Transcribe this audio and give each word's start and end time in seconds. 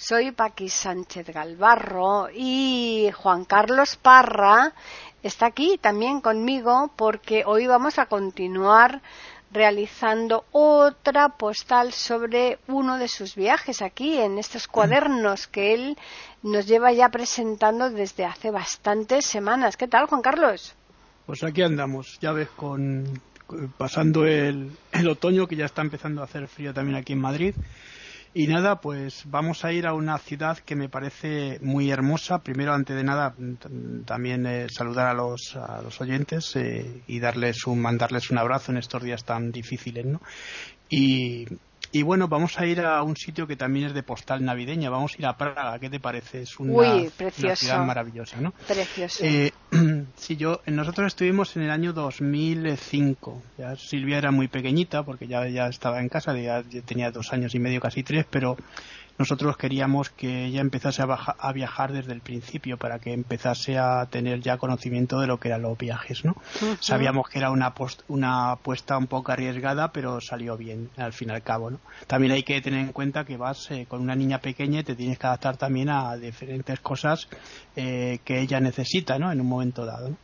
Soy 0.00 0.30
Paqui 0.30 0.68
Sánchez 0.68 1.26
Galvarro 1.30 2.28
y 2.32 3.10
Juan 3.16 3.44
Carlos 3.44 3.96
Parra 3.96 4.72
está 5.24 5.46
aquí 5.46 5.76
también 5.76 6.20
conmigo 6.20 6.92
porque 6.94 7.42
hoy 7.44 7.66
vamos 7.66 7.98
a 7.98 8.06
continuar 8.06 9.02
realizando 9.50 10.44
otra 10.52 11.30
postal 11.30 11.92
sobre 11.92 12.60
uno 12.68 12.96
de 12.96 13.08
sus 13.08 13.34
viajes 13.34 13.82
aquí 13.82 14.18
en 14.18 14.38
estos 14.38 14.68
cuadernos 14.68 15.48
que 15.48 15.74
él 15.74 15.98
nos 16.44 16.68
lleva 16.68 16.92
ya 16.92 17.08
presentando 17.08 17.90
desde 17.90 18.24
hace 18.24 18.52
bastantes 18.52 19.26
semanas. 19.26 19.76
¿Qué 19.76 19.88
tal, 19.88 20.06
Juan 20.06 20.22
Carlos? 20.22 20.76
Pues 21.26 21.42
aquí 21.42 21.62
andamos, 21.62 22.20
ya 22.20 22.30
ves, 22.30 22.50
con, 22.50 23.20
pasando 23.76 24.24
el, 24.24 24.70
el 24.92 25.08
otoño 25.08 25.48
que 25.48 25.56
ya 25.56 25.64
está 25.64 25.82
empezando 25.82 26.20
a 26.20 26.26
hacer 26.26 26.46
frío 26.46 26.72
también 26.72 26.96
aquí 26.96 27.14
en 27.14 27.20
Madrid 27.20 27.56
y 28.34 28.46
nada, 28.46 28.80
pues 28.80 29.24
vamos 29.26 29.64
a 29.64 29.72
ir 29.72 29.86
a 29.86 29.94
una 29.94 30.18
ciudad 30.18 30.58
que 30.58 30.76
me 30.76 30.88
parece 30.88 31.58
muy 31.62 31.90
hermosa. 31.90 32.42
Primero, 32.42 32.72
antes 32.72 32.96
de 32.96 33.04
nada, 33.04 33.34
también 34.04 34.46
eh, 34.46 34.66
saludar 34.70 35.06
a 35.06 35.14
los, 35.14 35.56
a 35.56 35.82
los 35.82 36.00
oyentes 36.00 36.54
eh, 36.56 37.02
y 37.06 37.20
darles 37.20 37.66
un, 37.66 37.80
mandarles 37.80 38.30
un 38.30 38.38
abrazo 38.38 38.72
en 38.72 38.78
estos 38.78 39.02
días 39.02 39.24
tan 39.24 39.50
difíciles, 39.50 40.04
¿no? 40.04 40.20
Y, 40.88 41.46
y 41.90 42.02
bueno, 42.02 42.28
vamos 42.28 42.58
a 42.58 42.66
ir 42.66 42.80
a 42.80 43.02
un 43.02 43.16
sitio 43.16 43.46
que 43.46 43.56
también 43.56 43.86
es 43.86 43.94
de 43.94 44.02
postal 44.02 44.44
navideña. 44.44 44.90
Vamos 44.90 45.14
a 45.14 45.16
ir 45.18 45.26
a 45.26 45.36
Praga. 45.36 45.78
¿Qué 45.78 45.88
te 45.88 46.00
parece? 46.00 46.42
Es 46.42 46.58
una, 46.58 47.08
ciudad 47.10 47.84
maravillosa, 47.84 48.40
¿no? 48.40 48.52
Precioso. 48.66 49.24
Eh, 49.24 49.52
sí, 50.16 50.36
yo, 50.36 50.60
nosotros 50.66 51.06
estuvimos 51.06 51.56
en 51.56 51.62
el 51.62 51.70
año 51.70 51.92
2005. 51.92 53.42
Ya 53.56 53.76
Silvia 53.76 54.18
era 54.18 54.30
muy 54.30 54.48
pequeñita 54.48 55.02
porque 55.02 55.26
ya, 55.26 55.48
ya 55.48 55.68
estaba 55.68 56.00
en 56.00 56.08
casa, 56.08 56.36
ya 56.36 56.62
tenía 56.84 57.10
dos 57.10 57.32
años 57.32 57.54
y 57.54 57.58
medio, 57.58 57.80
casi 57.80 58.02
tres, 58.02 58.26
pero 58.28 58.56
nosotros 59.18 59.56
queríamos 59.56 60.10
que 60.10 60.46
ella 60.46 60.60
empezase 60.60 61.02
a, 61.02 61.52
viajar 61.52 61.92
desde 61.92 62.12
el 62.12 62.20
principio 62.20 62.76
para 62.76 63.00
que 63.00 63.12
empezase 63.12 63.76
a 63.76 64.06
tener 64.06 64.40
ya 64.40 64.58
conocimiento 64.58 65.20
de 65.20 65.26
lo 65.26 65.38
que 65.40 65.48
eran 65.48 65.62
los 65.62 65.76
viajes, 65.76 66.24
¿no? 66.24 66.36
Sabíamos 66.80 67.28
que 67.28 67.38
era 67.38 67.50
una, 67.50 67.74
una 68.06 68.52
apuesta 68.52 68.96
un 68.96 69.08
poco 69.08 69.32
arriesgada, 69.32 69.92
pero 69.92 70.20
salió 70.20 70.56
bien 70.56 70.90
al 70.96 71.12
fin 71.12 71.30
y 71.30 71.32
al 71.32 71.42
cabo, 71.42 71.70
¿no? 71.70 71.80
También 72.06 72.32
hay 72.32 72.44
que 72.44 72.60
tener 72.60 72.80
en 72.80 72.92
cuenta 72.92 73.24
que 73.24 73.36
vas 73.36 73.70
eh, 73.70 73.86
con 73.88 74.00
una 74.00 74.14
niña 74.14 74.38
pequeña 74.38 74.80
y 74.80 74.84
te 74.84 74.94
tienes 74.94 75.18
que 75.18 75.26
adaptar 75.26 75.56
también 75.56 75.88
a 75.88 76.16
diferentes 76.16 76.78
cosas 76.80 77.28
eh, 77.74 78.20
que 78.24 78.40
ella 78.40 78.60
necesita, 78.60 79.18
¿no? 79.18 79.32
En 79.32 79.40
un 79.40 79.48
momento 79.48 79.84
dado, 79.84 80.16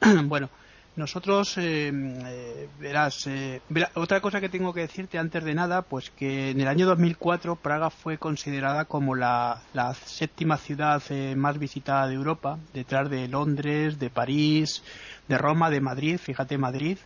bueno, 0.24 0.48
nosotros, 0.98 1.56
eh, 1.58 1.90
eh, 1.94 2.68
verás, 2.78 3.26
eh, 3.26 3.62
otra 3.94 4.20
cosa 4.20 4.40
que 4.40 4.48
tengo 4.48 4.74
que 4.74 4.80
decirte 4.80 5.16
antes 5.16 5.44
de 5.44 5.54
nada, 5.54 5.82
pues 5.82 6.10
que 6.10 6.50
en 6.50 6.60
el 6.60 6.68
año 6.68 6.86
2004 6.86 7.56
Praga 7.56 7.88
fue 7.88 8.18
considerada 8.18 8.84
como 8.84 9.14
la, 9.14 9.62
la 9.72 9.94
séptima 9.94 10.58
ciudad 10.58 11.02
más 11.36 11.58
visitada 11.58 12.08
de 12.08 12.14
Europa, 12.14 12.58
detrás 12.74 13.08
de 13.08 13.28
Londres, 13.28 13.98
de 13.98 14.10
París, 14.10 14.82
de 15.28 15.38
Roma, 15.38 15.70
de 15.70 15.80
Madrid, 15.80 16.18
fíjate 16.18 16.58
Madrid, 16.58 16.98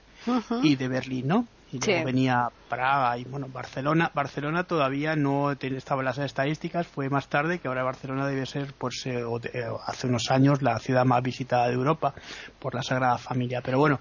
y 0.62 0.76
de 0.76 0.88
Berlín, 0.88 1.28
¿no? 1.28 1.46
Y 1.72 1.78
luego 1.78 2.04
venía 2.04 2.50
Praga 2.68 3.16
y 3.16 3.24
bueno 3.24 3.48
Barcelona 3.48 4.10
Barcelona 4.14 4.64
todavía 4.64 5.16
no 5.16 5.52
estaba 5.52 6.02
en 6.02 6.06
las 6.06 6.18
estadísticas 6.18 6.86
fue 6.86 7.08
más 7.08 7.28
tarde 7.28 7.58
que 7.58 7.68
ahora 7.68 7.82
Barcelona 7.82 8.26
debe 8.26 8.46
ser 8.46 8.74
pues 8.76 9.02
eh, 9.06 9.22
eh, 9.54 9.64
hace 9.86 10.06
unos 10.06 10.30
años 10.30 10.60
la 10.62 10.78
ciudad 10.78 11.04
más 11.04 11.22
visitada 11.22 11.68
de 11.68 11.74
Europa 11.74 12.14
por 12.58 12.74
la 12.74 12.82
Sagrada 12.82 13.16
Familia 13.18 13.62
pero 13.62 13.78
bueno 13.78 14.00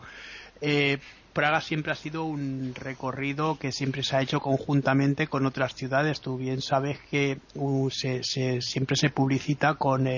eh, 0.60 1.00
Praga 1.34 1.62
siempre 1.62 1.94
ha 1.94 1.96
sido 1.96 2.26
un 2.26 2.74
recorrido 2.76 3.58
que 3.58 3.72
siempre 3.72 4.04
se 4.04 4.18
ha 4.18 4.22
hecho 4.22 4.42
conjuntamente 4.42 5.28
con 5.28 5.46
otras 5.46 5.74
ciudades. 5.76 6.20
Tú 6.20 6.36
bien 6.36 6.62
sabes 6.62 7.00
que 7.10 7.38
uh, 7.56 7.90
se, 7.90 8.22
siempre 8.60 8.98
se 8.98 9.12
publicita 9.12 9.76
con 9.76 10.10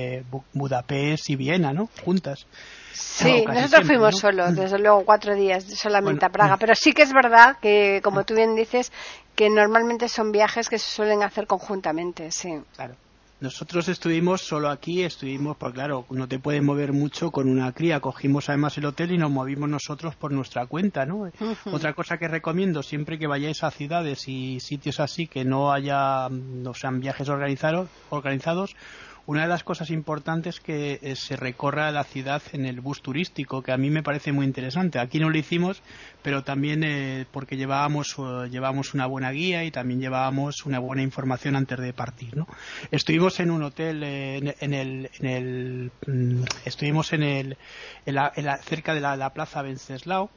Budapest 0.54 1.30
y 1.30 1.36
Viena, 1.36 1.72
¿no? 1.72 1.88
Juntas. 2.04 2.48
Sí, 2.94 3.44
nosotros 3.46 3.88
fuimos 3.88 4.18
solos, 4.20 4.56
desde 4.56 4.78
luego 4.78 5.04
cuatro 5.04 5.36
días 5.36 5.64
solamente 5.64 6.26
a 6.26 6.30
Praga, 6.30 6.58
pero 6.58 6.76
sí 6.76 6.94
que 6.94 7.02
es 7.02 7.12
verdad 7.12 7.58
que, 7.60 8.02
como 8.04 8.24
tú 8.24 8.36
bien 8.36 8.56
dices, 8.56 8.92
que 9.36 9.50
normalmente 9.50 10.08
son 10.08 10.32
viajes 10.32 10.70
que 10.70 10.78
se 10.78 10.90
suelen 10.90 11.24
hacer 11.24 11.48
conjuntamente, 11.48 12.32
sí. 12.32 12.54
Claro. 12.76 12.96
Nosotros 13.44 13.90
estuvimos 13.90 14.42
solo 14.42 14.70
aquí, 14.70 15.04
estuvimos, 15.04 15.58
pues 15.58 15.74
claro, 15.74 16.06
no 16.12 16.30
te 16.30 16.40
puedes 16.40 16.64
mover 16.64 16.94
mucho 16.94 17.30
con 17.30 17.50
una 17.50 17.74
cría. 17.74 18.00
Cogimos 18.00 18.48
además 18.48 18.78
el 18.78 18.86
hotel 18.86 19.12
y 19.12 19.18
nos 19.18 19.32
movimos 19.32 19.68
nosotros 19.68 20.16
por 20.16 20.32
nuestra 20.32 20.66
cuenta, 20.66 21.06
¿no? 21.06 21.30
Otra 21.66 21.92
cosa 21.92 22.18
que 22.18 22.30
recomiendo 22.30 22.82
siempre 22.82 23.20
que 23.20 23.28
vayáis 23.28 23.62
a 23.66 23.72
ciudades 23.72 24.30
y 24.30 24.62
sitios 24.62 25.02
así 25.02 25.28
que 25.28 25.44
no 25.44 25.74
haya, 25.74 26.30
no 26.30 26.74
sean 26.74 27.02
viajes 27.02 27.28
organizados, 27.28 27.90
organizados 28.12 28.78
una 29.26 29.44
de 29.44 29.48
las 29.48 29.64
cosas 29.64 29.90
importantes 29.90 30.56
es 30.56 30.60
que 30.60 31.00
eh, 31.02 31.16
se 31.16 31.38
recorra 31.38 31.92
la 31.92 32.04
ciudad 32.04 32.42
en 32.52 32.66
el 32.66 32.82
bus 32.82 33.02
turístico, 33.02 33.62
que 33.62 33.72
a 33.72 33.78
mí 33.78 33.90
me 33.90 34.04
parece 34.04 34.34
muy 34.34 34.46
interesante. 34.46 35.00
Aquí 35.00 35.20
no 35.20 35.30
lo 35.30 35.38
hicimos, 35.38 35.82
pero 36.22 36.44
también 36.44 36.84
eh, 36.84 37.26
porque 37.32 37.56
llevábamos, 37.56 38.16
eh, 38.18 38.50
llevábamos 38.50 38.94
una 38.94 39.06
buena 39.06 39.32
guía 39.32 39.64
y 39.64 39.72
también 39.72 40.02
llevábamos 40.02 40.66
una 40.66 40.80
buena 40.80 41.04
información 41.04 41.56
antes 41.56 41.80
de 41.80 41.94
partir. 41.94 42.36
¿no? 42.36 42.48
Estuvimos 42.92 43.40
en 43.40 43.52
un 43.52 43.64
hotel 43.64 44.04
en, 44.04 44.74
el, 44.74 45.10
en 45.20 45.26
el 45.26 45.92
mm, 46.06 46.44
estuvimos 46.66 47.14
en 47.14 47.24
el 47.24 47.58
en 48.06 48.16
la, 48.16 48.58
cerca 48.58 48.94
de 48.94 49.00
la, 49.00 49.16
la 49.16 49.32
plaza 49.32 49.62
Venceslao 49.62 50.30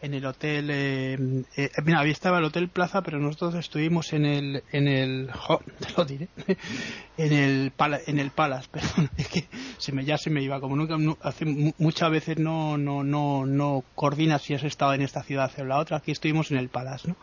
en 0.00 0.14
el 0.14 0.26
hotel 0.26 0.68
eh, 0.70 1.18
eh, 1.56 1.70
mira, 1.84 2.00
había 2.00 2.12
estaba 2.12 2.38
el 2.38 2.44
hotel 2.44 2.68
Plaza 2.68 3.02
pero 3.02 3.18
nosotros 3.18 3.54
estuvimos 3.54 4.12
en 4.12 4.24
el 4.24 4.62
en 4.72 4.88
el 4.88 5.30
te 5.80 5.92
lo 5.96 6.04
diré 6.04 6.28
en 7.16 7.32
el 7.32 7.72
en 8.06 8.18
el 8.18 8.30
Palace 8.30 8.68
perdón 8.72 9.10
es 9.16 9.28
que 9.28 9.48
se 9.78 9.92
me 9.92 10.04
ya 10.04 10.18
se 10.18 10.30
me 10.30 10.42
iba 10.42 10.60
como 10.60 10.76
nunca 10.76 10.96
hace 11.22 11.44
muchas 11.78 12.10
veces 12.10 12.38
no 12.38 12.76
no 12.76 13.02
no 13.02 13.46
no 13.46 13.84
coordinas 13.94 14.42
si 14.42 14.54
has 14.54 14.64
estado 14.64 14.94
en 14.94 15.02
esta 15.02 15.22
ciudad 15.22 15.50
o 15.58 15.64
la 15.64 15.78
otra 15.78 15.98
aquí 15.98 16.12
estuvimos 16.12 16.50
en 16.50 16.58
el 16.58 16.68
Palace 16.68 17.08
¿no? 17.08 17.16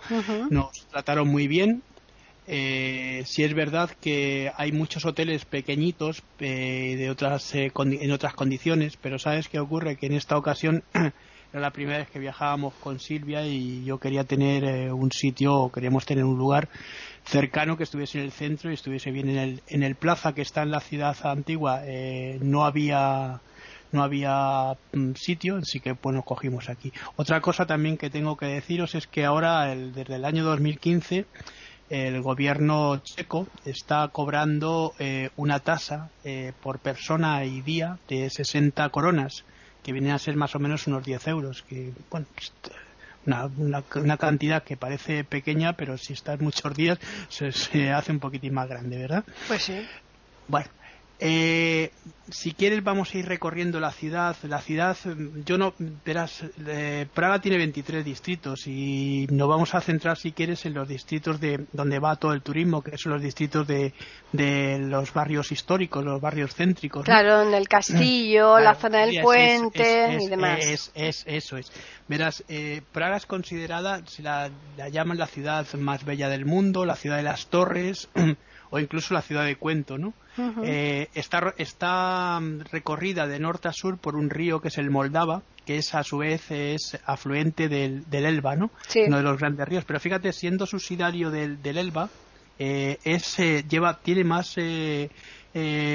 nos 0.50 0.88
trataron 0.88 1.28
muy 1.28 1.48
bien 1.48 1.84
eh, 2.46 3.24
si 3.26 3.44
es 3.44 3.54
verdad 3.54 3.90
que 4.02 4.52
hay 4.58 4.74
muchos 4.74 5.06
hoteles 5.06 5.46
pequeñitos 5.46 6.24
eh, 6.40 6.96
de 6.98 7.10
otras 7.10 7.56
eh, 7.56 7.72
en 7.74 8.12
otras 8.12 8.34
condiciones 8.34 8.98
pero 8.98 9.18
sabes 9.18 9.48
qué 9.48 9.60
ocurre 9.60 9.96
que 9.96 10.08
en 10.08 10.14
esta 10.14 10.38
ocasión 10.38 10.84
era 11.54 11.62
la 11.62 11.72
primera 11.72 12.00
vez 12.00 12.10
que 12.10 12.18
viajábamos 12.18 12.74
con 12.74 13.00
Silvia 13.00 13.46
y 13.46 13.86
yo 13.86 14.00
quería 14.00 14.24
tener 14.24 14.64
eh, 14.64 14.92
un 14.92 15.12
sitio, 15.12 15.70
queríamos 15.72 16.04
tener 16.04 16.26
un 16.26 16.36
lugar 16.36 16.68
cercano 17.26 17.78
que 17.78 17.84
estuviese 17.84 18.18
en 18.18 18.26
el 18.26 18.32
centro 18.32 18.72
y 18.72 18.74
estuviese 18.74 19.12
bien 19.12 19.30
en 19.30 19.38
el, 19.38 19.62
en 19.68 19.84
el 19.84 19.94
plaza 19.94 20.34
que 20.34 20.42
está 20.42 20.64
en 20.64 20.72
la 20.72 20.80
ciudad 20.80 21.16
antigua. 21.24 21.82
Eh, 21.86 22.40
no 22.42 22.66
había 22.66 23.40
no 23.92 24.02
había 24.02 24.76
mm, 24.94 25.12
sitio, 25.14 25.58
así 25.58 25.80
que 25.80 25.92
bueno, 25.92 26.24
cogimos 26.24 26.70
aquí. 26.70 26.92
Otra 27.18 27.40
cosa 27.40 27.68
también 27.68 27.98
que 27.98 28.10
tengo 28.10 28.36
que 28.36 28.48
deciros 28.48 28.96
es 28.96 29.06
que 29.06 29.24
ahora, 29.24 29.68
desde 29.76 30.16
el 30.16 30.26
año 30.26 30.44
2015, 30.44 31.28
el 31.92 32.22
gobierno 32.24 32.98
checo 33.04 33.46
está 33.64 34.08
cobrando 34.08 34.96
eh, 34.98 35.30
una 35.36 35.60
tasa 35.60 36.10
por 36.64 36.80
persona 36.80 37.46
y 37.46 37.62
día 37.62 38.00
de 38.10 38.32
60 38.32 38.90
coronas 38.90 39.46
que 39.84 39.92
vienen 39.92 40.12
a 40.12 40.20
ser 40.20 40.36
más 40.36 40.56
o 40.56 40.60
menos 40.60 40.88
unos 40.88 41.04
10 41.04 41.28
euros, 41.28 41.62
que 41.64 41.92
bueno, 42.10 42.26
pues, 42.34 42.52
una, 43.26 43.82
una, 43.96 44.18
cantidad 44.18 44.64
que 44.64 44.76
parece 44.76 45.24
pequeña, 45.24 45.74
pero 45.74 45.98
si 45.98 46.14
estás 46.14 46.42
muchos 46.42 46.74
días 46.76 47.00
se, 47.30 47.52
se 47.52 47.92
hace 47.92 48.12
un 48.12 48.20
poquitín 48.20 48.54
más 48.54 48.68
grande, 48.68 48.98
¿verdad? 48.98 49.24
Pues 49.48 49.64
sí. 49.64 49.86
Bueno, 50.48 50.68
eh, 51.20 51.92
si 52.30 52.54
quieres 52.54 52.84
vamos 52.84 53.14
a 53.14 53.18
ir 53.18 53.26
recorriendo 53.26 53.80
la 53.80 53.92
ciudad. 53.92 54.36
La 54.44 54.60
ciudad, 54.60 54.98
yo 55.46 55.58
no, 55.58 55.74
verás, 56.06 56.44
eh, 56.68 57.06
Praga 57.14 57.40
tiene 57.40 57.58
23 57.58 58.04
distritos 58.04 58.68
y 58.68 59.28
nos 59.30 59.48
vamos 59.48 59.76
a 59.76 59.82
centrar, 59.82 60.18
si 60.18 60.32
quieres, 60.32 60.66
en 60.66 60.74
los 60.74 60.88
distritos 60.88 61.40
de 61.40 61.66
donde 61.72 62.00
va 62.00 62.16
todo 62.16 62.34
el 62.34 62.42
turismo, 62.42 62.82
que 62.82 62.98
son 62.98 63.14
los 63.14 63.22
distritos 63.22 63.68
de, 63.68 63.94
de 64.32 64.80
los 64.80 65.14
barrios 65.14 65.52
históricos, 65.52 66.04
los 66.04 66.20
barrios 66.20 66.56
céntricos. 66.56 67.06
Claro, 67.06 67.44
en 67.44 67.54
el 67.54 67.68
castillo, 67.68 68.60
la 68.60 68.76
zona 68.76 69.06
del 69.06 69.22
puente 69.22 70.18
y 70.20 70.28
demás. 70.28 70.92
Es, 70.94 71.24
eso 71.28 71.58
es. 71.58 71.72
Verás, 72.08 72.44
eh, 72.48 72.82
Praga 72.92 73.18
es 73.18 73.26
considerada, 73.26 74.06
se 74.08 74.24
la, 74.24 74.50
la 74.78 74.90
llaman 74.90 75.18
la 75.18 75.28
ciudad 75.28 75.66
más 75.76 76.04
bella 76.04 76.30
del 76.30 76.46
mundo, 76.46 76.86
la 76.86 76.96
ciudad 76.96 77.18
de 77.18 77.24
las 77.24 77.48
torres 77.48 78.10
o 78.72 78.80
incluso 78.80 79.14
la 79.14 79.22
ciudad 79.22 79.46
de 79.46 79.56
cuento, 79.56 79.98
¿no? 79.98 80.14
Eh, 80.64 81.10
está, 81.14 81.54
está 81.58 82.40
recorrida 82.72 83.28
de 83.28 83.40
norte 83.40 83.68
a 83.68 83.74
sur 83.74 83.98
por 83.98 84.16
un 84.16 84.30
río 84.30 84.60
que 84.62 84.70
es 84.70 84.78
el 84.78 84.90
Moldava, 84.90 85.42
que 85.66 85.78
es 85.78 85.94
a 85.96 86.04
su 86.04 86.18
vez 86.18 86.52
es 86.52 87.00
afluente 87.06 87.70
del, 87.70 88.10
del 88.10 88.26
Elba, 88.26 88.56
¿no? 88.56 88.72
Uno 89.08 89.18
de 89.18 89.24
los 89.24 89.40
grandes 89.40 89.68
ríos. 89.68 89.86
Pero 89.86 90.00
fíjate, 90.00 90.34
siendo 90.34 90.66
subsidiario 90.66 91.32
del, 91.32 91.62
del 91.62 91.78
Elba, 91.78 92.10
eh, 92.60 92.98
es, 93.04 93.38
lleva, 93.70 94.00
tiene 94.00 94.24
más, 94.24 94.54
eh, 94.58 95.10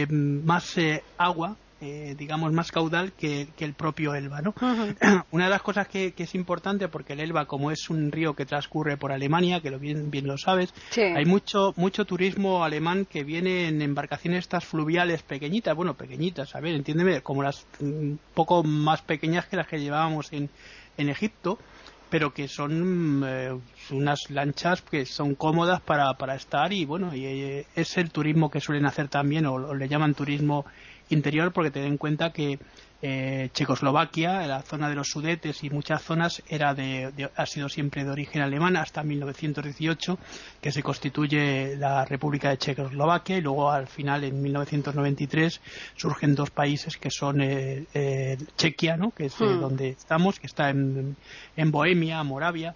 más 0.08 0.76
agua 1.16 1.56
eh, 1.80 2.14
digamos, 2.18 2.52
más 2.52 2.72
caudal 2.72 3.12
que, 3.12 3.48
el 3.58 3.74
propio 3.74 4.14
Elba, 4.14 4.42
¿no? 4.42 4.54
Una 5.30 5.44
de 5.44 5.50
las 5.50 5.62
cosas 5.62 5.86
que, 5.86 6.12
es 6.16 6.34
importante, 6.34 6.88
porque 6.88 7.12
el 7.12 7.20
Elba, 7.20 7.46
como 7.46 7.70
es 7.70 7.88
un 7.88 8.10
río 8.10 8.34
que 8.34 8.46
transcurre 8.46 8.96
por 8.96 9.12
Alemania, 9.12 9.60
que 9.60 9.70
lo 9.70 9.78
bien, 9.78 10.10
bien 10.10 10.26
lo 10.26 10.36
sabes, 10.38 10.74
hay 10.96 11.24
mucho, 11.24 11.74
mucho 11.76 12.04
turismo 12.04 12.64
alemán 12.64 13.06
que 13.06 13.22
viene 13.22 13.68
en 13.68 13.80
embarcaciones 13.82 14.40
estas 14.40 14.64
fluviales 14.64 15.22
pequeñitas, 15.22 15.76
bueno, 15.76 15.94
pequeñitas, 15.94 16.54
a 16.56 16.60
ver, 16.60 16.74
entiéndeme, 16.74 17.20
como 17.22 17.42
las 17.42 17.66
un 17.80 18.14
mm, 18.14 18.18
poco 18.34 18.62
más 18.62 19.02
pequeñas 19.02 19.46
que 19.46 19.56
las 19.56 19.66
que 19.66 19.78
llevábamos 19.78 20.32
en, 20.32 20.50
en 20.96 21.08
Egipto, 21.08 21.58
pero 22.10 22.32
que 22.32 22.48
son 22.48 23.22
eh, 23.26 23.56
unas 23.90 24.30
lanchas 24.30 24.82
que 24.82 25.04
son 25.04 25.34
cómodas 25.34 25.80
para, 25.80 26.12
para 26.14 26.34
estar 26.34 26.72
y 26.72 26.84
bueno, 26.84 27.14
y, 27.14 27.24
eh, 27.26 27.66
es 27.74 27.96
el 27.98 28.10
turismo 28.10 28.50
que 28.50 28.60
suelen 28.60 28.86
hacer 28.86 29.08
también, 29.08 29.46
o 29.46 29.74
le 29.74 29.88
llaman 29.88 30.14
turismo 30.14 30.64
interior 31.10 31.52
porque 31.52 31.70
ten 31.70 31.84
en 31.84 31.96
cuenta 31.96 32.32
que 32.32 32.58
eh, 33.00 33.50
Checoslovaquia, 33.52 34.44
la 34.48 34.62
zona 34.62 34.88
de 34.88 34.96
los 34.96 35.08
Sudetes 35.08 35.62
y 35.62 35.70
muchas 35.70 36.02
zonas 36.02 36.42
era 36.48 36.74
de, 36.74 37.30
ha 37.36 37.46
sido 37.46 37.68
siempre 37.68 38.02
de 38.02 38.10
origen 38.10 38.42
alemán 38.42 38.76
hasta 38.76 39.04
1918 39.04 40.18
que 40.60 40.72
se 40.72 40.82
constituye 40.82 41.76
la 41.76 42.04
República 42.04 42.50
de 42.50 42.58
Checoslovaquia 42.58 43.36
y 43.36 43.40
luego 43.40 43.70
al 43.70 43.86
final 43.86 44.24
en 44.24 44.42
1993 44.42 45.60
surgen 45.94 46.34
dos 46.34 46.50
países 46.50 46.96
que 46.96 47.10
son 47.10 47.40
eh, 47.40 47.84
eh, 47.94 48.36
Chequia, 48.56 48.96
¿no? 48.96 49.12
que 49.12 49.26
es 49.26 49.40
hmm. 49.40 49.60
donde 49.60 49.90
estamos, 49.90 50.40
que 50.40 50.48
está 50.48 50.70
en, 50.70 51.16
en 51.56 51.70
Bohemia, 51.70 52.20
Moravia 52.24 52.74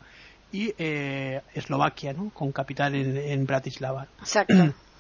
y 0.53 0.73
Eslovaquia, 0.79 2.13
¿no? 2.13 2.31
con 2.31 2.53
capital 2.53 2.95
en, 2.95 3.17
en 3.17 3.45
Bratislava. 3.45 4.07
Exacto. 4.21 4.73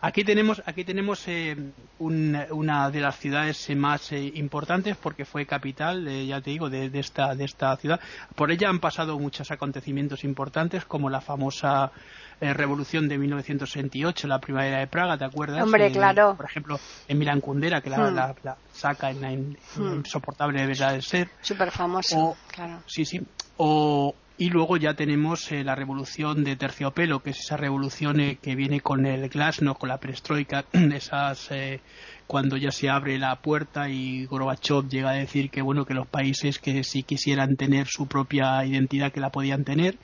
Aquí 0.00 0.24
tenemos, 0.24 0.62
aquí 0.66 0.84
tenemos 0.84 1.26
eh, 1.28 1.56
una 1.98 2.90
de 2.90 3.00
las 3.00 3.16
ciudades 3.18 3.70
más 3.76 4.12
eh, 4.12 4.32
importantes 4.34 4.96
porque 4.96 5.24
fue 5.24 5.46
capital, 5.46 6.06
eh, 6.08 6.26
ya 6.26 6.40
te 6.40 6.50
digo, 6.50 6.68
de, 6.68 6.90
esta, 6.98 7.34
de 7.34 7.44
esta 7.44 7.76
ciudad. 7.76 8.00
Por 8.34 8.50
ella 8.50 8.68
han 8.68 8.80
pasado 8.80 9.18
muchos 9.18 9.50
acontecimientos 9.50 10.24
importantes 10.24 10.84
como 10.84 11.08
la 11.08 11.20
famosa 11.20 11.92
revolución 12.40 13.08
de 13.08 13.18
1968, 13.18 14.26
la 14.26 14.40
primavera 14.40 14.80
de 14.80 14.88
Praga, 14.88 15.16
¿te 15.16 15.24
acuerdas? 15.24 15.62
Hombre, 15.62 15.92
claro. 15.92 16.34
Por 16.36 16.46
ejemplo, 16.46 16.80
en 17.06 17.18
Milán 17.18 17.40
Kundera, 17.40 17.80
que 17.80 17.88
la, 17.88 18.34
hmm. 18.34 18.48
saca 18.72 19.10
en 19.10 19.20
la 19.20 19.30
hmm. 19.30 19.94
insoportable 19.98 20.66
verdad 20.66 20.94
de 20.94 21.02
ser. 21.02 21.28
Súper 21.40 21.70
famoso, 21.70 22.36
claro. 22.48 22.82
Sí, 22.86 23.04
sí. 23.04 23.20
O, 23.58 24.12
y 24.38 24.50
luego 24.50 24.76
ya 24.76 24.94
tenemos 24.94 25.52
eh, 25.52 25.62
la 25.64 25.74
revolución 25.74 26.44
de 26.44 26.56
terciopelo, 26.56 27.20
que 27.22 27.30
es 27.30 27.40
esa 27.40 27.56
revolución 27.56 28.20
eh, 28.20 28.38
que 28.40 28.54
viene 28.54 28.80
con 28.80 29.06
el 29.06 29.28
glasnost, 29.28 29.78
con 29.78 29.88
la 29.88 29.98
perestroika, 29.98 30.64
esas 30.72 31.50
eh, 31.50 31.80
cuando 32.26 32.56
ya 32.56 32.70
se 32.70 32.88
abre 32.88 33.18
la 33.18 33.36
puerta 33.36 33.90
y 33.90 34.24
Gorbachev 34.24 34.88
llega 34.88 35.10
a 35.10 35.14
decir 35.14 35.50
que 35.50 35.60
bueno 35.60 35.84
que 35.84 35.92
los 35.92 36.06
países 36.06 36.58
que 36.58 36.82
si 36.82 37.02
quisieran 37.02 37.56
tener 37.56 37.88
su 37.88 38.06
propia 38.06 38.64
identidad 38.64 39.12
que 39.12 39.20
la 39.20 39.30
podían 39.30 39.64
tener 39.64 39.98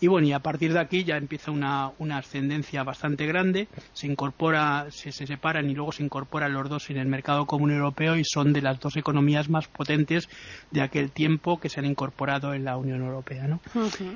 y 0.00 0.06
bueno, 0.06 0.26
y 0.26 0.32
a 0.32 0.40
partir 0.40 0.72
de 0.72 0.80
aquí 0.80 1.04
ya 1.04 1.16
empieza 1.16 1.50
una, 1.50 1.90
una 1.98 2.18
ascendencia 2.18 2.82
bastante 2.82 3.26
grande, 3.26 3.68
se 3.92 4.06
incorpora, 4.06 4.86
se, 4.90 5.12
se, 5.12 5.26
separan 5.26 5.68
y 5.68 5.74
luego 5.74 5.92
se 5.92 6.02
incorporan 6.02 6.52
los 6.52 6.68
dos 6.68 6.90
en 6.90 6.98
el 6.98 7.06
mercado 7.06 7.46
común 7.46 7.72
europeo 7.72 8.16
y 8.16 8.24
son 8.24 8.52
de 8.52 8.62
las 8.62 8.78
dos 8.80 8.96
economías 8.96 9.48
más 9.48 9.68
potentes 9.68 10.28
de 10.70 10.82
aquel 10.82 11.10
tiempo 11.10 11.58
que 11.58 11.68
se 11.68 11.80
han 11.80 11.86
incorporado 11.86 12.54
en 12.54 12.64
la 12.64 12.76
Unión 12.76 13.02
Europea, 13.02 13.46
¿no? 13.46 13.60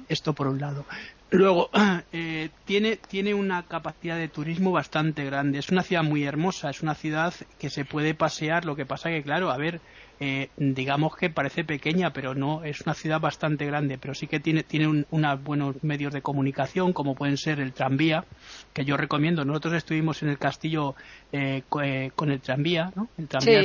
Esto 0.09 0.33
por 0.33 0.47
un 0.47 0.61
lado. 0.61 0.85
Luego, 1.33 1.71
eh, 2.13 2.51
tiene, 2.67 2.97
tiene 2.97 3.33
una 3.33 3.63
capacidad 3.63 4.17
de 4.17 4.29
turismo 4.29 4.71
bastante 4.71 5.25
grande. 5.25 5.59
Es 5.59 5.71
una 5.71 5.83
ciudad 5.83 6.03
muy 6.03 6.25
hermosa, 6.25 6.71
es 6.71 6.83
una 6.83 6.95
ciudad 6.95 7.33
que 7.59 7.71
se 7.71 7.85
puede 7.85 8.15
pasear. 8.15 8.67
Lo 8.67 8.77
que 8.77 8.85
pasa 8.85 9.09
que, 9.09 9.23
claro, 9.23 9.51
a 9.51 9.57
ver, 9.57 9.81
eh, 10.25 10.51
digamos 10.57 11.17
que 11.17 11.31
parece 11.31 11.65
pequeña, 11.65 12.13
pero 12.13 12.33
no, 12.33 12.63
es 12.63 12.83
una 12.83 12.95
ciudad 12.95 13.19
bastante 13.19 13.67
grande, 13.67 13.99
pero 13.99 14.15
sí 14.15 14.29
que 14.29 14.39
tiene, 14.39 14.63
tiene 14.63 15.05
unos 15.11 15.43
buenos 15.43 15.83
medios 15.83 16.13
de 16.13 16.23
comunicación, 16.23 16.93
como 16.93 17.17
pueden 17.17 17.37
ser 17.37 17.59
el 17.59 17.73
tranvía, 17.73 18.25
que 18.73 18.85
yo 18.85 18.97
recomiendo. 18.97 19.45
Nosotros 19.45 19.75
estuvimos 19.75 20.23
en 20.23 20.29
el 20.29 20.39
castillo 20.39 20.95
eh, 21.33 21.65
eh, 21.83 22.13
con 22.15 22.31
el 22.31 22.41
tranvía, 22.41 22.93
¿no? 22.95 23.09
El 23.19 23.27
tranvía 23.27 23.63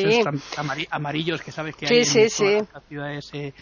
amarillos 0.90 1.44
que 1.44 1.52
sabes 1.52 1.76
que 1.76 1.86
hay 1.86 2.02
en 2.02 2.66
las 2.74 2.84
ciudades 2.90 3.54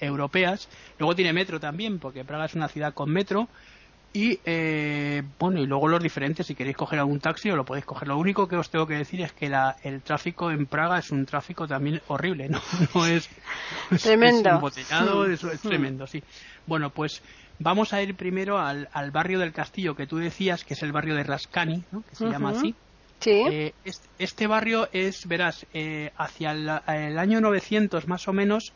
europeas. 0.00 0.70
Luego 0.98 1.14
tiene 1.14 1.34
metro 1.34 1.60
también, 1.60 1.98
porque 1.98 2.24
Praga 2.24 2.46
es 2.46 2.54
una 2.54 2.68
ciudad 2.68 2.94
con 2.94 3.10
metro 3.10 3.50
y 4.16 4.38
eh, 4.44 5.24
bueno, 5.40 5.60
y 5.60 5.66
luego 5.66 5.88
los 5.88 6.00
diferentes, 6.00 6.46
si 6.46 6.54
queréis 6.54 6.76
coger 6.76 7.00
algún 7.00 7.18
taxi 7.18 7.50
o 7.50 7.56
lo 7.56 7.64
podéis 7.64 7.84
coger. 7.84 8.06
Lo 8.06 8.16
único 8.16 8.46
que 8.46 8.54
os 8.54 8.70
tengo 8.70 8.86
que 8.86 8.94
decir 8.94 9.20
es 9.20 9.32
que 9.32 9.48
la, 9.48 9.76
el 9.82 10.02
tráfico 10.02 10.52
en 10.52 10.66
Praga 10.66 11.00
es 11.00 11.10
un 11.10 11.26
tráfico 11.26 11.66
también 11.66 12.00
horrible, 12.06 12.48
¿no? 12.48 12.62
No 12.94 13.06
es, 13.06 13.28
tremendo. 14.00 14.48
Es 14.48 14.54
embotellado, 14.54 15.26
es, 15.26 15.42
mm. 15.42 15.68
tremendo, 15.68 16.06
sí. 16.06 16.22
Bueno, 16.64 16.90
pues 16.90 17.22
vamos 17.58 17.92
a 17.92 18.02
ir 18.02 18.14
primero 18.14 18.60
al, 18.60 18.88
al, 18.92 19.10
barrio 19.10 19.40
del 19.40 19.52
castillo 19.52 19.96
que 19.96 20.06
tú 20.06 20.18
decías, 20.18 20.64
que 20.64 20.74
es 20.74 20.82
el 20.84 20.92
barrio 20.92 21.16
de 21.16 21.24
Rascani, 21.24 21.82
¿no? 21.90 22.04
que 22.08 22.14
se 22.14 22.26
llama 22.26 22.50
así. 22.50 22.72
Sí. 23.18 23.42
Eh, 23.50 23.74
este, 24.18 24.46
barrio 24.46 24.88
es, 24.92 25.26
verás, 25.26 25.66
eh, 25.74 26.12
hacia 26.16 26.52
el, 26.52 26.70
el, 26.86 27.18
año 27.18 27.40
900 27.40 28.06
más 28.06 28.28
o 28.28 28.32
menos, 28.32 28.74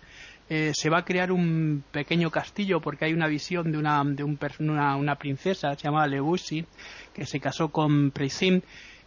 eh, 0.49 0.73
se 0.75 0.89
va 0.89 0.99
a 0.99 1.05
crear 1.05 1.31
un 1.31 1.85
pequeño 1.91 2.31
castillo 2.31 2.81
porque 2.81 3.05
hay 3.05 3.13
una 3.13 3.27
visión 3.27 3.71
de 3.71 3.79
una, 3.79 4.03
de 4.05 4.25
un, 4.25 4.39
una, 4.61 4.97
una 4.97 5.17
princesa 5.17 5.75
llamada 5.75 6.07
Lebusi 6.07 6.65
que 7.13 7.27
se 7.27 7.39
casó 7.41 7.69
con 7.69 8.11
Preisim 8.11 8.63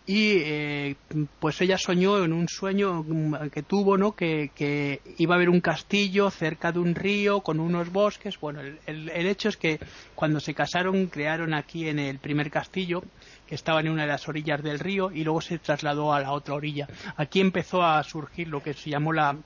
y 0.06 0.34
eh, 0.38 0.96
pues 1.40 1.62
ella 1.62 1.78
soñó 1.78 2.24
en 2.24 2.34
un 2.34 2.48
sueño 2.48 3.06
que 3.52 3.62
tuvo 3.62 3.98
no 3.98 4.14
que, 4.14 4.52
que, 4.56 5.00
iba 5.18 5.36
a 5.36 5.38
haber 5.38 5.50
un 5.50 5.62
castillo 5.62 6.32
cerca 6.32 6.72
de 6.72 6.80
un 6.80 6.96
río 6.96 7.42
con 7.42 7.60
unos 7.60 7.92
bosques. 7.92 8.40
Bueno 8.40 8.62
el, 8.62 8.80
el, 8.88 9.28
hecho 9.28 9.50
es 9.50 9.58
que 9.58 9.80
cuando 10.16 10.40
se 10.40 10.56
casaron 10.56 11.06
crearon 11.08 11.54
aquí 11.54 11.88
en 11.88 12.00
el 12.00 12.18
primer 12.18 12.50
castillo 12.50 13.04
que 13.48 13.56
estaba 13.56 13.80
en 13.80 13.90
una 13.90 14.04
de 14.04 14.10
las 14.10 14.28
orillas 14.28 14.64
del 14.64 14.80
río 14.80 15.12
y 15.12 15.24
luego 15.24 15.42
se 15.42 15.60
trasladó 15.60 16.14
a 16.14 16.20
la 16.20 16.32
otra 16.32 16.56
orilla. 16.56 16.88
Aquí 17.16 17.40
empezó 17.40 17.84
a 17.84 18.04
surgir 18.04 18.48
lo 18.48 18.64
que 18.64 18.74
se 18.74 18.90
llamó 18.90 19.14
la 19.14 19.38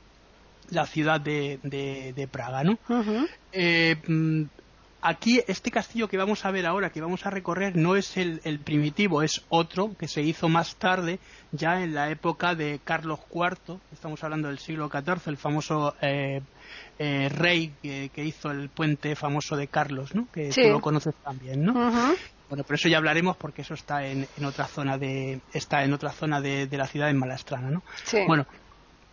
la 0.70 0.86
ciudad 0.86 1.22
de, 1.22 1.60
de, 1.64 2.28
Praga, 2.28 2.64
¿no? 2.64 2.78
Eh, 3.52 3.96
mm, 4.08 4.44
aquí 5.06 5.42
este 5.48 5.70
castillo 5.70 6.08
que 6.08 6.18
vamos 6.18 6.46
a 6.46 6.52
ver 6.52 6.66
ahora, 6.66 6.90
que 6.90 7.00
vamos 7.00 7.26
a 7.26 7.30
recorrer, 7.30 7.76
no 7.76 7.96
es 7.96 8.18
el, 8.18 8.60
primitivo, 8.64 9.22
es 9.22 9.44
otro 9.50 9.96
que 9.98 10.08
se 10.08 10.22
hizo 10.22 10.50
más 10.50 10.76
tarde, 10.78 11.20
ya 11.52 11.82
en 11.82 11.94
la 11.94 12.10
época 12.10 12.56
de 12.56 12.80
Carlos 12.84 13.20
IV, 13.32 13.80
estamos 13.94 14.24
hablando 14.24 14.48
del 14.48 14.58
siglo 14.58 14.90
XIV, 14.90 15.28
el 15.28 15.38
famoso 15.38 15.96
eh, 16.02 16.42
eh, 16.98 17.30
rey 17.30 17.74
que, 17.82 18.26
hizo 18.26 18.50
el 18.50 18.70
puente 18.70 19.16
famoso 19.16 19.56
de 19.56 19.68
Carlos, 19.68 20.16
¿no? 20.16 20.28
Que 20.32 20.50
tú 20.50 20.70
lo 20.70 20.82
conoces 20.82 21.14
también, 21.24 21.64
¿no? 21.64 22.16
Bueno, 22.50 22.64
por 22.64 22.76
eso 22.76 22.88
ya 22.90 22.98
hablaremos 22.98 23.38
porque 23.38 23.64
eso 23.64 23.74
está 23.74 24.06
en, 24.06 24.28
en 24.38 24.46
otra 24.46 24.66
zona 24.66 25.00
de 25.00 25.42
está 25.54 25.84
en 25.84 25.94
otra 25.94 26.12
zona 26.12 26.42
de, 26.42 26.68
de 26.68 26.78
la 26.78 26.86
ciudad 26.86 27.10
en 27.10 27.18
Malastrana, 27.18 27.72
¿no? 27.72 27.82
Sí. 28.04 28.20
Bueno, 28.28 28.46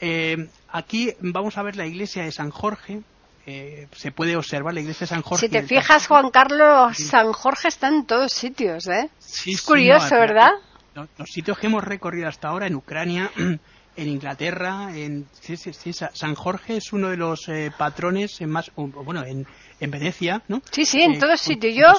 eh, 0.04 0.48
aquí 0.68 1.14
vamos 1.20 1.56
a 1.56 1.62
ver 1.62 1.76
la 1.76 1.86
iglesia 1.86 2.24
de 2.24 2.32
San 2.32 2.50
Jorge. 2.50 3.02
Eh, 3.46 3.86
se 3.92 4.10
puede 4.10 4.36
observar 4.36 4.74
la 4.74 4.80
iglesia 4.80 5.04
de 5.04 5.08
San 5.08 5.22
Jorge. 5.22 5.46
Si 5.46 5.52
te 5.52 5.62
fijas, 5.62 6.08
Juan 6.08 6.30
Carlos, 6.30 6.96
San 6.98 7.32
Jorge 7.32 7.68
está 7.68 7.86
en 7.86 8.04
todos 8.04 8.32
sitios, 8.32 8.88
¿eh? 8.88 9.10
es 9.46 9.62
curioso, 9.62 10.16
¿verdad? 10.16 10.50
Los, 10.94 11.08
sitios 11.30 11.56
que 11.56 11.68
hemos 11.68 11.84
recorrido 11.84 12.28
hasta 12.28 12.48
ahora 12.48 12.66
en 12.66 12.74
Ucrania, 12.74 13.30
en 13.96 14.08
Inglaterra, 14.08 14.90
en 14.92 15.26
sí, 15.40 15.56
sí, 15.56 15.92
San 15.92 16.34
Jorge 16.34 16.78
es 16.78 16.92
uno 16.92 17.08
de 17.08 17.16
los 17.16 17.48
eh, 17.48 17.70
patrones 17.76 18.40
más, 18.42 18.72
bueno, 18.74 19.24
en, 19.24 19.46
en 19.82 19.90
Venecia, 19.90 20.42
¿no? 20.46 20.62
Sí, 20.70 20.86
sí, 20.86 21.02
en 21.02 21.14
eh, 21.14 21.18
todos 21.18 21.40
sitios. 21.40 21.74
Yo 21.74 21.92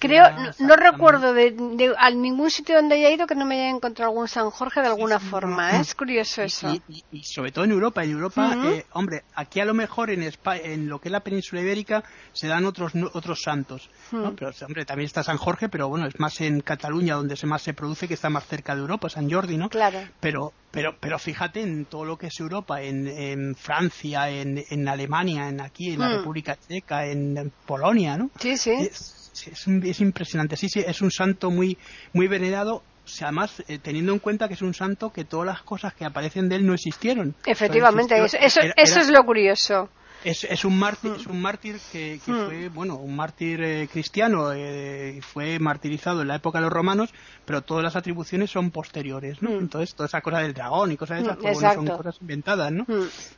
creo, 0.00 0.24
no, 0.58 0.74
recuerdo 0.74 1.32
de, 1.32 1.94
a 1.96 2.10
ningún 2.10 2.50
sitio 2.50 2.74
donde 2.74 2.96
haya 2.96 3.10
ido 3.10 3.28
que 3.28 3.36
no 3.36 3.46
me 3.46 3.54
haya 3.54 3.70
encontrado 3.70 4.10
algún 4.10 4.26
San 4.26 4.50
Jorge 4.50 4.80
de 4.80 4.88
alguna 4.88 5.20
forma. 5.20 5.70
¿eh? 5.70 5.80
Es 5.80 5.94
curioso 5.94 6.42
eso. 6.42 6.74
Y, 7.12 7.22
sobre 7.22 7.52
todo 7.52 7.64
en 7.64 7.70
Europa. 7.70 8.02
En 8.02 8.10
Europa, 8.10 8.56
eh, 8.64 8.86
hombre, 8.92 9.22
aquí 9.36 9.60
a 9.60 9.64
lo 9.64 9.72
mejor 9.72 10.10
en, 10.10 10.22
en 10.22 10.88
lo 10.88 11.00
que 11.00 11.08
es 11.08 11.12
la 11.12 11.20
península 11.20 11.62
ibérica 11.62 12.02
se 12.32 12.48
dan 12.48 12.64
otros 12.64 12.92
otros 13.12 13.40
santos. 13.40 13.88
¿no? 14.10 14.34
Pero, 14.34 14.50
hombre, 14.66 14.84
también 14.84 15.06
está 15.06 15.22
San 15.22 15.36
Jorge, 15.36 15.68
pero 15.68 15.88
bueno, 15.88 16.06
es 16.06 16.18
más 16.18 16.40
en 16.40 16.60
Cataluña 16.60 17.14
donde 17.14 17.36
se 17.36 17.46
más 17.46 17.62
se 17.62 17.72
produce, 17.72 18.08
que 18.08 18.14
está 18.14 18.30
más 18.30 18.46
cerca 18.46 18.74
de 18.74 18.80
Europa, 18.80 19.08
San 19.08 19.30
Jordi, 19.30 19.56
¿no? 19.56 19.68
Claro. 19.68 20.00
Pero, 20.18 20.52
pero, 20.72 20.96
pero 20.98 21.18
fíjate 21.18 21.60
en 21.60 21.84
todo 21.84 22.04
lo 22.04 22.16
que 22.16 22.28
es 22.28 22.40
Europa, 22.40 22.82
en, 22.82 23.06
en 23.06 23.54
Francia, 23.54 24.30
en, 24.30 24.64
en 24.70 24.88
Alemania, 24.88 25.48
en 25.48 25.60
aquí, 25.60 25.92
en 25.92 26.00
la 26.00 26.16
República 26.16 26.56
Checa, 26.56 27.06
en, 27.06 27.52
Polonia, 27.66 28.16
¿no? 28.16 28.30
Sí, 28.40 28.56
sí. 28.56 28.72
Es, 28.72 29.30
es, 29.46 30.00
impresionante, 30.00 30.56
sí, 30.56 30.68
sí, 30.68 30.80
es 30.80 31.02
un 31.02 31.10
santo 31.10 31.50
muy, 31.50 31.76
muy 32.12 32.26
venerado 32.26 32.82
además 33.20 33.62
eh, 33.68 33.78
teniendo 33.78 34.12
en 34.12 34.20
cuenta 34.20 34.48
que 34.48 34.54
es 34.54 34.62
un 34.62 34.72
santo 34.72 35.12
que 35.12 35.24
todas 35.24 35.46
las 35.46 35.62
cosas 35.62 35.92
que 35.92 36.04
aparecen 36.04 36.48
de 36.48 36.56
él 36.56 36.66
no 36.66 36.72
existieron. 36.72 37.34
Efectivamente, 37.44 38.16
eso, 38.24 38.38
eso 38.38 39.00
es 39.00 39.10
lo 39.10 39.24
curioso. 39.24 39.90
Es, 40.24 40.44
es, 40.44 40.64
un 40.64 40.78
mártir, 40.78 41.10
mm. 41.10 41.14
es 41.14 41.26
un 41.26 41.40
mártir 41.40 41.80
que, 41.90 42.20
que 42.24 42.32
mm. 42.32 42.46
fue, 42.46 42.68
bueno, 42.68 42.96
un 42.96 43.16
mártir 43.16 43.62
eh, 43.62 43.88
cristiano, 43.90 44.52
eh, 44.52 45.20
fue 45.22 45.58
martirizado 45.58 46.22
en 46.22 46.28
la 46.28 46.36
época 46.36 46.58
de 46.58 46.64
los 46.64 46.72
romanos, 46.72 47.10
pero 47.44 47.62
todas 47.62 47.82
las 47.82 47.96
atribuciones 47.96 48.50
son 48.50 48.70
posteriores, 48.70 49.42
¿no? 49.42 49.50
Mm. 49.50 49.58
Entonces, 49.58 49.94
toda 49.94 50.06
esa 50.06 50.20
cosa 50.20 50.38
del 50.38 50.54
dragón 50.54 50.92
y 50.92 50.96
cosas 50.96 51.18
de 51.18 51.24
esas, 51.24 51.36
pues, 51.38 51.58
son 51.58 51.86
cosas 51.86 52.18
inventadas, 52.20 52.70
¿no? 52.72 52.86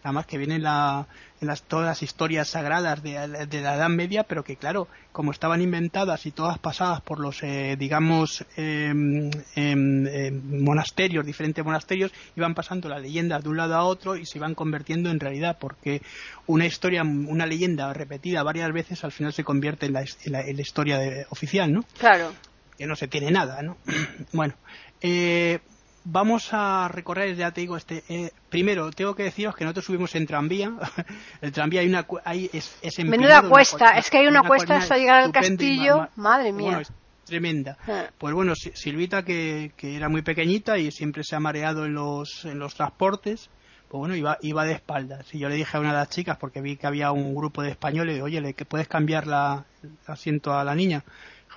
Además 0.02 0.26
que 0.26 0.38
vienen 0.38 0.62
la, 0.62 1.06
en 1.44 1.48
las, 1.48 1.62
todas 1.62 1.86
las 1.86 2.02
historias 2.02 2.48
sagradas 2.48 3.02
de, 3.02 3.46
de, 3.46 3.60
la 3.60 3.76
Edad 3.76 3.88
Media, 3.90 4.24
pero 4.24 4.42
que, 4.42 4.56
claro, 4.56 4.88
como 5.12 5.30
estaban 5.30 5.60
inventadas 5.60 6.26
y 6.26 6.32
todas 6.32 6.58
pasadas 6.58 7.02
por 7.02 7.20
los, 7.20 7.42
eh, 7.42 7.76
digamos, 7.78 8.44
em, 8.56 9.30
em, 9.54 10.06
em, 10.06 10.62
monasterios, 10.62 11.24
diferentes 11.24 11.64
monasterios, 11.64 12.12
iban 12.34 12.54
pasando 12.54 12.88
las 12.88 13.02
leyendas 13.02 13.42
de 13.42 13.50
un 13.50 13.58
lado 13.58 13.74
a 13.74 13.84
otro 13.84 14.16
y 14.16 14.26
se 14.26 14.38
iban 14.38 14.54
convirtiendo 14.54 15.10
en 15.10 15.20
realidad, 15.20 15.58
porque 15.60 16.00
una 16.46 16.66
historia, 16.66 17.02
una 17.02 17.46
leyenda 17.46 17.92
repetida 17.92 18.42
varias 18.42 18.72
veces 18.72 19.04
al 19.04 19.12
final 19.12 19.32
se 19.32 19.44
convierte 19.44 19.86
en 19.86 19.92
la, 19.92 20.50
historia 20.50 20.98
oficial, 21.28 21.72
¿no? 21.72 21.84
Claro. 21.98 22.32
Que 22.78 22.86
no 22.86 22.96
se 22.96 23.06
tiene 23.06 23.30
nada, 23.30 23.62
¿no? 23.62 23.76
bueno, 24.32 24.54
eh, 25.00 25.60
vamos 26.04 26.48
a 26.52 26.88
recorrer, 26.88 27.34
ya 27.34 27.50
te 27.50 27.62
digo, 27.62 27.76
este. 27.76 28.04
Eh, 28.08 28.30
primero, 28.48 28.90
tengo 28.90 29.14
que 29.14 29.24
deciros 29.24 29.56
que 29.56 29.64
nosotros 29.64 29.86
subimos 29.86 30.14
en 30.14 30.26
tranvía. 30.26 30.72
el 31.40 31.52
tranvía 31.52 31.80
hay 31.80 31.88
una. 31.88 32.06
Hay, 32.24 32.50
es, 32.52 32.76
es 32.82 33.04
Menuda 33.04 33.48
cuesta, 33.48 33.98
es 33.98 34.10
que 34.10 34.18
hay 34.18 34.26
una, 34.26 34.42
cuesta 34.42 34.76
hasta 34.76 34.96
llegar 34.96 35.22
al 35.24 35.32
castillo. 35.32 36.08
Madre 36.16 36.52
mía. 36.52 36.80
es 36.80 36.92
tremenda. 37.24 37.78
Ah. 37.88 38.06
Pues 38.18 38.34
bueno, 38.34 38.54
Silvita, 38.54 39.24
que, 39.24 39.72
que, 39.76 39.96
era 39.96 40.08
muy 40.08 40.22
pequeñita 40.22 40.78
y 40.78 40.90
siempre 40.90 41.24
se 41.24 41.34
ha 41.34 41.40
mareado 41.40 41.86
en 41.86 41.94
los, 41.94 42.44
en 42.44 42.58
los 42.58 42.74
transportes, 42.74 43.48
pues 43.88 43.98
bueno, 43.98 44.14
iba, 44.14 44.38
iba 44.42 44.64
de 44.64 44.72
espaldas. 44.72 45.34
Y 45.34 45.38
yo 45.38 45.48
le 45.48 45.56
dije 45.56 45.76
a 45.76 45.80
una 45.80 45.90
de 45.90 45.98
las 45.98 46.10
chicas, 46.10 46.36
porque 46.36 46.60
vi 46.60 46.76
que 46.76 46.86
había 46.86 47.12
un 47.12 47.34
grupo 47.34 47.62
de 47.62 47.70
españoles, 47.70 48.20
oye, 48.22 48.40
¿le 48.40 48.54
que 48.54 48.64
puedes 48.64 48.88
cambiar 48.88 49.26
la, 49.26 49.64
el 49.82 49.92
asiento 50.06 50.52
a 50.52 50.64
la 50.64 50.74
niña? 50.74 51.02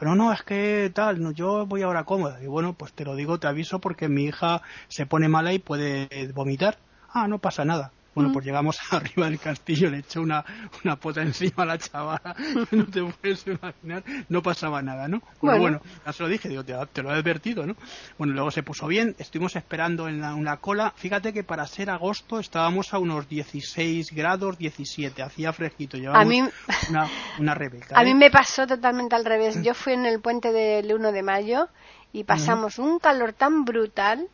No, 0.02 0.16
no, 0.16 0.32
es 0.32 0.44
que 0.44 0.92
tal, 0.94 1.22
no, 1.22 1.32
yo 1.32 1.66
voy 1.66 1.82
ahora 1.82 2.04
cómoda. 2.04 2.42
Y 2.42 2.48
bueno, 2.48 2.74
pues 2.74 2.94
te 2.94 3.04
lo 3.06 3.16
digo, 3.16 3.40
te 3.40 3.48
aviso 3.48 3.80
porque 3.80 4.10
mi 4.10 4.26
hija 4.26 4.62
se 4.88 5.06
pone 5.06 5.28
mala 5.28 5.54
y 5.54 5.60
puede 5.60 6.08
vomitar. 6.34 6.78
Ah, 7.10 7.28
no 7.28 7.40
pasa 7.40 7.66
nada. 7.66 7.92
Bueno, 8.18 8.34
pues 8.34 8.48
llegamos 8.48 8.80
arriba 8.92 9.28
del 9.28 9.40
castillo, 9.40 9.92
le 9.92 10.00
echó 10.00 10.22
una, 10.22 10.44
una 10.84 10.96
pota 10.96 11.22
encima 11.22 11.62
a 11.62 11.66
la 11.68 11.78
chavala, 11.78 12.36
no 12.72 12.88
te 12.88 13.04
puedes 13.04 13.46
imaginar, 13.46 14.04
no 14.28 14.42
pasaba 14.42 14.82
nada, 14.82 15.08
¿no? 15.08 15.22
Bueno, 15.40 15.62
bueno, 15.62 15.82
ya 16.04 16.12
se 16.12 16.24
lo 16.24 16.30
dije, 16.30 16.50
digo, 16.50 16.64
te, 16.64 17.04
lo 17.04 17.12
he 17.12 17.14
advertido, 17.14 17.68
¿no? 17.68 17.76
Bueno, 18.18 18.34
luego 18.34 18.50
se 18.50 18.64
puso 18.64 18.88
bien, 18.88 19.16
estuvimos 19.20 19.56
esperando 19.56 20.08
en 20.08 20.20
la, 20.20 20.34
una 20.34 20.58
cola, 20.58 20.94
fíjate 20.96 21.32
que 21.32 21.44
para 21.44 21.68
ser 21.68 21.92
agosto 21.92 22.40
estábamos 22.40 22.92
a 22.92 22.98
unos 22.98 23.30
16 23.30 24.12
grados, 24.14 24.58
17, 24.58 25.22
hacía 25.22 25.54
fresquito, 25.54 25.98
llevábamos 25.98 26.52
una, 26.90 27.08
una 27.38 27.54
Rebeca. 27.54 28.00
A 28.00 28.04
mí 28.04 28.12
¿eh? 28.12 28.16
me 28.16 28.32
pasó 28.32 28.66
totalmente 28.66 29.16
al 29.16 29.26
revés, 29.26 29.62
yo 29.62 29.76
fui 29.76 29.94
en 29.94 30.08
el 30.08 30.22
puente 30.22 30.52
del 30.52 30.92
1 30.92 31.12
de 31.12 31.22
mayo 31.22 31.68
y 32.14 32.24
pasamos 32.24 32.80
un 32.80 32.98
calor 32.98 33.34
tan 33.34 33.64
brutal 33.64 34.28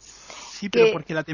Sí, 0.53 0.69
pero 0.69 0.93
porque 0.93 1.13
la, 1.13 1.25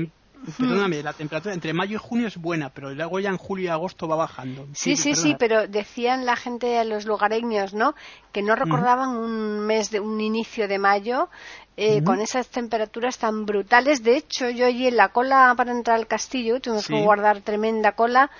Perdóname, 0.57 1.03
la 1.03 1.13
temperatura 1.13 1.53
entre 1.53 1.73
mayo 1.73 1.95
y 1.95 1.99
junio 1.99 2.27
es 2.27 2.37
buena, 2.37 2.69
pero 2.69 2.91
luego 2.91 3.19
ya 3.19 3.29
en 3.29 3.37
julio 3.37 3.65
y 3.65 3.67
agosto 3.67 4.07
va 4.07 4.15
bajando. 4.15 4.67
Sí, 4.73 4.95
sí, 4.95 5.15
sí, 5.15 5.35
pero 5.37 5.67
decían 5.67 6.25
la 6.25 6.35
gente 6.35 6.83
los 6.85 7.05
lugareños, 7.05 7.73
¿no? 7.73 7.93
Que 8.31 8.41
no 8.41 8.55
recordaban 8.55 9.09
un 9.09 9.59
mes 9.59 9.91
de 9.91 9.99
un 9.99 10.21
inicio 10.21 10.67
de 10.67 10.79
mayo 10.79 11.29
eh, 11.77 12.03
con 12.03 12.21
esas 12.21 12.47
temperaturas 12.49 13.17
tan 13.17 13.45
brutales. 13.45 14.03
De 14.03 14.17
hecho, 14.17 14.49
yo 14.49 14.65
allí 14.65 14.87
en 14.87 14.97
la 14.97 15.09
cola 15.09 15.53
para 15.57 15.71
entrar 15.71 15.97
al 15.97 16.07
castillo, 16.07 16.59
tuvimos 16.59 16.87
que 16.87 17.01
guardar 17.01 17.41
tremenda 17.41 17.93
cola. 17.93 18.31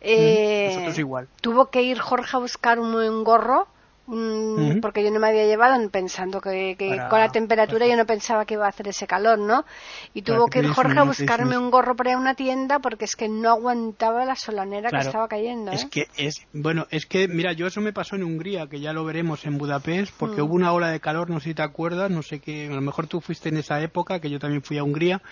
Eh, 0.00 0.92
igual. 0.96 1.28
Tuvo 1.40 1.70
que 1.70 1.82
ir 1.82 1.98
Jorge 1.98 2.36
a 2.36 2.40
buscar 2.40 2.80
un 2.80 3.24
gorro 3.24 3.68
Mm, 4.06 4.80
porque 4.80 5.02
yo 5.02 5.10
no 5.10 5.18
me 5.18 5.28
había 5.28 5.46
llevado 5.46 5.88
pensando 5.88 6.40
que, 6.40 6.76
con 7.08 7.20
la 7.20 7.30
temperatura 7.30 7.86
yo 7.86 7.96
no 7.96 8.04
pensaba 8.04 8.44
que 8.44 8.54
iba 8.54 8.66
a 8.66 8.68
hacer 8.68 8.88
ese 8.88 9.06
calor, 9.06 9.38
¿no? 9.38 9.64
Y 10.12 10.20
tuvo 10.20 10.46
que 10.48 10.58
ir 10.58 10.68
Jorge 10.68 10.98
a 10.98 11.04
buscarme 11.04 11.56
un 11.56 11.70
gorro 11.70 11.96
para 11.96 12.18
una 12.18 12.34
tienda 12.34 12.80
porque 12.80 13.06
es 13.06 13.16
que 13.16 13.28
no 13.28 13.48
aguantaba 13.48 14.26
la 14.26 14.36
solanera 14.36 14.90
que 14.90 14.98
estaba 14.98 15.26
cayendo. 15.26 15.72
Es 15.72 15.84
¿eh? 15.84 15.88
que 15.90 16.06
es, 16.16 16.46
bueno, 16.52 16.86
es 16.90 17.06
que, 17.06 17.28
mira, 17.28 17.52
yo 17.52 17.66
eso 17.66 17.80
me 17.80 17.94
pasó 17.94 18.16
en 18.16 18.24
Hungría, 18.24 18.66
que 18.66 18.78
ya 18.78 18.92
lo 18.92 19.04
veremos 19.06 19.46
en 19.46 19.56
Budapest, 19.56 20.12
porque 20.18 20.42
mm. 20.42 20.44
hubo 20.44 20.54
una 20.54 20.72
ola 20.72 20.90
de 20.90 21.00
calor, 21.00 21.30
no 21.30 21.40
sé 21.40 21.50
si 21.50 21.54
te 21.54 21.62
acuerdas, 21.62 22.10
no 22.10 22.22
sé 22.22 22.40
qué, 22.40 22.66
a 22.66 22.74
lo 22.74 22.82
mejor 22.82 23.06
tú 23.06 23.22
fuiste 23.22 23.48
en 23.48 23.56
esa 23.56 23.80
época, 23.80 24.20
que 24.20 24.28
yo 24.28 24.38
también 24.38 24.62
fui 24.62 24.76
a 24.76 24.84
Hungría, 24.84 25.22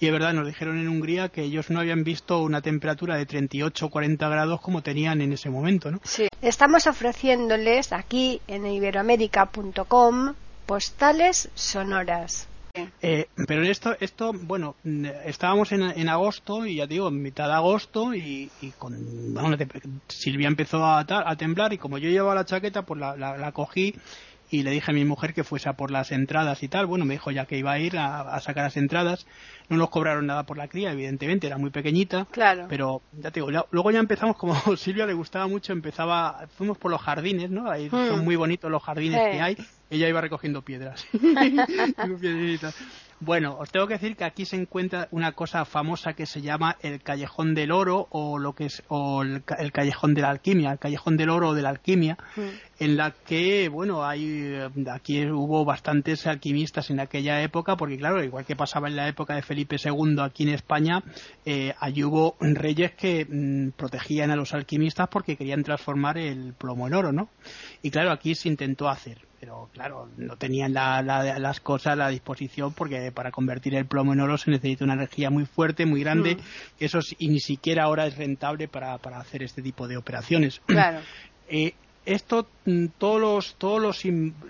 y 0.00 0.06
de 0.06 0.12
verdad 0.12 0.32
nos 0.32 0.46
dijeron 0.46 0.78
en 0.78 0.88
Hungría 0.88 1.28
que 1.28 1.42
ellos 1.42 1.68
no 1.68 1.80
habían 1.80 2.02
visto 2.02 2.42
una 2.42 2.62
temperatura 2.62 3.16
de 3.16 3.26
38 3.26 3.86
o 3.86 3.90
40 3.90 4.26
grados 4.28 4.60
como 4.62 4.82
tenían 4.82 5.20
en 5.20 5.32
ese 5.32 5.50
momento, 5.50 5.90
¿no? 5.90 6.00
Sí, 6.02 6.28
estamos 6.40 6.86
ofreciéndoles 6.86 7.92
aquí 7.92 8.21
en 8.46 8.66
iberoamérica.com 8.66 10.34
postales 10.66 11.50
sonoras. 11.54 12.48
Eh, 13.02 13.26
pero 13.46 13.62
esto, 13.64 13.94
esto, 14.00 14.32
bueno, 14.32 14.76
estábamos 15.26 15.72
en, 15.72 16.08
agosto 16.08 16.64
y 16.64 16.76
ya 16.76 16.86
digo, 16.86 17.08
en 17.08 17.20
mitad 17.20 17.46
de 17.48 17.52
agosto 17.52 18.14
y, 18.14 18.50
con, 18.78 18.96
Silvia 20.08 20.48
empezó 20.48 20.82
a, 20.82 21.00
a, 21.00 21.36
temblar 21.36 21.74
y 21.74 21.78
como 21.78 21.98
yo 21.98 22.08
llevaba 22.08 22.34
la 22.34 22.46
chaqueta, 22.46 22.82
pues 22.82 22.98
la, 22.98 23.14
la 23.16 23.52
cogí 23.52 23.94
y 24.52 24.62
le 24.62 24.70
dije 24.70 24.90
a 24.90 24.94
mi 24.94 25.06
mujer 25.06 25.32
que 25.32 25.44
fuese 25.44 25.70
a 25.70 25.72
por 25.72 25.90
las 25.90 26.12
entradas 26.12 26.62
y 26.62 26.68
tal. 26.68 26.84
Bueno, 26.84 27.06
me 27.06 27.14
dijo 27.14 27.30
ya 27.30 27.46
que 27.46 27.56
iba 27.56 27.72
a 27.72 27.78
ir 27.78 27.96
a, 27.96 28.38
sacar 28.40 28.64
las 28.64 28.76
entradas. 28.76 29.26
No 29.72 29.78
nos 29.78 29.88
cobraron 29.88 30.26
nada 30.26 30.42
por 30.42 30.58
la 30.58 30.68
cría, 30.68 30.92
evidentemente, 30.92 31.46
era 31.46 31.56
muy 31.56 31.70
pequeñita. 31.70 32.26
Claro. 32.30 32.66
Pero 32.68 33.00
ya 33.12 33.30
te 33.30 33.40
digo, 33.40 33.50
luego 33.70 33.90
ya 33.90 34.00
empezamos, 34.00 34.36
como 34.36 34.54
Silvia 34.76 35.06
le 35.06 35.14
gustaba 35.14 35.46
mucho, 35.46 35.72
empezaba, 35.72 36.46
fuimos 36.58 36.76
por 36.76 36.90
los 36.90 37.00
jardines, 37.00 37.48
¿no? 37.50 37.70
Ahí 37.70 37.88
son 37.88 38.20
hmm. 38.20 38.24
muy 38.24 38.36
bonitos 38.36 38.70
los 38.70 38.82
jardines 38.82 39.18
que 39.32 39.40
hay. 39.40 39.56
Ella 39.88 40.08
iba 40.08 40.20
recogiendo 40.20 40.60
piedras. 40.60 41.06
Bueno, 43.24 43.56
os 43.56 43.70
tengo 43.70 43.86
que 43.86 43.94
decir 43.94 44.16
que 44.16 44.24
aquí 44.24 44.44
se 44.44 44.56
encuentra 44.56 45.06
una 45.12 45.30
cosa 45.30 45.64
famosa 45.64 46.14
que 46.14 46.26
se 46.26 46.42
llama 46.42 46.76
el 46.82 47.00
Callejón 47.00 47.54
del 47.54 47.70
Oro 47.70 48.08
o 48.10 48.36
lo 48.36 48.52
que 48.54 48.64
es 48.64 48.82
o 48.88 49.22
el, 49.22 49.44
Callejón 49.44 50.14
de 50.14 50.22
la 50.22 50.30
Alquimia, 50.30 50.72
el 50.72 50.80
Callejón 50.80 51.16
del 51.16 51.30
Oro 51.30 51.50
o 51.50 51.54
de 51.54 51.62
la 51.62 51.68
Alquimia, 51.68 52.18
mm. 52.34 52.40
en 52.80 52.96
la 52.96 53.12
que, 53.12 53.68
bueno, 53.68 54.04
hay 54.04 54.58
aquí 54.92 55.24
hubo 55.26 55.64
bastantes 55.64 56.26
alquimistas 56.26 56.90
en 56.90 56.98
aquella 56.98 57.40
época, 57.42 57.76
porque 57.76 57.96
claro, 57.96 58.24
igual 58.24 58.44
que 58.44 58.56
pasaba 58.56 58.88
en 58.88 58.96
la 58.96 59.06
época 59.06 59.36
de 59.36 59.42
Felipe 59.42 59.61
II 59.70 60.16
aquí 60.20 60.44
en 60.44 60.50
España, 60.50 61.02
eh, 61.44 61.74
allí 61.78 62.04
hubo 62.04 62.36
reyes 62.40 62.92
que 62.92 63.26
mm, 63.28 63.70
protegían 63.76 64.30
a 64.30 64.36
los 64.36 64.54
alquimistas 64.54 65.08
porque 65.08 65.36
querían 65.36 65.62
transformar 65.62 66.18
el 66.18 66.54
plomo 66.54 66.86
en 66.86 66.94
oro, 66.94 67.12
¿no? 67.12 67.28
Y 67.82 67.90
claro, 67.90 68.10
aquí 68.10 68.34
se 68.34 68.48
intentó 68.48 68.88
hacer 68.88 69.18
pero 69.42 69.68
claro, 69.72 70.08
no 70.18 70.36
tenían 70.36 70.72
las 70.72 71.58
cosas 71.58 71.94
a 71.94 71.96
la 71.96 72.08
disposición 72.10 72.72
porque 72.74 73.10
para 73.10 73.32
convertir 73.32 73.74
el 73.74 73.86
plomo 73.86 74.12
en 74.12 74.20
oro 74.20 74.38
se 74.38 74.52
necesita 74.52 74.84
una 74.84 74.94
energía 74.94 75.30
muy 75.30 75.46
fuerte, 75.46 75.84
muy 75.84 76.00
grande, 76.00 76.36
mm. 76.36 76.78
que 76.78 76.84
eso 76.84 77.00
y 77.18 77.26
ni 77.26 77.40
siquiera 77.40 77.82
ahora 77.82 78.06
es 78.06 78.16
rentable 78.16 78.68
para, 78.68 78.98
para 78.98 79.18
hacer 79.18 79.42
este 79.42 79.60
tipo 79.60 79.88
de 79.88 79.96
operaciones. 79.96 80.60
Claro. 80.66 81.00
Eh, 81.54 81.74
esto, 82.04 82.48
mm, 82.66 82.86
todos 82.98 83.20
los, 83.20 83.54
todos 83.56 83.80
los, 83.80 84.02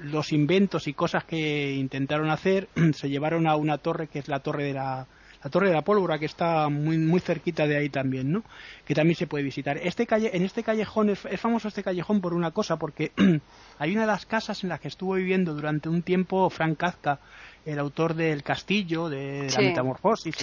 los 0.05 0.33
inventos 0.33 0.89
y 0.89 0.93
cosas 0.93 1.25
que 1.25 1.73
intentaron 1.73 2.31
hacer 2.31 2.69
se 2.95 3.09
llevaron 3.09 3.47
a 3.47 3.57
una 3.57 3.79
torre 3.79 4.09
que 4.09 4.19
es 4.19 4.29
la 4.29 4.41
torre 4.41 4.65
de 4.65 4.73
la, 4.75 5.07
la 5.43 5.51
Torre 5.51 5.69
de 5.69 5.75
la 5.75 5.83
Pólvora, 5.83 6.19
que 6.19 6.27
está 6.27 6.69
muy, 6.69 6.99
muy 6.99 7.21
cerquita 7.21 7.67
de 7.67 7.77
ahí 7.77 7.89
también, 7.89 8.31
¿no? 8.31 8.45
Que 8.85 8.95
también 8.95 9.17
se 9.17 9.27
puede 9.27 9.43
visitar. 9.43 9.77
Este 9.79 10.07
calle, 10.07 10.31
en 10.35 10.45
este 10.45 10.63
callejón, 10.63 11.11
es, 11.11 11.21
famoso 11.41 11.69
este 11.69 11.83
callejón 11.83 12.21
por 12.21 12.35
una 12.35 12.53
cosa, 12.53 12.77
porque 12.77 13.13
hay 13.83 13.91
una 13.91 14.03
de 14.03 14.07
las 14.07 14.27
casas 14.27 14.63
en 14.63 14.69
las 14.69 14.79
que 14.79 14.87
estuvo 14.87 15.15
viviendo 15.15 15.55
durante 15.55 15.89
un 15.89 16.03
tiempo 16.03 16.49
Frank 16.51 16.77
Kafka, 16.79 17.19
el 17.65 17.79
autor 17.79 18.15
del 18.15 18.43
Castillo, 18.43 19.09
de, 19.09 19.49
la 19.51 19.61
Metamorfosis. 19.61 20.37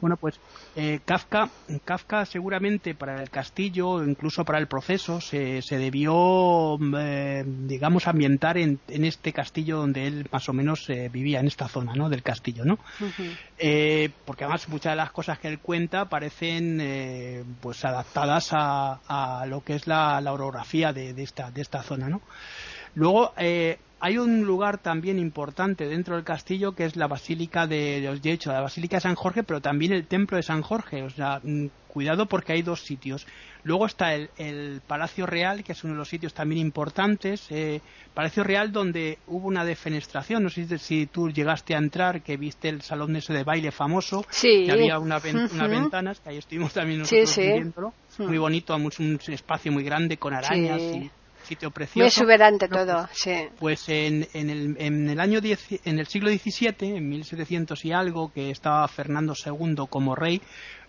Bueno, 0.00 0.16
pues 0.16 0.40
eh, 0.76 1.00
Kafka, 1.04 1.48
Kafka 1.84 2.24
seguramente 2.26 2.94
para 2.94 3.22
el 3.22 3.30
Castillo, 3.30 4.02
incluso 4.02 4.44
para 4.44 4.58
el 4.58 4.66
proceso, 4.66 5.20
se, 5.20 5.62
se 5.62 5.78
debió, 5.78 6.78
eh, 6.98 7.44
digamos, 7.46 8.06
ambientar 8.06 8.58
en, 8.58 8.78
en, 8.88 9.04
este 9.04 9.32
castillo 9.32 9.78
donde 9.78 10.06
él 10.06 10.28
más 10.32 10.48
o 10.48 10.52
menos 10.52 10.88
eh, 10.90 11.08
vivía, 11.12 11.40
en 11.40 11.46
esta 11.46 11.68
zona, 11.68 11.94
¿no? 11.94 12.08
Del 12.08 12.22
castillo, 12.22 12.64
¿no? 12.64 12.78
porque 14.24 14.44
además 14.44 14.68
muchas 14.68 14.92
de 14.92 14.96
las 14.96 15.12
cosas 15.12 15.38
que 15.38 15.46
él 15.46 15.58
cuenta 15.58 16.06
parecen, 16.06 17.46
pues, 17.60 17.84
adaptadas 17.84 18.48
a, 18.52 19.00
a, 19.06 19.46
lo 19.46 19.62
que 19.62 19.74
es 19.74 19.86
la, 19.86 20.20
la 20.20 20.32
orografía 20.32 20.92
de, 20.92 21.12
de, 21.12 21.22
esta, 21.22 21.50
de 21.50 21.60
esta 21.60 21.82
zona, 21.82 22.08
¿no? 22.08 22.22
Luego, 22.94 23.32
hay 24.00 24.16
un 24.16 24.42
lugar 24.44 24.78
también 24.78 25.18
importante 25.18 25.86
dentro 25.86 26.14
del 26.16 26.24
castillo 26.24 26.72
que 26.72 26.86
es 26.86 26.96
la 26.96 27.06
Basílica 27.06 27.66
de, 27.66 28.18
de 28.20 28.32
hecho, 28.32 28.50
la 28.50 28.62
Basílica 28.62 28.96
de 28.96 29.02
San 29.02 29.14
Jorge, 29.14 29.42
pero 29.42 29.60
también 29.60 29.92
el 29.92 30.06
Templo 30.06 30.38
de 30.38 30.42
San 30.42 30.62
Jorge. 30.62 31.02
O 31.02 31.10
sea, 31.10 31.40
mm, 31.42 31.66
cuidado 31.86 32.26
porque 32.26 32.54
hay 32.54 32.62
dos 32.62 32.82
sitios. 32.82 33.26
Luego 33.62 33.84
está 33.84 34.14
el, 34.14 34.80
Palacio 34.86 35.26
Real, 35.26 35.62
que 35.62 35.72
es 35.72 35.84
uno 35.84 35.92
de 35.92 35.98
los 35.98 36.08
sitios 36.08 36.32
también 36.32 36.62
importantes. 36.62 37.46
Eh, 37.50 37.82
Palacio 38.14 38.42
Real 38.42 38.72
donde 38.72 39.18
hubo 39.26 39.46
una 39.46 39.66
defenestración. 39.66 40.42
No 40.42 40.48
sé 40.48 40.78
si, 40.78 41.06
tú 41.06 41.28
llegaste 41.30 41.74
a 41.74 41.78
entrar, 41.78 42.22
que 42.22 42.38
viste 42.38 42.70
el 42.70 42.80
salón 42.80 43.14
ese 43.16 43.34
de 43.34 43.44
baile 43.44 43.70
famoso, 43.70 44.24
sí. 44.30 44.64
que 44.64 44.72
había 44.72 44.98
una, 44.98 45.18
unas 45.18 45.70
ventanas, 45.70 46.20
que 46.20 46.30
ahí 46.30 46.38
estuvimos 46.38 46.72
también 46.72 47.00
nosotros 47.00 47.28
sí, 47.28 47.42
viéndolo. 47.42 47.92
Muy 48.18 48.38
bonito, 48.38 48.74
un 48.74 49.20
espacio 49.28 49.70
muy 49.70 49.84
grande 49.84 50.16
con 50.16 50.32
arañas 50.32 50.80
y 50.80 51.10
sitio 51.50 51.70
precioso. 51.70 51.98
Muy 51.98 52.06
exuberante 52.06 52.68
todo, 52.68 53.06
pues, 53.06 53.18
sí. 53.18 53.48
Pues 53.58 53.88
en, 53.88 54.28
en, 54.32 54.50
el, 54.50 54.76
en 54.78 55.08
el 55.08 55.20
año 55.20 55.40
en 55.84 55.98
el 55.98 56.06
siglo 56.06 56.30
XVII, 56.30 56.96
en 56.96 57.08
1700 57.08 57.84
y 57.84 57.92
algo, 57.92 58.32
que 58.32 58.50
estaba 58.50 58.86
Fernando 58.88 59.34
II 59.34 59.86
como 59.88 60.14
rey, 60.14 60.40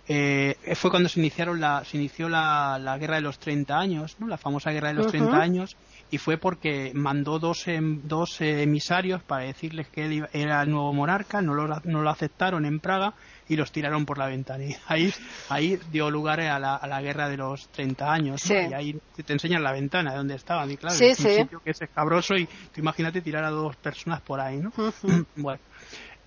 eh, 0.08 0.56
fue 0.76 0.90
cuando 0.90 1.10
se 1.10 1.20
iniciaron 1.20 1.60
la, 1.60 1.84
se 1.86 1.98
inició 1.98 2.28
la, 2.28 2.78
la 2.80 2.98
guerra 2.98 3.16
de 3.16 3.22
los 3.22 3.40
30 3.40 3.78
años, 3.78 4.18
¿no? 4.20 4.28
la 4.28 4.38
famosa 4.38 4.72
guerra 4.72 4.90
de 4.90 4.96
los 4.96 5.08
30 5.08 5.36
años, 5.36 5.78
y 6.10 6.18
fue 6.18 6.38
porque 6.38 6.92
mandó 6.94 7.40
dos, 7.40 7.68
em, 7.68 8.02
dos 8.04 8.42
emisarios 8.42 9.24
para 9.24 9.46
decirles 9.46 9.88
que 9.88 10.06
él 10.06 10.28
era 10.34 10.62
el 10.64 10.70
nuevo 10.70 10.92
monarca, 10.94 11.42
no 11.42 11.54
lo, 11.54 11.68
no 11.86 12.02
lo 12.02 12.10
aceptaron 12.10 12.66
en 12.66 12.80
Praga 12.80 13.14
y 13.52 13.58
los 13.58 13.70
tiraron 13.70 14.06
por 14.06 14.18
la 14.18 14.28
ventana. 14.28 14.64
Y 14.64 14.78
ahí, 14.88 15.14
ahí 15.50 15.80
dio 15.92 16.10
lugar 16.10 16.40
a 16.40 16.58
la, 16.58 16.78
a 16.78 16.88
la 16.88 17.02
guerra 17.02 17.28
de 17.28 17.36
los 17.36 17.68
30 17.68 18.10
años. 18.10 18.50
Y 18.50 18.74
ahí 18.74 18.98
te 19.26 19.34
enseñan 19.34 19.62
la 19.62 19.74
ventana 19.74 20.12
de 20.12 20.18
donde 20.18 20.36
estaban. 20.36 20.72
Y 20.72 20.78
claro, 20.78 20.96
es 20.96 21.20
un 21.20 21.26
sitio 21.26 21.62
que 21.62 21.72
es 21.72 21.82
escabroso 21.82 22.34
y 22.38 22.46
tú 22.46 22.80
imagínate 22.80 23.20
tirar 23.20 23.44
a 23.44 23.50
dos 23.50 23.76
personas 23.76 24.22
por 24.22 24.40
ahí, 24.40 24.56
¿no? 24.56 24.72
bueno. 25.36 25.60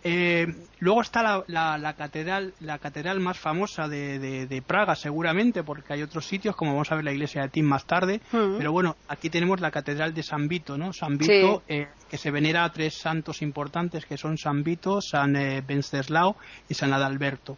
Eh, 0.07 0.47
luego 0.81 1.01
está 1.01 1.23
la, 1.47 1.79
la, 1.79 1.93
catedral, 1.95 2.53
la 2.61 2.79
catedral 2.79 3.21
más 3.21 3.39
famosa 3.39 3.89
de, 3.89 4.63
Praga, 4.67 4.95
seguramente, 4.95 5.63
porque 5.63 5.95
hay 5.95 6.03
otros 6.03 6.27
sitios, 6.27 6.55
como 6.55 6.73
vamos 6.73 6.93
a 6.93 6.97
ver 6.97 7.05
la 7.05 7.13
iglesia 7.13 7.43
de 7.43 7.49
Tim 7.49 7.65
más 7.65 7.87
tarde. 7.87 8.21
Mm. 8.31 8.59
Pero 8.59 8.71
bueno, 8.71 8.97
aquí 9.09 9.31
tenemos 9.31 9.61
la 9.61 9.71
catedral 9.71 10.13
de 10.13 10.23
San 10.23 10.47
Vito, 10.47 10.77
¿no? 10.77 10.93
San 10.93 11.17
Vito, 11.17 11.63
eh, 11.69 11.89
que 12.11 12.19
se 12.19 12.31
venera 12.31 12.65
a 12.65 12.73
tres 12.73 12.99
santos 12.99 13.41
importantes, 13.41 14.05
que 14.05 14.19
son 14.19 14.37
San 14.37 14.63
Vito, 14.63 15.01
San 15.01 15.37
eh, 15.37 15.63
Venceslao 15.67 16.37
y 16.69 16.75
San 16.75 16.93
Adalberto. 16.93 17.57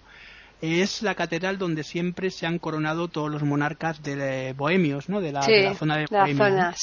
Es 0.63 1.03
la 1.03 1.15
catedral 1.17 1.59
donde 1.59 1.83
siempre 1.83 2.31
se 2.31 2.47
han 2.47 2.59
coronado 2.59 3.09
todos 3.09 3.31
los 3.31 3.43
monarcas 3.43 4.03
de 4.03 4.55
bohemios, 4.57 5.09
¿no? 5.09 5.21
De 5.21 5.33
la, 5.33 5.43
zona 5.75 5.99
de 5.99 6.07
Bohemia 6.09 6.75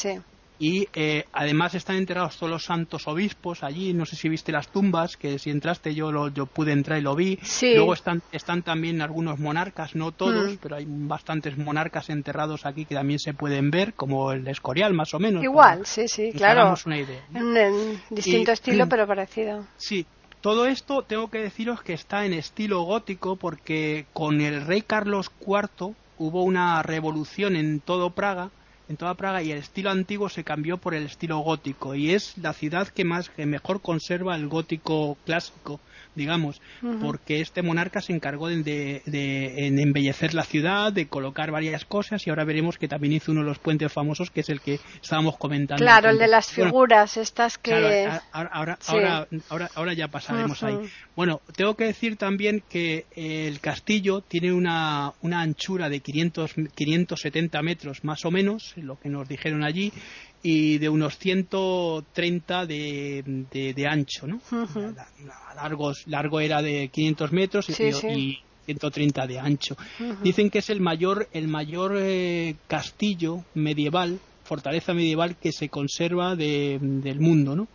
y 0.64 0.88
eh, 0.94 1.26
además 1.34 1.76
están 1.76 1.98
enterrados 1.98 2.38
todos 2.38 2.50
los 2.50 2.64
santos 2.64 3.06
obispos 3.10 3.64
allí. 3.64 3.94
No 3.94 4.06
sé 4.06 4.16
si 4.16 4.30
viste 4.30 4.54
las 4.54 4.70
tumbas 4.70 5.18
que 5.18 5.38
si 5.38 5.50
entraste 5.50 5.94
yo 5.94 6.10
lo, 6.10 6.30
yo 6.30 6.46
pude 6.46 6.72
entrar 6.72 6.98
y 6.98 7.02
lo 7.02 7.18
vi. 7.18 7.38
Luego 7.62 7.94
están 7.94 8.22
están 8.32 8.64
también 8.64 9.02
algunos 9.02 9.40
monarcas 9.40 9.94
no 9.94 10.14
todos 10.14 10.54
mm. 10.54 10.58
pero 10.62 10.78
hay 10.78 10.86
bastantes 10.88 11.58
monarcas 11.58 12.10
enterrados 12.10 12.66
aquí 12.66 12.86
que 12.86 12.96
también 12.96 13.20
se 13.20 13.34
pueden 13.34 13.72
ver 13.72 13.94
como 13.94 14.32
el 14.32 14.48
Escorial 14.48 14.94
más 14.94 15.14
o 15.14 15.20
menos 15.20 15.44
igual 15.44 15.86
sí 15.86 16.08
sí 16.08 16.32
claro. 16.34 16.76
una 16.86 16.98
idea, 16.98 17.24
en, 17.34 18.02
distinto 18.10 18.54
estilo 18.54 18.88
pero 18.90 19.06
parecido. 19.06 19.66
Sí 19.76 20.06
todo 20.40 20.66
esto 20.66 21.02
tengo 21.02 21.30
que 21.30 21.40
deciros 21.40 21.82
que 21.82 21.92
está 21.92 22.26
en 22.26 22.32
estilo 22.32 22.84
gótico 22.84 23.36
porque 23.36 24.06
con 24.14 24.40
el 24.40 24.66
rey 24.66 24.82
Carlos 24.82 25.30
IV 25.46 25.94
hubo 26.18 26.44
una 26.44 26.82
revolución 26.84 27.58
en 27.58 27.82
todo 27.82 28.12
Praga 28.12 28.50
en 28.90 28.98
toda 28.98 29.14
Praga 29.16 29.42
y 29.42 29.52
el 29.52 29.60
estilo 29.60 29.90
antiguo 29.90 30.30
se 30.30 30.44
cambió 30.44 30.78
por 30.78 30.94
el 30.94 31.06
estilo 31.06 31.40
gótico 31.40 31.96
y 31.96 32.12
es 32.12 32.38
la 32.38 32.54
ciudad 32.54 32.88
que 32.88 33.06
más 33.06 33.30
que 33.30 33.46
mejor 33.46 33.82
conserva 33.82 34.36
el 34.36 34.48
gótico 34.48 35.18
clásico 35.26 35.80
digamos, 36.16 36.62
porque 37.02 37.42
este 37.42 37.62
monarca 37.62 38.02
se 38.02 38.14
encargó 38.14 38.48
de, 38.48 39.02
embellecer 39.06 40.34
la 40.34 40.44
ciudad, 40.44 40.92
de 40.92 41.08
colocar 41.08 41.52
varias 41.52 41.86
cosas 41.86 42.26
y 42.26 42.30
ahora 42.30 42.44
veremos 42.44 42.78
que 42.78 42.88
también 42.88 43.14
hizo 43.14 43.32
uno 43.32 43.42
de 43.42 43.48
los 43.48 43.60
puentes 43.60 43.92
famosos 43.92 44.32
que 44.32 44.42
es 44.42 44.50
el 44.50 44.62
que 44.62 44.80
estábamos 45.02 45.38
comentando. 45.38 45.84
Claro, 45.84 46.10
el 46.10 46.18
de 46.18 46.28
las 46.28 46.52
figuras, 46.52 47.18
estas 47.18 47.58
que... 47.58 48.10
ahora, 48.32 48.78
ahora, 48.88 49.70
ahora, 49.76 49.94
ya 49.94 50.08
pasaremos 50.08 50.64
ahí. 50.64 50.78
Bueno, 51.16 51.42
tengo 51.56 51.76
que 51.76 51.86
decir 51.86 52.18
también 52.18 52.64
que 52.68 53.06
el 53.16 53.60
castillo 53.60 54.22
tiene 54.22 54.54
una, 54.54 55.14
una 55.22 55.42
anchura 55.42 55.90
de 55.90 56.00
500, 56.00 56.54
570 56.76 57.62
metros 57.62 58.04
más 58.04 58.26
o 58.26 58.32
menos, 58.32 58.74
lo 58.78 59.00
que 59.00 59.10
nos 59.10 59.28
dijeron 59.28 59.64
allí, 59.64 59.92
y 60.44 60.78
de 60.78 60.90
unos 60.90 61.18
130 61.18 62.66
de, 62.66 63.46
de, 63.50 63.88
ancho, 63.88 64.28
¿no? 64.28 64.42
largo 66.06 66.40
era 66.42 66.62
de 66.62 66.90
500 66.90 67.32
metros 67.32 67.70
y, 67.70 68.40
130 68.66 69.28
de 69.28 69.40
ancho. 69.40 69.78
Dicen 70.22 70.50
que 70.50 70.60
es 70.60 70.70
el 70.70 70.82
mayor, 70.82 71.28
el 71.34 71.48
mayor 71.48 71.96
eh, 71.98 72.56
castillo 72.68 73.44
medieval 73.54 74.20
fortaleza 74.44 74.94
medieval 74.94 75.38
que 75.38 75.52
se 75.52 75.70
conserva 75.70 76.36
del 76.36 77.20
mundo, 77.20 77.56
¿no? 77.56 77.68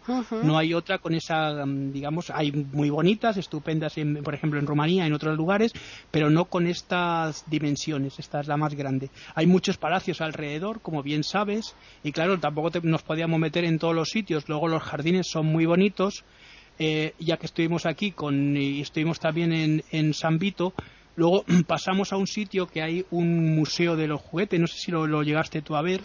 No 0.42 0.58
hay 0.58 0.74
otra 0.74 0.98
con 0.98 1.14
esa, 1.14 1.64
mm, 1.64 1.92
digamos, 1.92 2.30
hay 2.30 2.52
muy 2.52 2.90
bonitas, 2.90 3.36
estupendas, 3.36 3.94
por 4.22 4.34
ejemplo, 4.34 4.58
en 4.60 4.66
Rumanía, 4.66 5.06
en 5.06 5.12
otros 5.12 5.36
lugares, 5.36 5.72
pero 6.10 6.30
no 6.30 6.46
con 6.46 6.66
estas 6.66 7.44
dimensiones, 7.48 8.18
esta 8.18 8.40
es 8.40 8.48
la 8.48 8.56
más 8.56 8.74
grande. 8.74 9.10
Hay 9.34 9.46
muchos 9.46 9.78
palacios 9.78 10.20
alrededor, 10.20 10.80
como 10.80 11.02
bien 11.02 11.24
sabes, 11.24 11.74
y 12.04 12.12
claro, 12.12 12.38
tampoco 12.38 12.70
nos 12.82 13.02
podíamos 13.02 13.40
meter 13.40 13.64
en 13.64 13.78
todos 13.78 13.94
los 13.94 14.10
sitios, 14.10 14.48
luego 14.48 14.68
los 14.68 14.82
jardines 14.82 15.26
son 15.28 15.46
muy 15.46 15.66
bonitos, 15.66 16.24
eh, 16.78 17.14
ya 17.18 17.38
que 17.38 17.46
estuvimos 17.46 17.86
aquí 17.86 18.12
con, 18.12 18.56
y 18.56 18.80
estuvimos 18.82 19.18
también 19.18 19.52
en, 19.52 19.84
en 19.90 20.14
San 20.14 20.38
Vito, 20.38 20.74
Luego 21.18 21.44
pasamos 21.66 22.12
a 22.12 22.16
un 22.16 22.28
sitio 22.28 22.68
que 22.68 22.80
hay 22.80 23.04
un 23.10 23.56
museo 23.56 23.96
de 23.96 24.06
los 24.06 24.20
juguetes, 24.20 24.60
no 24.60 24.68
sé 24.68 24.78
si 24.78 24.92
lo 24.92 25.22
llegaste 25.24 25.62
tú 25.62 25.74
a 25.74 25.82
ver, 25.82 26.00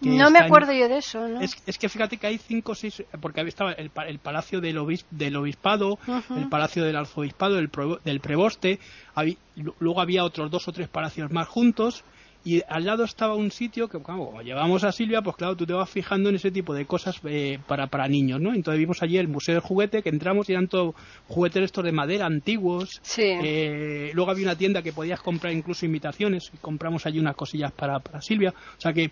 no 0.00 0.30
me 0.30 0.38
acuerdo 0.38 0.72
yo 0.72 0.88
de 0.88 0.98
eso, 0.98 1.28
¿no? 1.28 1.40
Es, 1.40 1.78
que 1.78 1.88
fíjate 1.88 2.16
que 2.16 2.26
hay 2.26 2.38
cinco 2.38 2.72
o 2.72 2.74
seis, 2.74 3.02
porque 3.20 3.40
estaba 3.42 3.72
el, 3.72 3.90
el 4.06 4.18
palacio 4.18 4.60
del, 4.60 4.78
del 5.10 5.36
obispado, 5.36 5.98
el 6.36 6.48
palacio 6.48 6.84
del 6.84 6.96
arzobispado, 6.96 7.58
el 7.58 7.70
del 8.04 8.20
preboste, 8.20 8.78
luego 9.78 10.00
había 10.00 10.24
otros 10.24 10.50
dos 10.50 10.68
o 10.68 10.72
tres 10.72 10.88
palacios 10.88 11.30
más 11.30 11.48
juntos, 11.48 12.04
y 12.42 12.62
al 12.68 12.86
lado 12.86 13.04
estaba 13.04 13.34
un 13.34 13.50
sitio 13.50 13.88
que, 13.88 14.00
como 14.00 14.40
llevamos 14.40 14.82
a 14.84 14.92
Silvia, 14.92 15.20
pues 15.20 15.36
claro, 15.36 15.56
tú 15.56 15.66
te 15.66 15.74
vas 15.74 15.90
fijando 15.90 16.30
en 16.30 16.36
ese 16.36 16.50
tipo 16.50 16.72
de 16.72 16.86
cosas 16.86 17.20
eh, 17.24 17.58
para, 17.66 17.88
para 17.88 18.08
niños, 18.08 18.40
¿no? 18.40 18.54
Entonces 18.54 18.78
vimos 18.78 19.02
allí 19.02 19.18
el 19.18 19.28
Museo 19.28 19.56
del 19.56 19.62
Juguete, 19.62 20.02
que 20.02 20.08
entramos 20.08 20.48
y 20.48 20.52
eran 20.52 20.66
todos 20.66 20.94
juguetes 21.28 21.64
estos 21.64 21.84
de 21.84 21.92
madera 21.92 22.24
antiguos. 22.24 22.98
Sí. 23.02 23.24
Eh, 23.26 24.10
luego 24.14 24.30
había 24.30 24.44
una 24.44 24.56
tienda 24.56 24.80
que 24.82 24.94
podías 24.94 25.20
comprar 25.20 25.52
incluso 25.52 25.84
invitaciones, 25.84 26.50
y 26.54 26.56
compramos 26.56 27.04
allí 27.04 27.18
unas 27.18 27.36
cosillas 27.36 27.72
para, 27.72 27.98
para 27.98 28.22
Silvia. 28.22 28.54
O 28.78 28.80
sea 28.80 28.94
que 28.94 29.10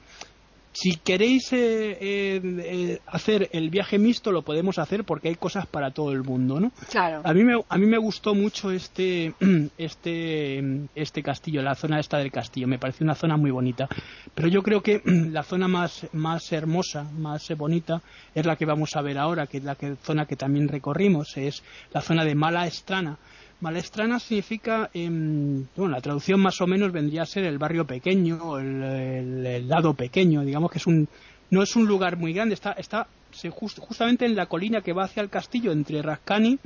si 0.81 0.95
queréis 0.95 1.53
eh, 1.53 1.99
eh, 2.01 2.41
eh, 2.45 3.01
hacer 3.09 3.49
el 3.53 3.69
viaje 3.69 3.99
mixto, 3.99 4.31
lo 4.31 4.43
podemos 4.43 4.79
hacer 4.79 5.03
porque 5.03 5.27
hay 5.27 5.35
cosas 5.35 5.67
para 5.67 5.91
todo 5.91 6.13
el 6.13 6.23
mundo, 6.23 6.61
¿no? 6.61 6.71
Claro. 6.89 7.21
A 7.25 7.35
mí 7.35 7.43
me, 7.43 7.61
a 7.69 7.79
mí 7.79 7.87
me 7.87 7.99
gustó 7.99 8.33
mucho 8.33 8.71
este, 8.71 9.35
este, 9.79 10.87
este 10.95 11.23
castillo, 11.25 11.63
la 11.63 11.75
zona 11.75 11.99
esta 11.99 12.19
del 12.19 12.31
castillo. 12.31 12.69
Me 12.69 12.79
pareció 12.79 13.03
una 13.03 13.17
zona 13.17 13.37
muy 13.37 13.51
bonita. 13.51 13.89
Pero 14.37 14.47
yo 14.47 14.63
creo 14.63 14.81
que 14.81 15.03
la 15.05 15.43
zona 15.43 15.67
más, 15.67 16.07
más 16.13 16.53
hermosa, 16.53 17.11
más 17.19 17.49
bonita, 17.57 18.01
es 18.33 18.47
la 18.47 18.55
que 18.55 18.65
vamos 18.65 18.95
a 18.95 19.03
ver 19.03 19.19
ahora, 19.19 19.49
que 19.49 19.59
es 19.59 19.65
la 19.65 19.75
que, 19.75 19.97
zona 19.97 20.27
que 20.27 20.37
también 20.37 20.69
recorrimos, 20.69 21.37
es 21.37 21.65
la 21.93 22.03
zona 22.03 22.25
de 22.25 22.37
Mala 22.37 22.69
Estrana 22.69 23.19
Malestrana 23.61 24.21
significa, 24.21 24.89
bueno, 24.95 25.89
la 25.89 26.01
traducción 26.01 26.41
más 26.41 26.61
o 26.61 26.67
menos 26.67 26.93
vendría 26.93 27.23
a 27.23 27.27
ser 27.27 27.45
el 27.45 27.59
barrio 27.59 27.87
pequeño, 27.87 28.59
el, 28.59 29.45
el, 29.45 29.69
lado 29.69 29.95
pequeño, 29.95 30.45
digamos 30.45 30.71
que 30.71 30.79
es 30.79 30.87
un, 30.87 31.09
no 31.51 31.63
es 31.63 31.75
un 31.75 31.87
lugar 31.87 32.17
muy 32.17 32.33
grande, 32.33 32.55
está, 32.55 32.73
está 32.73 33.09
justamente 33.51 34.27
en 34.27 34.37
la 34.37 34.47
colina 34.47 34.81
que 34.81 34.93
va 34.93 35.05
hacia 35.05 35.23
el 35.23 35.31
castillo, 35.31 35.73
entre 35.73 36.03
Rascani 36.03 36.59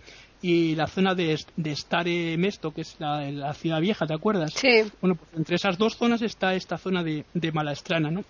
y 0.43 0.75
la 0.75 0.87
zona 0.87 1.15
de, 1.15 1.39
de 1.57 1.77
Stare 1.77 2.37
Mesto, 2.37 2.73
que 2.73 2.83
es 2.83 2.97
la, 2.99 3.55
ciudad 3.55 3.81
vieja, 3.81 4.07
¿te 4.07 4.15
acuerdas? 4.15 4.53
Sí. 4.55 4.83
Bueno, 5.01 5.15
pues 5.15 5.31
entre 5.37 5.57
esas 5.57 5.79
dos 5.79 5.97
zonas 5.97 6.21
está 6.21 6.55
esta 6.55 6.79
zona 6.79 7.03
de, 7.03 7.25
de 7.33 7.53
Malastrana, 7.53 8.11
¿no? 8.11 8.25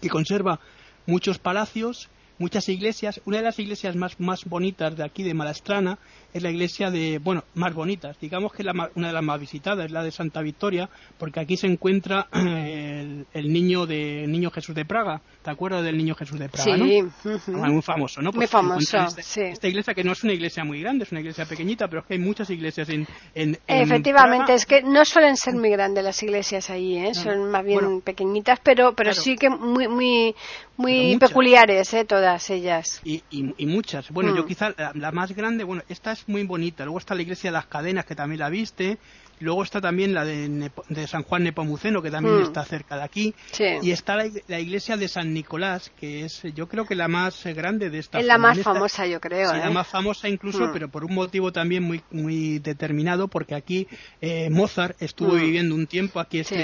Que 0.00 0.08
conserva 0.08 0.58
muchos 1.06 1.38
palacios, 1.38 2.08
muchas 2.38 2.68
iglesias. 2.68 3.20
Una 3.26 3.38
de 3.38 3.44
las 3.44 3.58
iglesias 3.58 3.94
más, 3.94 4.18
más 4.18 4.44
bonitas 4.44 4.96
de 4.96 5.04
aquí, 5.04 5.22
de 5.22 5.34
Malastrana, 5.34 5.98
es 6.38 6.42
la 6.42 6.50
iglesia 6.50 6.90
de, 6.90 7.18
bueno, 7.18 7.44
más 7.54 7.74
bonitas. 7.74 8.18
Digamos 8.18 8.52
que 8.52 8.64
la, 8.64 8.90
una 8.94 9.08
de 9.08 9.12
las 9.12 9.22
más 9.22 9.38
visitadas 9.38 9.84
es 9.86 9.92
la 9.92 10.02
de 10.02 10.10
Santa 10.10 10.40
Victoria, 10.42 10.88
porque 11.18 11.40
aquí 11.40 11.56
se 11.56 11.66
encuentra 11.68 12.26
el, 12.32 13.52
niño 13.52 13.86
de 13.86 14.26
niño 14.26 14.50
Jesús 14.50 14.74
de 14.74 14.84
Praga. 14.84 15.20
¿Te 15.42 15.50
acuerdas 15.50 15.84
del 15.84 15.96
niño 15.96 16.14
Jesús 16.14 16.38
de 16.38 16.48
Praga? 16.48 16.76
Sí. 16.76 17.02
¿no? 17.46 17.58
Muy 17.68 17.82
famoso, 17.82 18.20
¿no? 18.20 18.32
muy 18.32 18.46
famoso, 18.46 18.96
esta, 18.98 19.22
sí. 19.22 19.42
Esta 19.42 19.68
iglesia 19.68 19.94
que 19.94 20.02
no 20.02 20.12
es 20.12 20.24
una 20.24 20.32
iglesia 20.32 20.64
muy 20.64 20.80
grande, 20.80 21.04
es 21.04 21.12
una 21.12 21.20
iglesia 21.20 21.46
pequeñita, 21.46 21.88
pero 21.88 22.00
es 22.00 22.06
que 22.06 22.14
hay 22.14 22.20
muchas 22.20 22.50
iglesias 22.50 22.88
en. 22.88 23.06
en, 23.34 23.58
Efectivamente, 23.66 24.54
es 24.54 24.66
que 24.66 24.82
no 24.82 25.04
suelen 25.04 25.36
ser 25.36 25.54
muy 25.54 25.70
grandes 25.70 26.02
las 26.02 26.22
iglesias 26.22 26.70
ahí, 26.70 26.96
¿eh? 26.96 27.14
son 27.14 27.50
más 27.50 27.64
bien 27.64 28.00
pequeñitas, 28.00 28.60
pero 28.62 28.94
pero 28.94 29.12
sí 29.12 29.36
que 29.36 29.50
muy 29.50 29.88
muy 29.88 30.34
muy 30.76 31.16
peculiares, 31.18 31.92
¿eh? 31.94 32.04
Todas 32.04 32.50
ellas. 32.50 33.00
Y, 33.04 33.22
y, 33.30 33.66
muchas. 33.66 34.10
Bueno, 34.10 34.34
yo 34.34 34.44
Mm. 34.44 34.46
quizá 34.46 34.74
la, 34.76 34.92
la 34.94 35.12
más 35.12 35.34
grande, 35.34 35.64
bueno, 35.64 35.82
esta 35.88 36.12
es 36.12 36.27
muy 36.28 36.44
bonita. 36.44 36.84
Luego 36.84 36.98
está 36.98 37.14
la 37.14 37.22
iglesia 37.22 37.50
de 37.50 37.54
las 37.54 37.66
cadenas, 37.66 38.04
que 38.04 38.14
también 38.14 38.38
la 38.40 38.48
viste. 38.50 38.98
Luego 39.40 39.62
está 39.62 39.80
también 39.80 40.14
la 40.14 40.24
de, 40.24 40.48
Nepo- 40.48 40.84
de 40.88 41.06
San 41.06 41.22
Juan 41.22 41.44
Nepomuceno, 41.44 42.02
que 42.02 42.10
también 42.10 42.38
Mm. 42.38 42.42
está 42.42 42.64
cerca 42.64 42.96
de 42.96 43.04
aquí. 43.04 43.34
Sí. 43.52 43.64
Y 43.82 43.92
está 43.92 44.16
la, 44.16 44.26
ig- 44.26 44.42
la 44.48 44.58
iglesia 44.58 44.96
de 44.96 45.06
San 45.08 45.32
Nicolás, 45.32 45.92
que 45.98 46.24
es 46.24 46.42
yo 46.56 46.66
creo 46.68 46.86
que 46.86 46.96
la 46.96 47.06
más 47.06 47.46
eh, 47.46 47.54
grande 47.54 47.88
de 47.88 47.98
estas. 48.00 48.20
Es 48.20 48.26
la 48.26 48.36
más 48.36 48.58
Esta- 48.58 48.72
famosa, 48.74 49.06
yo 49.06 49.20
creo. 49.20 49.50
Sí, 49.50 49.56
¿eh? 49.56 49.60
la 49.60 49.70
más 49.70 49.86
famosa 49.86 50.28
incluso, 50.28 50.66
Mm. 50.66 50.72
pero 50.72 50.88
por 50.88 51.04
un 51.04 51.14
motivo 51.14 51.52
también 51.52 51.84
muy 51.84 52.02
muy 52.10 52.58
determinado, 52.58 53.28
porque 53.28 53.54
aquí 53.54 53.86
eh, 54.20 54.50
Mozart 54.50 55.00
estuvo 55.00 55.34
Mm. 55.34 55.40
viviendo 55.40 55.74
un 55.76 55.86
tiempo, 55.86 56.18
aquí 56.18 56.42
Sí. 56.42 56.56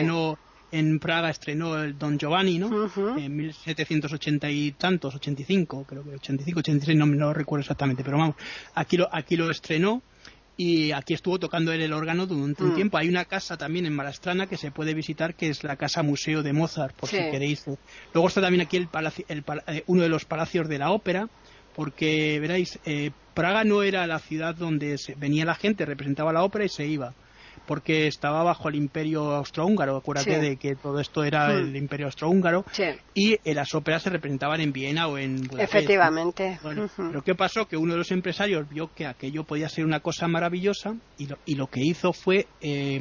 En 0.79 0.99
Praga 0.99 1.31
estrenó 1.31 1.81
el 1.83 1.97
Don 1.99 2.19
Giovanni, 2.19 2.59
¿no? 2.59 2.67
Ujú. 2.69 3.17
En 3.19 3.37
1780 3.37 4.51
y 4.51 4.73
tantos, 4.73 5.15
85, 5.15 5.85
creo 5.89 6.03
que 6.03 6.11
85, 6.17 6.61
86, 6.61 6.99
no, 6.99 7.07
no 7.07 7.33
recuerdo 7.33 7.61
exactamente, 7.63 8.03
pero 8.05 8.19
vamos, 8.19 8.37
aquí 8.75 8.97
lo, 8.97 9.09
aquí 9.15 9.37
lo 9.37 9.51
estrenó 9.51 10.03
y 10.57 10.93
aquí 10.93 11.15
estuvo 11.15 11.39
tocando 11.39 11.73
él 11.73 11.81
el 11.83 11.93
órgano 11.93 12.27
durante 12.27 12.63
un 12.63 12.71
Mm. 12.73 12.75
tiempo. 12.77 12.97
Hay 12.99 13.09
una 13.09 13.25
casa 13.25 13.57
también 13.57 13.87
en 13.87 13.95
Malastrana 13.95 14.47
que 14.47 14.57
se 14.57 14.71
puede 14.71 14.95
visitar, 14.95 15.35
que 15.35 15.49
es 15.49 15.65
la 15.65 15.77
casa 15.77 16.03
museo 16.03 16.43
de 16.43 16.53
Mozart, 16.53 16.95
por 16.95 17.09
Sí. 17.09 17.17
si 17.17 17.31
queréis. 17.31 17.65
Luego 18.13 18.29
está 18.29 18.41
también 18.41 18.61
aquí 18.63 18.77
el 18.77 18.87
palacio, 18.89 19.25
el 19.29 19.43
eh, 19.67 19.83
uno 19.89 20.03
de 20.03 20.09
los 20.09 20.25
palacios 20.25 20.69
de 20.69 20.79
la 20.79 20.91
ópera, 20.93 21.29
porque 21.75 22.39
veréis, 22.41 22.79
eh, 22.85 23.11
Praga 23.35 23.65
no 23.65 23.83
era 23.83 24.07
la 24.07 24.21
ciudad 24.21 24.55
donde 24.55 24.97
se- 24.97 25.15
venía 25.17 25.45
la 25.45 25.57
gente, 25.57 25.85
representaba 25.85 26.33
la 26.33 26.45
ópera 26.45 26.65
y 26.65 26.69
se 26.69 26.87
iba. 26.87 27.15
Porque 27.67 28.07
estaba 28.07 28.43
bajo 28.43 28.69
el 28.69 28.75
imperio 28.75 29.31
austrohúngaro, 29.33 29.97
acuérdate 29.97 30.35
Sí. 30.35 30.41
de 30.49 30.57
que 30.59 30.77
todo 30.77 31.01
esto 31.01 31.25
era 31.25 31.49
Mm. 31.49 31.59
el 31.69 31.77
imperio 31.77 32.07
austrohúngaro, 32.07 32.65
Sí, 32.73 32.85
y 33.15 33.35
eh, 33.43 33.55
las 33.55 33.75
óperas 33.75 34.03
se 34.03 34.11
representaban 34.11 34.61
en 34.61 34.73
Viena 34.73 35.07
o 35.09 35.17
en 35.17 35.37
Budapest. 35.49 35.75
efectivamente. 35.75 36.59
Bueno, 36.63 36.85
Ujú. 36.85 37.09
pero 37.09 37.23
¿qué 37.23 37.35
pasó? 37.35 37.67
Que 37.67 37.77
uno 37.77 37.93
de 37.93 37.99
los 37.99 38.11
empresarios 38.11 38.69
vio 38.69 38.89
que 38.95 39.07
aquello 39.07 39.45
podía 39.45 39.69
ser 39.69 39.85
una 39.87 40.01
cosa 40.01 40.29
maravillosa 40.29 40.95
y 41.17 41.27
lo, 41.27 41.37
y 41.47 41.55
lo 41.55 41.67
que 41.69 41.81
hizo 41.83 42.13
fue 42.13 42.47
eh, 42.61 43.01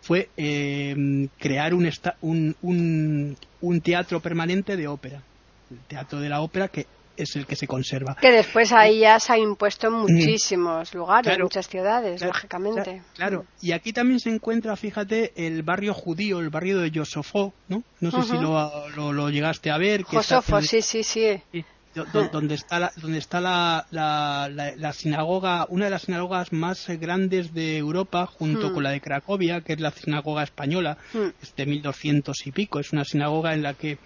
fue 0.00 0.28
eh, 0.36 0.94
crear 1.38 1.74
un, 1.74 1.86
esta- 1.86 2.14
un, 2.20 2.54
un, 2.60 3.36
un 3.60 3.80
teatro 3.80 4.20
permanente 4.20 4.76
de 4.76 4.86
ópera. 4.86 5.22
El 5.70 5.84
teatro 5.86 6.20
de 6.20 6.28
la 6.28 6.40
ópera 6.40 6.68
que 6.68 6.86
es 7.18 7.36
el 7.36 7.46
que 7.46 7.56
se 7.56 7.66
conserva. 7.66 8.16
Que 8.20 8.30
después 8.32 8.72
ahí 8.72 9.00
ya 9.00 9.18
se 9.20 9.32
ha 9.32 9.38
impuesto 9.38 9.88
en 9.88 9.94
muchísimos 9.94 10.94
lugares, 10.94 11.28
Claro. 11.28 11.44
muchas 11.44 11.68
ciudades, 11.68 12.18
Claro, 12.20 12.32
lógicamente. 12.32 13.02
Claro, 13.14 13.44
y 13.60 13.72
aquí 13.72 13.92
también 13.92 14.20
se 14.20 14.30
encuentra, 14.30 14.76
fíjate, 14.76 15.32
el 15.36 15.62
barrio 15.62 15.94
judío, 15.94 16.40
el 16.40 16.50
barrio 16.50 16.78
de 16.80 16.90
Yosofó, 16.90 17.52
¿no? 17.68 17.82
No 18.00 18.10
sé 18.10 18.22
si 18.22 18.32
Ujú. 18.34 18.42
lo, 18.42 18.88
lo, 18.96 19.12
lo 19.12 19.30
llegaste 19.30 19.70
a 19.70 19.78
ver. 19.78 20.04
que 20.04 20.16
está- 20.16 20.36
Josofo, 20.36 20.60
sí, 20.62 20.80
sí, 20.82 21.02
sí. 21.02 21.40
Sí, 21.52 21.64
do- 21.94 22.04
do- 22.12 22.28
donde 22.28 22.54
está 22.54 22.78
la, 22.78 22.92
donde 22.96 23.18
está 23.18 23.40
la, 23.40 23.86
la, 23.90 24.48
la- 24.52 24.76
la 24.76 24.92
sinagoga, 24.92 25.66
una 25.68 25.86
de 25.86 25.90
las 25.90 26.02
sinagogas 26.02 26.52
más 26.52 26.86
grandes 27.00 27.52
de 27.54 27.76
Europa, 27.78 28.26
junto 28.26 28.70
Hmm. 28.70 28.74
con 28.74 28.82
la 28.84 28.90
de 28.90 29.00
Cracovia, 29.00 29.62
que 29.62 29.72
es 29.72 29.80
la 29.80 29.90
sinagoga 29.90 30.44
española, 30.44 30.96
Hmm. 31.12 31.28
es 31.42 31.54
de 31.56 31.66
1200 31.66 32.46
y 32.46 32.52
pico. 32.52 32.78
Es 32.78 32.92
una 32.92 33.04
sinagoga 33.04 33.52
en 33.54 33.62
la 33.62 33.74
que, 33.74 33.98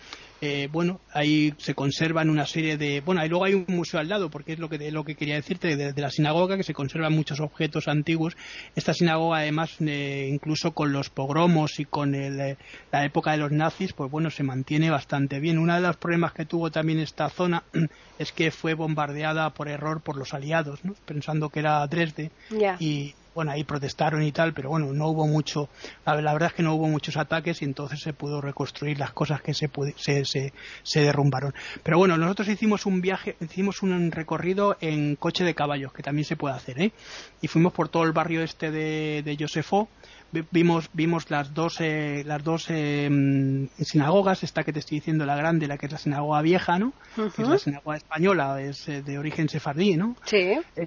eh, 0.44 0.68
bueno, 0.72 1.00
ahí 1.12 1.54
se 1.58 1.72
conservan 1.72 2.28
una 2.28 2.46
serie 2.46 2.76
de, 2.76 3.00
bueno, 3.00 3.24
y 3.24 3.28
luego 3.28 3.44
hay 3.44 3.54
un 3.54 3.64
museo 3.68 4.00
al 4.00 4.08
lado, 4.08 4.28
porque 4.28 4.54
es 4.54 4.58
lo 4.58 4.68
que 4.68 4.90
lo 4.90 5.04
que 5.04 5.14
quería 5.14 5.36
decirte 5.36 5.76
de, 5.76 5.92
de 5.92 6.02
la 6.02 6.10
sinagoga, 6.10 6.56
que 6.56 6.64
se 6.64 6.74
conservan 6.74 7.12
muchos 7.12 7.38
objetos 7.38 7.86
antiguos. 7.86 8.36
Esta 8.74 8.92
sinagoga, 8.92 9.38
además, 9.38 9.76
eh, 9.80 10.28
incluso 10.28 10.72
con 10.72 10.92
los 10.92 11.10
pogromos 11.10 11.78
y 11.78 11.84
con 11.84 12.16
el, 12.16 12.40
eh, 12.40 12.56
la 12.90 13.04
época 13.04 13.30
de 13.30 13.38
los 13.38 13.52
nazis, 13.52 13.92
pues 13.92 14.10
bueno, 14.10 14.30
se 14.30 14.42
mantiene 14.42 14.90
bastante 14.90 15.38
bien. 15.38 15.58
Uno 15.58 15.76
de 15.76 15.80
los 15.80 15.96
problemas 15.96 16.32
que 16.32 16.44
tuvo 16.44 16.72
también 16.72 16.98
esta 16.98 17.28
zona 17.30 17.62
es 18.18 18.32
que 18.32 18.50
fue 18.50 18.74
bombardeada 18.74 19.50
por 19.50 19.68
error 19.68 20.00
por 20.00 20.16
los 20.16 20.34
aliados, 20.34 20.84
¿no? 20.84 20.94
pensando 21.06 21.50
que 21.50 21.60
era 21.60 21.86
Dresde 21.86 22.32
Ya. 22.50 22.76
y 22.80 23.14
bueno, 23.34 23.50
ahí 23.52 23.64
protestaron 23.64 24.22
y 24.22 24.32
tal, 24.32 24.52
pero 24.52 24.68
bueno, 24.70 24.92
no 24.92 25.08
hubo 25.08 25.26
mucho, 25.26 25.68
la, 26.04 26.20
la 26.20 26.32
verdad 26.32 26.50
es 26.50 26.54
que 26.54 26.62
no 26.62 26.74
hubo 26.74 26.88
muchos 26.88 27.16
ataques 27.16 27.62
y 27.62 27.64
entonces 27.64 28.00
se 28.00 28.12
pudo 28.12 28.40
reconstruir 28.40 28.98
las 28.98 29.12
cosas 29.12 29.40
que 29.42 29.54
se, 29.54 29.70
se, 29.96 30.24
se, 30.24 30.52
se 30.82 31.00
derrumbaron. 31.00 31.54
Pero 31.82 31.98
bueno, 31.98 32.16
nosotros 32.16 32.48
hicimos 32.48 32.86
un 32.86 33.00
viaje, 33.00 33.36
hicimos 33.40 33.82
un 33.82 34.10
recorrido 34.10 34.76
en 34.80 35.16
coche 35.16 35.44
de 35.44 35.54
caballos, 35.54 35.92
que 35.92 36.02
también 36.02 36.24
se 36.24 36.36
puede 36.36 36.54
hacer, 36.54 36.80
¿eh? 36.80 36.92
Y 37.40 37.48
fuimos 37.48 37.72
por 37.72 37.88
todo 37.88 38.04
el 38.04 38.12
barrio 38.12 38.42
este 38.42 38.70
de, 38.70 39.22
de 39.24 39.36
Josefo, 39.38 39.88
Vi- 40.32 40.44
vimos 40.50 40.88
vimos 40.94 41.30
las 41.30 41.52
dos 41.52 41.74
eh, 41.80 42.22
las 42.24 42.42
dos 42.42 42.64
eh, 42.70 43.06
mm, 43.10 43.66
sinagogas 43.84 44.42
esta 44.42 44.62
que 44.64 44.72
te 44.72 44.78
estoy 44.78 44.98
diciendo 44.98 45.26
la 45.26 45.36
grande 45.36 45.66
la 45.66 45.76
que 45.76 45.84
es 45.86 45.92
la 45.92 45.98
sinagoga 45.98 46.40
vieja 46.40 46.78
no 46.78 46.94
que 47.36 47.42
es 47.42 47.48
la 47.48 47.58
sinagoga 47.58 47.96
española 47.98 48.58
es 48.62 48.88
eh, 48.88 49.02
de 49.02 49.18
origen 49.18 49.50
sefardí 49.50 49.94
no 49.96 50.16
Sí. 50.24 50.38
eh, 50.38 50.86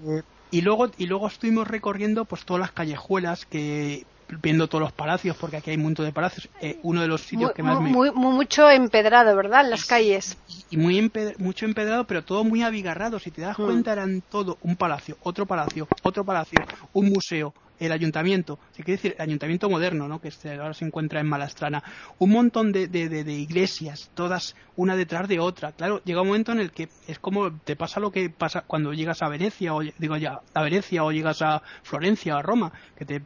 y 0.51 0.62
luego 0.62 0.89
y 0.97 1.05
luego 1.08 1.27
estuvimos 1.27 1.67
recorriendo 1.67 2.25
pues 2.25 2.45
todas 2.45 2.62
las 2.62 2.71
callejuelas 2.71 3.45
que 3.45 4.03
viendo 4.41 4.67
todos 4.67 4.81
los 4.81 4.91
palacios 4.93 5.38
porque 5.38 5.58
aquí 5.58 5.69
hay 5.69 5.77
un 5.77 5.84
montón 5.84 6.05
de 6.05 6.12
palacios 6.12 6.49
Eh, 6.60 6.79
uno 6.84 7.01
de 7.01 7.08
los 7.08 7.21
sitios 7.21 7.49
Muy, 7.49 7.53
que 7.53 7.63
más 7.63 7.79
me 7.79 7.89
muy- 7.89 8.12
mucho 8.12 8.69
empedrado, 8.71 9.36
¿verdad? 9.36 9.62
En 9.65 9.69
las 9.71 9.86
calles. 9.86 10.38
y 10.69 10.77
muy 10.77 11.12
mucho 11.38 11.65
empedrado 11.65 12.05
pero 12.08 12.23
todo 12.23 12.43
muy 12.43 12.63
abigarrado 12.63 13.19
si 13.19 13.31
te 13.31 13.41
das 13.41 13.58
Mm. 13.60 13.65
cuenta 13.65 13.93
eran 13.93 14.21
todo 14.29 14.58
un 14.62 14.75
palacio 14.75 15.15
otro 15.21 15.45
palacio 15.45 15.88
otro 16.03 16.25
palacio 16.25 16.60
un 16.93 17.10
museo 17.10 17.53
el 17.79 17.91
ayuntamiento 17.91 18.59
se 18.71 18.83
quiere 18.83 18.97
decir 18.97 19.15
el 19.17 19.21
ayuntamiento 19.21 19.69
moderno 19.69 20.07
no 20.07 20.19
que 20.21 20.31
ahora 20.59 20.73
se 20.73 20.85
encuentra 20.85 21.19
en 21.19 21.27
Malastrana. 21.27 21.83
Un 22.19 22.31
montón 22.31 22.71
de, 22.71 22.88
de- 22.88 23.09
de- 23.09 23.23
de 23.23 23.33
iglesias 23.33 24.11
todas 24.13 24.55
una 24.75 24.95
detrás 24.95 25.27
de 25.27 25.39
otra. 25.39 25.71
Claro 25.71 26.01
llega 26.03 26.21
un 26.21 26.27
momento 26.27 26.51
en 26.51 26.59
el 26.59 26.71
que 26.71 26.89
es 27.07 27.19
como 27.19 27.51
te 27.59 27.75
pasa 27.75 27.99
lo 27.99 28.11
que 28.11 28.29
pasa 28.29 28.61
cuando 28.61 28.93
llegas 28.93 29.21
a 29.21 29.29
Venecia 29.29 29.73
o 29.73 29.81
digo 29.97 30.17
ya 30.17 30.41
a 30.53 30.63
Venecia 30.63 31.03
o 31.03 31.11
llegas 31.11 31.41
a 31.41 31.61
Florencia 31.83 32.35
o 32.35 32.38
a 32.39 32.41
Roma 32.41 32.71
que 32.97 33.05
te 33.05 33.21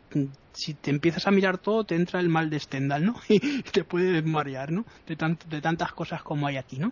si 0.51 0.73
te 0.73 0.89
empiezas 0.89 1.25
a 1.27 1.31
mirar 1.31 1.57
todo 1.59 1.83
te 1.85 1.95
entra 1.95 2.19
el 2.19 2.27
mal 2.27 2.49
de 2.49 2.59
Stendhal 2.59 3.05
no 3.05 3.15
y 3.29 3.61
te 3.63 3.83
puedes 3.83 4.25
marear 4.25 4.71
no 4.71 4.83
de, 5.07 5.15
de 5.47 5.61
tantas 5.61 5.93
cosas 5.93 6.21
como 6.23 6.47
hay 6.47 6.57
aquí 6.57 6.79
no 6.79 6.91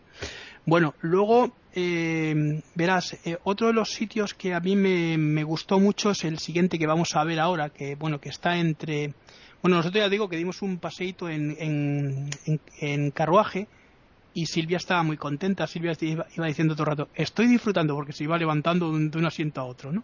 bueno, 0.67 0.93
luego 1.01 1.51
eh, 1.73 2.61
verás, 2.75 3.17
eh, 3.25 3.37
otro 3.45 3.67
de 3.67 3.73
los 3.73 3.89
sitios 3.89 4.33
que 4.33 4.53
a 4.53 4.59
mí 4.59 4.75
me, 4.75 5.17
me 5.17 5.43
gustó 5.43 5.79
mucho 5.79 6.11
es 6.11 6.23
el 6.25 6.37
siguiente 6.39 6.77
que 6.77 6.85
vamos 6.85 7.15
a 7.15 7.23
ver 7.23 7.39
ahora, 7.39 7.69
que 7.69 7.95
bueno, 7.95 8.19
que 8.19 8.29
está 8.29 8.57
entre, 8.57 9.13
bueno, 9.61 9.77
nosotros 9.77 10.03
ya 10.03 10.09
digo 10.09 10.27
que 10.27 10.37
dimos 10.37 10.61
un 10.61 10.77
paseíto 10.77 11.29
en, 11.29 11.55
en, 11.59 12.29
en- 12.45 12.59
en 12.81 13.11
carruaje 13.11 13.67
y 14.33 14.45
Silvia 14.45 14.77
estaba 14.77 15.01
muy 15.03 15.17
contenta. 15.17 15.65
Silvia 15.67 15.93
iba, 16.01 16.27
diciendo 16.45 16.75
todo 16.75 16.83
el 16.83 16.97
rato, 16.97 17.09
estoy 17.15 17.47
disfrutando 17.47 17.95
porque 17.95 18.13
se 18.13 18.25
iba 18.25 18.37
levantando 18.37 18.89
de 18.91 18.95
un, 18.97 19.09
de 19.09 19.17
un 19.17 19.25
asiento 19.25 19.61
a 19.61 19.65
otro, 19.65 19.91
¿no? 19.91 20.03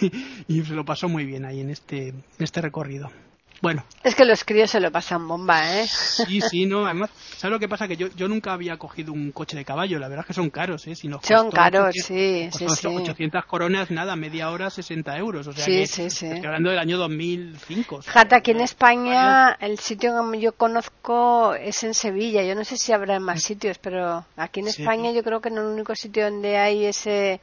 y 0.48 0.62
se 0.62 0.74
lo 0.74 0.84
pasó 0.84 1.08
muy 1.08 1.24
bien 1.26 1.44
ahí 1.44 1.60
en 1.60 1.70
este, 1.70 2.08
en 2.08 2.24
este 2.38 2.60
recorrido. 2.62 3.10
Bueno, 3.60 3.84
Es 4.02 4.14
que 4.14 4.24
los 4.26 4.44
críos 4.44 4.70
se 4.70 4.80
lo 4.80 4.90
pasan 4.92 5.26
bomba, 5.26 5.80
¿eh? 5.80 5.86
Sí, 5.88 6.40
sí, 6.42 6.66
no, 6.66 6.84
además, 6.84 7.10
¿sabes 7.36 7.52
lo 7.52 7.58
que 7.58 7.68
pasa? 7.68 7.88
Que 7.88 7.96
yo, 7.96 8.08
yo 8.14 8.28
nunca 8.28 8.52
había 8.52 8.76
cogido 8.76 9.12
un 9.12 9.32
coche 9.32 9.56
de 9.56 9.64
caballo, 9.64 9.98
la 9.98 10.08
verdad 10.08 10.24
es 10.24 10.26
que 10.28 10.34
son 10.34 10.50
caros, 10.50 10.86
¿eh? 10.86 10.94
Si 10.94 11.08
nos 11.08 11.24
Son 11.24 11.46
costó 11.46 11.56
caros, 11.56 11.88
800 11.88 12.58
sí, 12.58 12.66
sí, 12.68 12.76
sí. 12.76 12.86
800 12.86 13.44
coronas, 13.46 13.90
nada, 13.90 14.16
media 14.16 14.50
hora, 14.50 14.68
60 14.68 15.16
euros, 15.16 15.46
o 15.46 15.52
sea 15.52 15.64
Sí, 15.64 15.72
que 15.78 15.86
sí, 15.86 16.10
sí. 16.10 16.26
estoy 16.26 16.44
hablando 16.46 16.70
del 16.70 16.78
año 16.78 16.98
2005. 16.98 17.96
o 17.96 18.02
sea, 18.02 18.12
Fíjate, 18.12 18.34
aquí 18.36 18.50
en 18.50 18.60
España 18.60 19.52
el 19.60 19.78
sitio 19.78 20.12
que 20.30 20.40
yo 20.40 20.52
conozco 20.52 21.54
es 21.54 21.82
en 21.84 21.94
Sevilla. 21.94 22.42
Yo 22.42 22.54
no 22.54 22.64
sé 22.64 22.76
si 22.76 22.92
habrá 22.92 23.16
en 23.16 23.22
más 23.22 23.42
sitios, 23.42 23.78
pero 23.78 24.26
aquí 24.36 24.60
en. 24.60 24.68
España 24.68 25.10
yo 25.12 25.22
creo 25.22 25.40
que 25.40 25.48
en 25.48 25.58
el 25.58 25.64
único 25.64 25.94
sitio 25.94 26.24
donde 26.24 26.58
hay 26.58 26.84
ese 26.86 27.40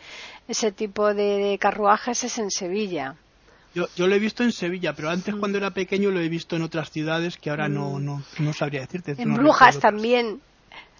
ese 0.47 0.71
tipo 0.71 1.13
de 1.13 1.57
carruajes 1.59 2.23
es 2.23 2.37
en 2.37 2.51
Sevilla. 2.51 3.15
Yo, 3.73 3.87
yo 3.95 4.07
lo 4.07 4.15
he 4.15 4.19
visto 4.19 4.43
en 4.43 4.51
Sevilla, 4.51 4.93
pero 4.93 5.09
antes 5.09 5.33
cuando 5.35 5.57
era 5.57 5.71
pequeño 5.71 6.11
lo 6.11 6.19
he 6.19 6.27
visto 6.27 6.55
en 6.55 6.61
otras 6.61 6.91
ciudades 6.91 7.37
que 7.37 7.49
ahora 7.49 7.69
no, 7.69 7.99
no, 7.99 8.21
no 8.39 8.53
sabría 8.53 8.81
decirte. 8.81 9.15
En 9.17 9.29
no 9.29 9.35
Brujas 9.37 9.79
también. 9.79 10.41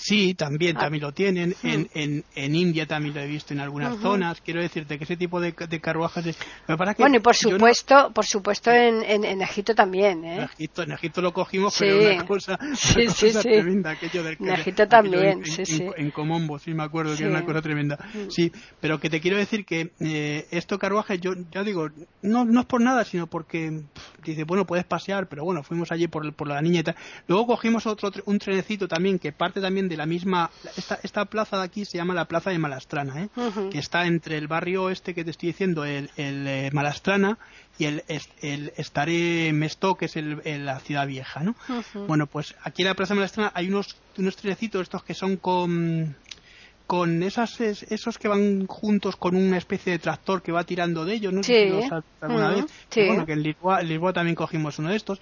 Sí, 0.01 0.33
también, 0.33 0.75
Ah. 0.77 0.81
también 0.81 1.03
lo 1.03 1.11
tienen. 1.11 1.55
En, 1.63 1.87
en, 1.93 2.23
en 2.35 2.55
India 2.55 2.87
también 2.87 3.13
lo 3.13 3.21
he 3.21 3.27
visto 3.27 3.53
en 3.53 3.59
algunas 3.59 3.97
zonas. 3.99 4.41
Quiero 4.41 4.61
decirte 4.61 4.97
que 4.97 5.03
ese 5.03 5.15
tipo 5.17 5.39
de, 5.39 5.51
de 5.53 5.79
carruajes... 5.79 6.25
de- 6.25 6.35
Lo 6.67 6.77
que 6.77 6.83
es 6.89 6.97
Bueno, 6.97 7.17
y 7.17 7.19
por 7.19 7.35
no- 7.43 7.51
supuesto, 7.51 8.11
por 8.13 8.25
supuesto 8.25 8.71
en, 8.71 9.03
en, 9.03 9.23
en 9.25 9.41
Egipto 9.41 9.75
también, 9.75 10.25
En 10.25 10.41
¿eh? 10.41 10.49
Egipto, 10.53 10.83
en 10.83 10.91
Egipto 10.93 11.21
lo 11.21 11.33
cogimos, 11.33 11.73
Sí. 11.75 11.85
pero 11.85 12.13
una 12.15 12.25
cosa, 12.25 12.57
una 12.61 12.75
Sí, 12.75 13.05
cosa 13.05 13.41
tremenda. 13.41 13.91
Aquello 13.91 14.23
del 14.23 14.37
En 14.39 14.49
Egipto 14.49 14.87
también, 14.87 15.39
en, 15.39 15.45
sí, 15.45 15.65
sí. 15.65 15.85
En, 15.97 16.11
Comombo, 16.11 16.57
sí 16.59 16.73
me 16.73 16.83
acuerdo 16.83 17.15
que 17.15 17.23
era 17.23 17.31
una 17.31 17.45
cosa 17.45 17.61
tremenda. 17.61 17.97
Mm. 18.13 18.29
Sí, 18.29 18.51
pero 18.79 18.99
que 18.99 19.09
te 19.09 19.21
quiero 19.21 19.37
decir 19.37 19.65
que 19.65 19.91
eh, 19.99 20.47
esto 20.51 20.79
carruaje, 20.79 21.19
yo 21.19 21.33
ya 21.51 21.63
digo, 21.63 21.89
no, 22.23 22.43
no 22.45 22.61
es 22.61 22.65
por 22.65 22.81
nada, 22.81 23.05
sino 23.05 23.27
porque 23.27 23.81
pff, 23.93 24.23
dice, 24.25 24.43
bueno, 24.45 24.65
puedes 24.65 24.85
pasear, 24.85 25.27
pero 25.27 25.43
bueno, 25.43 25.61
fuimos 25.63 25.91
allí 25.91 26.07
por, 26.07 26.33
por 26.33 26.47
la 26.47 26.61
tal. 26.83 26.95
Luego 27.27 27.47
cogimos 27.47 27.85
otro 27.85 28.09
un 28.25 28.39
trenecito 28.39 28.87
también 28.87 29.19
que 29.19 29.31
parte 29.31 29.61
también 29.61 29.87
de 29.91 29.97
la 29.97 30.05
misma. 30.05 30.49
Esta, 30.77 30.99
esta 31.03 31.25
plaza 31.25 31.57
de 31.57 31.63
aquí 31.63 31.85
se 31.85 31.97
llama 31.97 32.13
la 32.13 32.25
Plaza 32.25 32.49
de 32.49 32.57
Malastrana, 32.57 33.23
¿eh? 33.23 33.29
Que 33.69 33.77
está 33.79 34.05
entre 34.07 34.37
el 34.37 34.47
barrio 34.47 34.89
este 34.89 35.13
que 35.13 35.23
te 35.23 35.31
estoy 35.31 35.47
diciendo, 35.49 35.85
el, 35.85 36.09
el, 36.17 36.47
eh, 36.47 36.69
Malastrana, 36.73 37.37
y 37.77 37.85
el, 37.85 38.03
el 38.41 38.73
Estaré 38.77 39.51
Mestó, 39.53 39.95
que 39.95 40.05
es 40.05 40.15
el, 40.15 40.41
el- 40.45 40.65
la 40.65 40.79
ciudad 40.79 41.05
vieja, 41.07 41.41
¿no? 41.43 41.55
Bueno, 42.07 42.27
pues 42.27 42.55
aquí 42.63 42.81
en 42.83 42.87
la 42.87 42.93
Plaza 42.95 43.13
de 43.13 43.19
Malastrana 43.19 43.51
hay 43.53 43.67
unos, 43.67 43.97
unos 44.17 44.35
trenecitos 44.35 44.81
estos 44.83 45.03
que 45.03 45.13
son 45.13 45.37
con 45.37 46.15
con 46.91 47.23
esas 47.23 47.61
esos 47.61 48.17
que 48.17 48.27
van 48.27 48.67
juntos 48.67 49.15
con 49.15 49.37
una 49.37 49.57
especie 49.57 49.93
de 49.93 49.99
tractor 49.99 50.41
que 50.41 50.51
va 50.51 50.65
tirando 50.65 51.05
de 51.05 51.13
ellos, 51.13 51.31
no 51.31 51.41
sé 51.41 51.63
si 51.63 51.69
los 51.69 52.03
alguna 52.19 52.49
vez. 52.49 52.65
Bueno, 52.93 53.25
que 53.25 53.31
en 53.31 53.43
Lisboa, 53.43 54.11
también 54.11 54.35
cogimos 54.35 54.77
uno 54.77 54.89
de 54.89 54.97
estos. 54.97 55.21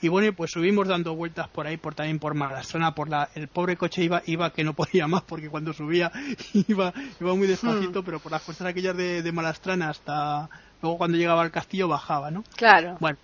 Y 0.00 0.08
bueno, 0.08 0.32
pues 0.32 0.52
subimos 0.52 0.88
dando 0.88 1.14
vueltas 1.14 1.46
por 1.48 1.66
ahí, 1.66 1.76
por 1.76 1.94
también 1.94 2.18
por 2.18 2.32
Malastrana, 2.32 2.94
por 2.94 3.10
la 3.10 3.28
el 3.34 3.48
pobre 3.48 3.76
coche 3.76 4.02
iba 4.02 4.22
iba 4.24 4.50
que 4.50 4.64
no 4.64 4.72
podía 4.80 5.06
más 5.08 5.20
porque 5.20 5.50
cuando 5.50 5.74
subía 5.74 6.10
iba 6.68 6.94
iba 7.20 7.34
muy 7.34 7.46
despacito, 7.46 8.02
pero 8.02 8.18
por 8.18 8.32
las 8.32 8.40
costas 8.40 8.68
aquellas 8.68 8.96
de, 8.96 9.20
de 9.20 9.30
Malastrana 9.30 9.90
hasta 9.90 10.48
luego 10.80 10.96
cuando 10.96 11.18
llegaba 11.18 11.42
al 11.42 11.50
castillo 11.50 11.86
bajaba, 11.86 12.30
¿no? 12.30 12.44
Claro. 12.56 12.96
Bueno, 12.98 13.18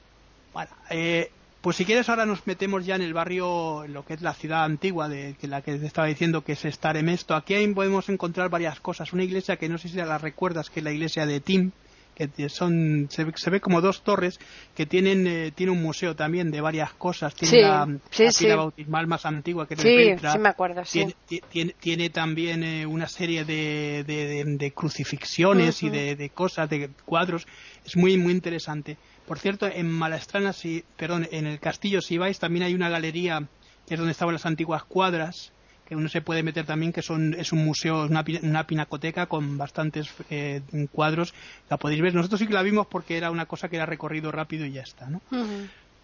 bueno 0.52 0.70
eh, 0.90 1.30
pues 1.66 1.74
si 1.74 1.84
quieres 1.84 2.08
ahora 2.08 2.26
nos 2.26 2.46
metemos 2.46 2.86
ya 2.86 2.94
en 2.94 3.02
el 3.02 3.12
barrio, 3.12 3.82
en 3.82 3.92
lo 3.92 4.04
que 4.04 4.14
es 4.14 4.22
la 4.22 4.34
ciudad 4.34 4.62
antigua 4.62 5.08
de 5.08 5.34
la 5.42 5.62
que 5.62 5.76
te 5.76 5.84
estaba 5.84 6.06
diciendo 6.06 6.44
que 6.44 6.52
es 6.52 6.64
Staremesto. 6.64 7.34
Aquí 7.34 7.56
podemos 7.74 8.08
encontrar 8.08 8.48
varias 8.50 8.78
cosas. 8.78 9.12
Una 9.12 9.24
iglesia 9.24 9.56
que 9.56 9.68
no 9.68 9.76
sé 9.76 9.88
si 9.88 9.96
la 9.96 10.16
recuerdas, 10.16 10.70
que 10.70 10.78
es 10.78 10.84
la 10.84 10.92
iglesia 10.92 11.26
de 11.26 11.40
Tim, 11.40 11.72
que 12.14 12.48
son 12.50 13.08
se 13.10 13.50
ve, 13.50 13.60
como 13.60 13.80
dos 13.80 14.02
torres 14.02 14.38
que 14.76 14.86
tienen 14.86 15.26
eh, 15.26 15.50
tiene 15.52 15.72
un 15.72 15.82
museo 15.82 16.14
también 16.14 16.52
de 16.52 16.60
varias 16.60 16.92
cosas. 16.92 17.34
Tiene 17.34 17.62
la, 17.62 17.98
sí, 18.10 18.46
bautismal 18.46 19.08
más 19.08 19.26
antigua 19.26 19.66
que 19.66 19.74
es 19.74 19.80
sí, 19.80 20.14
sí 20.16 20.38
me 20.38 20.50
acuerdo 20.50 20.82
tiene, 20.84 21.16
tiene, 21.48 21.74
tiene, 21.80 22.10
también 22.10 22.62
eh, 22.62 22.86
una 22.86 23.08
serie 23.08 23.44
de, 23.44 24.04
de, 24.06 24.72
crucifixiones 24.72 25.82
y 25.82 25.90
de, 25.90 26.14
de, 26.14 26.30
cosas 26.30 26.70
de 26.70 26.90
cuadros. 27.04 27.44
Es 27.84 27.96
muy 27.96 28.16
muy 28.18 28.32
interesante 28.32 28.96
por 29.26 29.38
cierto, 29.38 29.66
en 29.66 29.90
Malastrana, 29.90 30.52
si, 30.52 30.84
perdón, 30.96 31.28
en 31.30 31.46
el 31.46 31.58
castillo, 31.58 32.00
si 32.00 32.18
vais, 32.18 32.38
también 32.38 32.64
hay 32.64 32.74
una 32.74 32.88
galería 32.88 33.46
que 33.86 33.94
es 33.94 33.98
donde 33.98 34.12
estaban 34.12 34.34
las 34.34 34.46
antiguas 34.46 34.84
cuadras, 34.84 35.52
que 35.86 35.94
uno 35.94 36.08
se 36.08 36.20
puede 36.20 36.42
meter 36.42 36.66
también, 36.66 36.92
que 36.92 37.02
son, 37.02 37.34
es 37.34 37.52
un 37.52 37.64
museo, 37.64 38.06
una, 38.06 38.24
una 38.42 38.66
pinacoteca 38.66 39.26
con 39.26 39.56
bastantes 39.56 40.12
eh, 40.30 40.60
cuadros. 40.90 41.32
La 41.70 41.76
podéis 41.76 42.02
ver. 42.02 42.14
Nosotros 42.14 42.40
sí 42.40 42.46
que 42.46 42.54
la 42.54 42.62
vimos 42.62 42.88
porque 42.88 43.16
era 43.16 43.30
una 43.30 43.46
cosa 43.46 43.68
que 43.68 43.76
era 43.76 43.86
recorrido 43.86 44.32
rápido 44.32 44.66
y 44.66 44.72
ya 44.72 44.82
está, 44.82 45.08
¿no? 45.08 45.20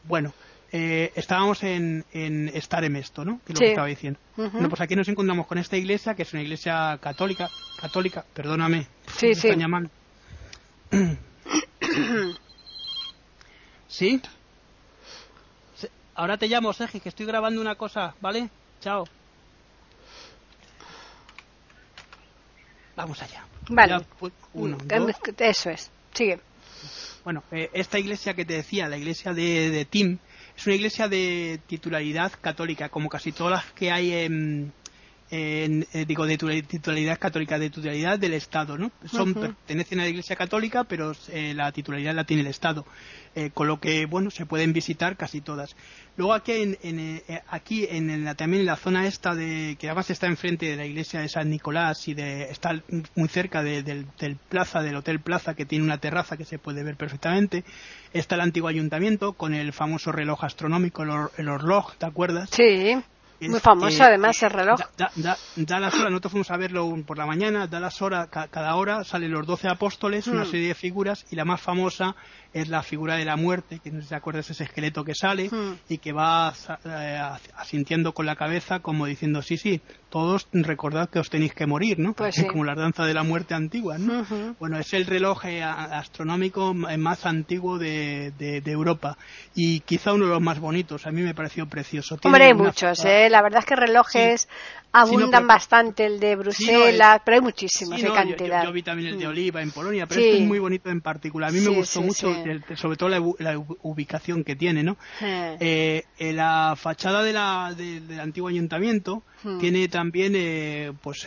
Bueno, 0.05 0.33
eh, 0.71 1.11
estábamos 1.17 1.65
en, 1.65 2.05
en 2.13 2.53
Staremesto, 2.55 3.25
¿no? 3.25 3.41
Que 3.45 3.53
es 3.53 3.59
lo 3.59 3.61
que 3.61 3.71
estaba 3.71 3.89
diciendo. 3.89 4.21
Bueno, 4.37 4.69
pues 4.69 4.81
aquí 4.81 4.95
nos 4.95 5.09
encontramos 5.09 5.49
con 5.49 5.59
esta 5.59 5.77
iglesia, 5.77 6.15
que 6.15 6.23
es 6.23 6.33
una 6.33 6.43
iglesia 6.43 6.99
católica, 7.03 7.49
católica, 7.81 8.25
perdóname, 8.33 8.87
sí, 9.17 9.35
sí. 9.35 9.49
¿Sí? 13.93 14.23
Ahora 16.15 16.39
te 16.39 16.49
llamo, 16.49 16.73
Sergi, 16.73 16.99
que 16.99 17.11
estoy 17.11 17.27
grabando 17.27 17.61
una 17.61 17.75
cosa, 17.75 18.15
¿vale? 18.23 18.49
Chao. 18.81 19.05
Vamos 22.97 23.21
allá. 23.21 23.45
Vale. 23.69 24.03
Eso 25.39 25.71
es. 25.71 25.91
Sigue. 26.15 26.41
Bueno, 27.23 27.45
eh, 27.53 27.69
esta 27.75 27.99
iglesia 27.99 28.33
que 28.33 28.47
te 28.47 28.55
decía, 28.55 28.89
la 28.89 28.97
iglesia 28.97 29.35
de, 29.35 29.71
de 29.71 29.85
Tim, 29.85 30.19
es 30.57 30.67
una 30.67 30.75
iglesia 30.75 31.09
de 31.09 31.61
titularidad 31.67 32.33
católica, 32.41 32.89
como 32.89 33.11
casi 33.11 33.31
todas 33.31 33.53
las 33.53 33.73
que 33.73 33.93
hay 33.93 34.13
en, 34.13 34.73
eh, 35.35 36.05
digo, 36.07 36.27
de 36.27 36.37
titularidad 36.37 37.19
católica, 37.19 37.59
de 37.59 37.71
titularidad 37.71 38.19
del 38.19 38.35
Estado, 38.35 38.77
¿no? 38.77 38.93
Son, 39.11 39.33
pertenecen 39.33 40.01
a 40.01 40.03
la 40.03 40.11
Iglesia 40.11 40.37
Católica, 40.37 40.85
pero 40.85 41.13
eh, 41.31 41.55
la 41.55 41.73
titularidad 41.73 42.15
la 42.15 42.25
tiene 42.25 42.43
el 42.43 42.49
Estado, 42.49 42.85
eh, 43.35 43.49
con 43.49 43.67
lo 43.67 43.81
que, 43.81 44.05
bueno, 44.05 44.31
se 44.31 44.45
pueden 44.45 44.75
visitar 44.75 45.17
casi 45.17 45.41
todas. 45.41 45.75
Luego 46.19 46.35
aquí, 46.35 46.77
en, 46.83 47.23
aquí 47.49 47.87
en 47.89 48.27
la, 48.27 48.35
también 48.35 48.61
en 48.61 48.67
la 48.67 48.77
zona 48.77 49.07
esta, 49.07 49.35
de, 49.35 49.79
que 49.81 49.87
además 49.87 50.11
está 50.11 50.27
enfrente 50.27 50.67
de 50.67 50.77
la 50.77 50.85
iglesia 50.85 51.21
de 51.21 51.31
San 51.31 51.49
Nicolás 51.49 52.07
y 52.09 52.13
de, 52.13 52.51
está 52.51 52.79
muy 53.15 53.29
cerca 53.29 53.63
del, 53.63 54.07
plaza, 54.51 54.83
del 54.83 54.97
Hotel 54.97 55.21
Plaza, 55.21 55.55
que 55.55 55.65
tiene 55.65 55.83
una 55.83 55.97
terraza 55.97 56.37
que 56.37 56.45
se 56.45 56.59
puede 56.59 56.83
ver 56.83 56.97
perfectamente, 56.97 57.65
está 58.13 58.35
el 58.35 58.43
antiguo 58.43 58.69
ayuntamiento 58.69 59.33
con 59.33 59.55
el 59.55 59.73
famoso 59.73 60.13
reloj 60.13 60.45
astronómico, 60.45 61.05
el, 61.05 61.11
el 61.39 61.49
Orloj, 61.49 61.95
¿te 61.97 62.05
acuerdas? 62.05 62.51
Sí. 62.51 63.03
Muy 63.49 63.61
famoso 63.61 64.05
además 64.05 64.43
el 64.43 64.51
reloj. 64.51 64.81
Da, 64.97 65.81
las 65.81 65.95
horas, 65.95 66.11
nosotros 66.11 66.33
fuimos 66.33 66.51
a 66.51 66.57
verlo 66.57 66.93
por 67.07 67.19
la 67.19 67.27
mañana, 67.27 67.67
da 67.67 67.81
las 67.81 68.01
horas, 68.03 68.29
cada 68.29 68.75
hora 68.77 69.05
salen 69.05 69.33
los 69.33 69.47
doce 69.47 69.69
apóstoles, 69.69 70.27
una 70.27 70.45
hmm. 70.45 70.51
serie 70.51 70.69
de 70.69 70.75
figuras 70.75 71.27
y 71.31 71.37
la 71.37 71.45
más 71.45 71.61
famosa 71.61 72.15
es 72.53 72.69
la 72.69 72.83
figura 72.83 73.17
de 73.17 73.25
la 73.25 73.37
muerte, 73.37 73.81
que 73.83 73.91
no 73.91 73.99
sé 73.99 74.03
si 74.03 74.09
te 74.11 74.15
acuerdas 74.15 74.51
ese 74.51 74.65
esqueleto 74.65 75.05
que 75.05 75.15
sale 75.15 75.49
hmm. 75.49 75.79
y 75.89 75.99
que 75.99 76.13
va 76.13 76.53
eh, 76.85 77.21
asintiendo 77.57 78.13
con 78.13 78.27
la 78.27 78.37
cabeza 78.37 78.81
como 78.81 79.07
diciendo, 79.07 79.43
sí, 79.43 79.57
sí, 79.57 79.81
todos 80.11 80.47
recordad 80.53 81.09
que 81.09 81.19
os 81.19 81.31
tenéis 81.31 81.55
que 81.55 81.67
morir, 81.67 81.99
¿no? 81.99 82.13
Pues 82.13 82.37
es 82.39 82.47
como 82.47 82.65
la 82.65 82.75
danza 82.75 83.05
de 83.05 83.15
la 83.15 83.23
muerte 83.23 83.55
antigua, 83.55 83.97
¿no? 83.99 84.27
Bueno, 84.61 84.79
es 84.79 84.93
el 84.93 85.07
reloj 85.07 85.47
eh, 85.47 85.63
astronómico 85.63 86.75
más 86.75 87.25
antiguo 87.25 87.79
de, 87.79 88.33
de, 88.39 88.73
Europa 88.73 89.17
y 89.55 89.81
quizá 89.81 90.13
uno 90.13 90.27
de 90.27 90.33
los 90.33 90.41
más 90.41 90.59
bonitos, 90.61 91.07
a 91.07 91.11
mí 91.11 91.23
me 91.23 91.35
pareció 91.35 91.67
precioso. 91.67 92.19
Hombre, 92.25 92.47
hay 92.47 92.55
muchos, 92.55 93.05
¿eh? 93.05 93.29
La 93.33 93.41
verdad 93.41 93.61
es 93.61 93.65
que 93.65 93.77
relojes 93.77 94.47
abundan 94.93 95.47
bastante, 95.47 96.07
el 96.07 96.21
de 96.21 96.37
Bruselas, 96.37 97.21
pero 97.25 97.37
hay 97.37 97.41
muchísimos, 97.41 98.03
hay 98.03 98.11
cantidad. 98.11 98.65
Yo, 98.65 98.73
vi 98.73 98.83
también 98.83 99.15
el 99.15 99.19
de 99.19 99.27
mm. 99.27 99.31
Oliva 99.31 99.63
en 99.63 99.71
Polonia, 99.71 100.07
pero 100.07 100.21
este 100.21 100.39
es 100.39 100.47
muy 100.47 100.59
bonito 100.59 100.91
en 100.91 101.01
particular. 101.01 101.51
A 101.51 101.53
mí 101.53 101.61
me 101.61 101.71
gustó 101.71 102.03
mucho 102.03 102.35
sobre 102.77 102.97
todo 102.97 103.09
la, 103.09 103.59
ubicación 103.83 104.45
que 104.45 104.57
tiene, 104.57 104.83
¿no? 104.83 104.97
Eh, 105.23 106.05
eh, 106.19 106.33
la 106.33 106.75
fachada 106.77 107.23
de 107.23 107.33
la, 107.33 107.75
del 107.77 108.21
antiguo 108.21 108.49
ayuntamiento 108.49 109.23
hmm. 109.43 109.59
tiene 109.59 109.89
también, 109.89 110.35
eh, 110.37 110.93
pues, 111.03 111.27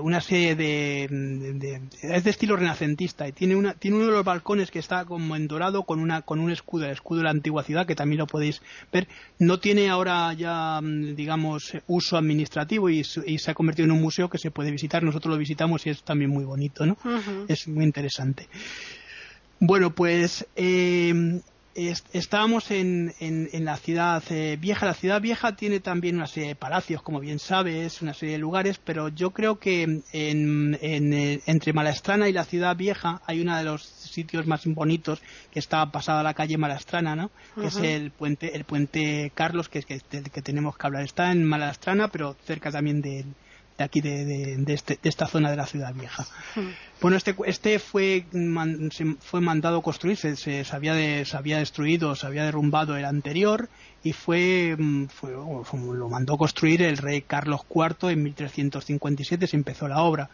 una 0.00 0.20
serie 0.20 0.54
de, 0.56 1.80
es 2.02 2.24
de 2.24 2.30
estilo 2.30 2.56
renacentista 2.56 3.28
y 3.28 3.32
tiene 3.32 3.54
una, 3.56 3.74
tiene 3.74 3.96
uno 3.96 4.06
de 4.06 4.12
los 4.12 4.24
balcones 4.24 4.70
que 4.70 4.78
está 4.78 5.04
como 5.04 5.36
en 5.36 5.46
dorado 5.46 5.84
con 5.84 6.00
una, 6.00 6.22
con 6.22 6.40
un 6.40 6.50
escudo, 6.50 6.86
el 6.86 6.92
escudo 6.92 7.18
de 7.18 7.24
la 7.24 7.30
antigua 7.30 7.62
ciudad 7.62 7.86
que 7.86 7.94
también 7.94 8.18
lo 8.18 8.26
podéis 8.26 8.62
ver. 8.92 9.08
No 9.38 9.58
tiene 9.60 9.88
ahora 9.88 10.32
ya, 10.32 10.80
mm, 10.80 11.14
digamos, 11.14 11.72
uso 11.86 12.16
administrativo 12.16 12.88
y, 12.88 13.03
se 13.04 13.50
ha 13.50 13.54
convertido 13.54 13.86
en 13.86 13.92
un 13.92 14.02
museo 14.02 14.28
que 14.28 14.38
se 14.38 14.50
puede 14.50 14.70
visitar. 14.70 15.02
Nosotros 15.02 15.32
lo 15.32 15.38
visitamos 15.38 15.86
y 15.86 15.90
es 15.90 16.02
también 16.02 16.30
muy 16.30 16.44
bonito, 16.44 16.86
¿no? 16.86 16.96
Es 17.48 17.68
muy 17.68 17.84
interesante. 17.84 18.48
Bueno, 19.60 19.94
pues 19.94 20.46
eh, 20.56 21.40
estábamos 21.74 22.70
en, 22.70 23.14
en, 23.20 23.64
la 23.64 23.76
ciudad 23.76 24.22
eh, 24.30 24.56
vieja. 24.60 24.86
La 24.86 24.94
ciudad 24.94 25.20
vieja 25.20 25.56
tiene 25.56 25.80
también 25.80 26.16
una 26.16 26.26
serie 26.26 26.50
de 26.50 26.54
palacios, 26.54 27.02
como 27.02 27.20
bien 27.20 27.38
sabes, 27.38 28.02
una 28.02 28.14
serie 28.14 28.34
de 28.34 28.38
lugares, 28.38 28.80
pero 28.82 29.08
yo 29.08 29.30
creo 29.30 29.58
que 29.58 29.82
en, 30.12 30.78
eh, 30.80 31.40
entre 31.46 31.72
Malastrana 31.72 32.28
y 32.28 32.32
la 32.32 32.44
ciudad 32.44 32.76
vieja 32.76 33.20
hay 33.26 33.40
uno 33.40 33.56
de 33.56 33.64
los 33.64 33.82
sitios 33.84 34.46
más 34.46 34.64
bonitos 34.66 35.20
que 35.50 35.58
está 35.58 35.90
pasada 35.90 36.20
a 36.20 36.24
la 36.24 36.34
calle 36.34 36.58
Malastrana, 36.58 37.16
¿no? 37.16 37.30
Que 37.54 37.66
es 37.66 37.76
el 37.76 38.10
puente, 38.10 38.56
el 38.56 38.64
puente 38.64 39.32
Carlos, 39.34 39.68
que 39.68 39.80
es 39.80 39.86
que, 39.86 40.00
del 40.10 40.30
que 40.30 40.42
tenemos 40.42 40.76
que 40.76 40.86
hablar. 40.86 41.02
Está 41.02 41.32
en 41.32 41.44
Malastrana, 41.44 42.08
pero 42.08 42.36
cerca 42.44 42.70
también 42.70 43.00
de, 43.00 43.24
de 43.76 43.84
aquí 43.84 44.00
de, 44.00 44.62
este, 44.68 44.98
de, 45.02 45.08
esta 45.08 45.26
zona 45.26 45.50
de 45.50 45.56
la 45.56 45.66
ciudad 45.66 45.92
vieja. 45.94 46.24
Hmm. 46.54 46.70
Bueno, 47.00 47.16
este, 47.16 47.34
este 47.46 47.78
fue, 47.78 48.24
fue 49.20 49.40
mandado 49.40 49.82
construir, 49.82 50.16
se, 50.16 50.36
se, 50.36 50.64
había 50.70 51.24
se 51.24 51.36
había 51.36 51.58
destruido, 51.58 52.14
se 52.14 52.26
había 52.26 52.44
derrumbado 52.44 52.96
el 52.96 53.04
anterior 53.04 53.68
y 54.02 54.12
fue, 54.12 54.76
mm, 54.78 55.06
fue, 55.06 55.32
lo 55.32 56.08
mandó 56.08 56.36
construir 56.36 56.82
el 56.82 56.96
rey 56.98 57.22
Carlos 57.22 57.62
IV 57.68 58.10
en 58.10 58.22
1357, 58.22 59.46
se 59.46 59.56
empezó 59.56 59.88
la 59.88 60.02
obra. 60.02 60.30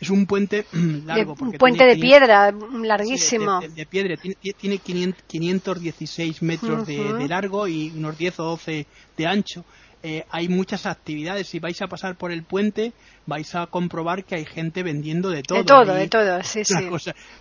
Es 0.00 0.10
un 0.10 0.26
puente 0.26 0.66
largo. 1.06 1.36
un 1.38 1.52
puente 1.52 1.84
de 1.84 1.96
piedra, 1.96 2.52
larguísimo. 2.82 3.60
de, 3.60 3.86
piedra, 3.86 4.16
tiene, 4.16 4.78
tiene 4.78 5.14
516 5.26 6.42
metros 6.42 6.86
de, 6.86 7.12
de, 7.12 7.28
largo 7.28 7.68
y 7.68 7.90
unos 7.90 8.18
10 8.18 8.40
o 8.40 8.44
12 8.44 8.86
de 9.16 9.26
ancho 9.26 9.64
eh, 10.02 10.24
hay 10.30 10.48
muchas 10.48 10.86
actividades. 10.86 11.48
Si 11.48 11.58
vais 11.58 11.80
a 11.82 11.86
pasar 11.86 12.16
por 12.16 12.32
el 12.32 12.42
puente, 12.42 12.92
vais 13.26 13.54
a 13.54 13.66
comprobar 13.66 14.24
que 14.24 14.34
hay 14.34 14.46
gente 14.46 14.82
vendiendo 14.82 15.30
de 15.30 15.42
todo. 15.42 15.58
De 15.58 15.64
todo, 15.64 15.94
de 15.94 16.08
todo, 16.08 16.42
sí, 16.42 16.64
sí. 16.64 16.74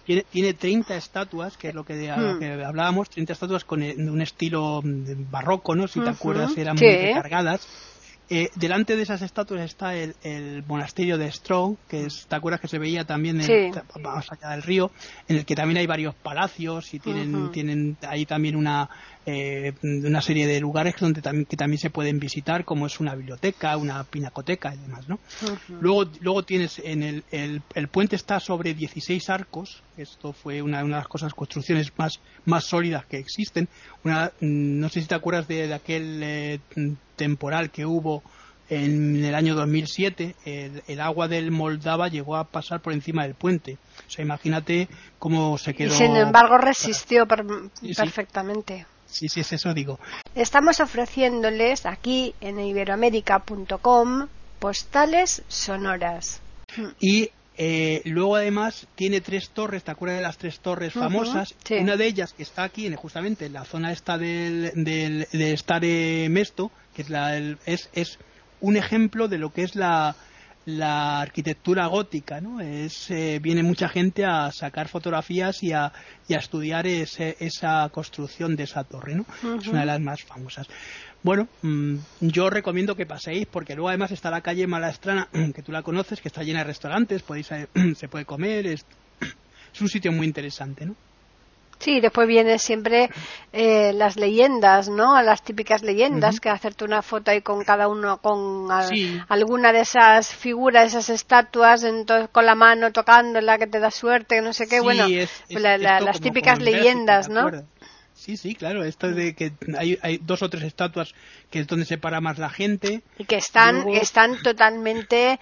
Tiene, 0.05 0.25
tiene 0.29 0.53
30 0.53 0.95
estatuas, 0.95 1.57
que 1.57 1.69
es 1.69 1.75
lo 1.75 1.85
que, 1.85 1.93
hmm. 1.93 2.65
hablábamos, 2.65 3.09
30 3.09 3.33
estatuas 3.33 3.63
con 3.63 3.83
eh, 3.83 3.95
un 3.97 4.21
estilo 4.21 4.81
mm, 4.83 5.31
barroco, 5.31 5.75
¿no? 5.75 5.87
Si 5.87 5.99
te 5.99 6.09
acuerdas, 6.09 6.57
eran 6.57 6.75
muy 6.75 6.87
recargadas 6.87 7.67
eh, 8.31 8.51
delante 8.55 8.95
de 8.95 9.01
esas 9.01 9.23
estatuas 9.23 9.61
está 9.61 9.95
el, 9.95 10.63
monasterio 10.67 11.17
de 11.17 11.31
Strong, 11.31 11.77
que 11.87 12.05
es, 12.05 12.27
¿te 12.27 12.35
acuerdas 12.35 12.61
que 12.61 12.67
se 12.67 12.77
veía 12.77 13.03
también 13.03 13.41
en, 13.41 13.71
más 14.03 14.31
allá 14.31 14.51
del 14.51 14.61
río? 14.61 14.91
En 15.27 15.37
el 15.37 15.45
que 15.45 15.55
también 15.55 15.79
hay 15.79 15.87
varios 15.87 16.13
palacios 16.13 16.93
y 16.93 16.99
tienen, 16.99 17.51
tienen 17.51 17.97
ahí 18.07 18.27
también 18.27 18.55
una, 18.55 18.87
eh, 19.31 19.73
una 19.83 20.21
serie 20.21 20.47
de 20.47 20.59
lugares 20.59 20.95
donde 20.99 21.21
también, 21.21 21.45
que 21.45 21.55
también 21.55 21.79
se 21.79 21.89
pueden 21.89 22.19
visitar, 22.19 22.65
como 22.65 22.87
es 22.87 22.99
una 22.99 23.13
biblioteca, 23.13 23.77
una 23.77 24.03
pinacoteca 24.03 24.73
y 24.73 24.77
demás, 24.77 25.07
¿no? 25.07 25.19
Luego, 25.67 26.09
luego 26.21 26.43
tienes 26.43 26.79
en 26.79 27.03
el, 27.03 27.23
el, 27.31 27.87
puente 27.89 28.15
está 28.15 28.39
sobre 28.39 28.73
16 28.73 29.29
arcos, 29.29 29.83
esto 29.97 30.33
fue 30.33 30.61
una, 30.61 30.83
una 30.83 30.95
de 30.95 31.01
las 31.01 31.07
cosas, 31.07 31.33
construcciones 31.33 31.91
más, 31.97 32.19
más 32.45 32.63
sólidas 32.63 33.05
que 33.05 33.17
existen. 33.17 33.67
Una, 34.03 34.31
no 34.39 34.89
sé 34.89 35.01
si 35.01 35.07
te 35.07 35.15
acuerdas 35.15 35.47
de, 35.47 35.71
aquel 35.73 36.21
eh, 36.23 36.59
temporal 37.15 37.69
que 37.69 37.85
hubo 37.85 38.23
en 38.69 39.23
el 39.23 39.35
año 39.35 39.55
2007 39.55 40.35
el, 40.87 41.01
agua 41.01 41.27
del 41.27 41.51
Moldava 41.51 42.07
llegó 42.07 42.35
a 42.35 42.45
pasar 42.45 42.81
por 42.81 42.93
encima 42.93 43.23
del 43.23 43.33
puente. 43.33 43.77
O 44.07 44.09
sea, 44.09 44.23
imagínate 44.23 44.87
cómo 45.17 45.57
se 45.57 45.73
quedó. 45.73 45.93
Y 45.93 45.97
sin 45.97 46.15
embargo 46.15 46.57
resistió 46.57 47.25
perfectamente. 47.27 48.77
Sí, 48.79 48.98
sí, 49.09 49.39
es 49.39 49.53
eso 49.53 49.73
digo. 49.73 49.99
Estamos 50.35 50.79
ofreciéndoles 50.79 51.85
aquí 51.85 52.33
en 52.41 52.59
iberoamérica.com 52.59 54.27
postales 54.59 55.43
sonoras. 55.47 56.41
Y 56.99 57.29
eh, 57.57 58.01
luego 58.05 58.35
además 58.35 58.87
tiene 58.95 59.21
tres 59.21 59.49
torres, 59.49 59.83
¿te 59.83 59.91
acuerdas 59.91 60.19
de 60.19 60.23
las 60.23 60.37
tres 60.37 60.59
torres 60.59 60.93
famosas? 60.93 61.55
Una 61.71 61.97
de 61.97 62.05
ellas 62.05 62.33
que 62.33 62.43
está 62.43 62.63
aquí, 62.63 62.89
justamente 62.95 63.45
en 63.47 63.53
la 63.53 63.65
zona 63.65 63.91
esta 63.91 64.17
del, 64.17 64.71
del, 64.75 65.27
de 65.31 65.57
Stare 65.57 66.29
Mesto, 66.29 66.71
que 66.95 67.01
es, 67.01 67.09
la, 67.09 67.37
es, 67.37 67.89
es 67.93 68.19
un 68.61 68.77
ejemplo 68.77 69.27
de 69.27 69.39
lo 69.39 69.51
que 69.51 69.63
es 69.63 69.75
la, 69.75 70.15
la 70.65 71.21
arquitectura 71.21 71.87
gótica, 71.87 72.41
¿no? 72.41 72.61
Es, 72.61 73.09
eh, 73.11 73.39
viene 73.41 73.63
mucha 73.63 73.89
gente 73.89 74.25
a 74.25 74.51
sacar 74.51 74.87
fotografías 74.87 75.63
y 75.63 75.73
a, 75.73 75.91
y 76.27 76.33
a 76.33 76.37
estudiar 76.37 76.85
esa 76.87 77.89
construcción 77.89 78.55
de 78.55 78.63
esa 78.63 78.83
torre, 78.83 79.15
¿no? 79.15 79.25
Es 79.59 79.67
una 79.67 79.81
de 79.81 79.85
las 79.85 79.99
más 79.99 80.23
famosas. 80.23 80.67
Bueno, 81.21 81.47
mm, 81.61 81.95
yo 82.21 82.49
recomiendo 82.49 82.95
que 82.95 83.05
paséis 83.05 83.45
porque 83.45 83.75
luego 83.75 83.89
además 83.89 84.11
está 84.11 84.29
la 84.29 84.41
calle 84.41 84.67
Malastrana, 84.67 85.27
que 85.55 85.61
tú 85.61 85.71
la 85.71 85.83
conoces, 85.83 86.21
que 86.21 86.27
está 86.27 86.43
llena 86.43 86.59
de 86.59 86.65
restaurantes, 86.65 87.23
podéis, 87.23 87.51
eh, 87.51 87.67
se 87.95 88.07
puede 88.07 88.25
comer, 88.25 88.67
es, 88.67 88.85
es 89.73 89.81
un 89.81 89.89
sitio 89.89 90.11
muy 90.11 90.27
interesante, 90.27 90.85
¿no? 90.85 90.95
Sí, 91.79 92.01
después 92.01 92.27
vienen 92.27 92.59
siempre 92.59 93.09
eh, 93.53 93.93
las 93.93 94.17
leyendas, 94.17 94.89
¿no? 94.89 95.21
Las 95.21 95.41
típicas 95.43 95.81
leyendas, 95.81 96.41
que 96.41 96.49
hacerte 96.49 96.83
una 96.83 97.01
foto 97.01 97.31
ahí 97.31 97.41
con 97.41 97.63
cada 97.63 97.87
uno, 97.87 98.17
con 98.17 98.67
alguna 99.29 99.71
de 99.71 99.79
esas 99.79 100.35
figuras, 100.35 100.87
esas 100.87 101.09
estatuas, 101.09 101.83
entonces 101.83 102.29
con 102.31 102.45
la 102.45 102.55
mano 102.55 102.91
tocándola, 102.91 103.57
que 103.57 103.67
te 103.67 103.79
da 103.79 103.91
suerte, 103.91 104.41
no 104.41 104.51
sé 104.51 104.67
qué. 104.67 104.81
bueno, 104.81 105.05
pues 105.05 105.63
las 105.81 106.19
típicas 106.19 106.59
leyendas, 106.59 107.29
¿no? 107.29 107.49
Sí, 108.19 108.35
sí, 108.35 108.53
claro. 108.53 108.83
Esto 108.83 109.09
de 109.09 109.33
que 109.33 109.53
hay, 109.77 109.97
hay, 110.01 110.17
dos 110.17 110.43
o 110.43 110.49
tres 110.49 110.63
estatuas 110.63 111.13
que 111.49 111.61
es 111.61 111.67
donde 111.67 111.85
se 111.85 111.97
para 111.97 112.19
más 112.19 112.37
la 112.37 112.49
gente. 112.49 113.01
Y 113.17 113.23
que 113.23 113.37
están, 113.37 113.87
están 113.87 114.41
totalmente 114.43 115.39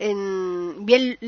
en, 0.00 0.86
bien 0.86 1.18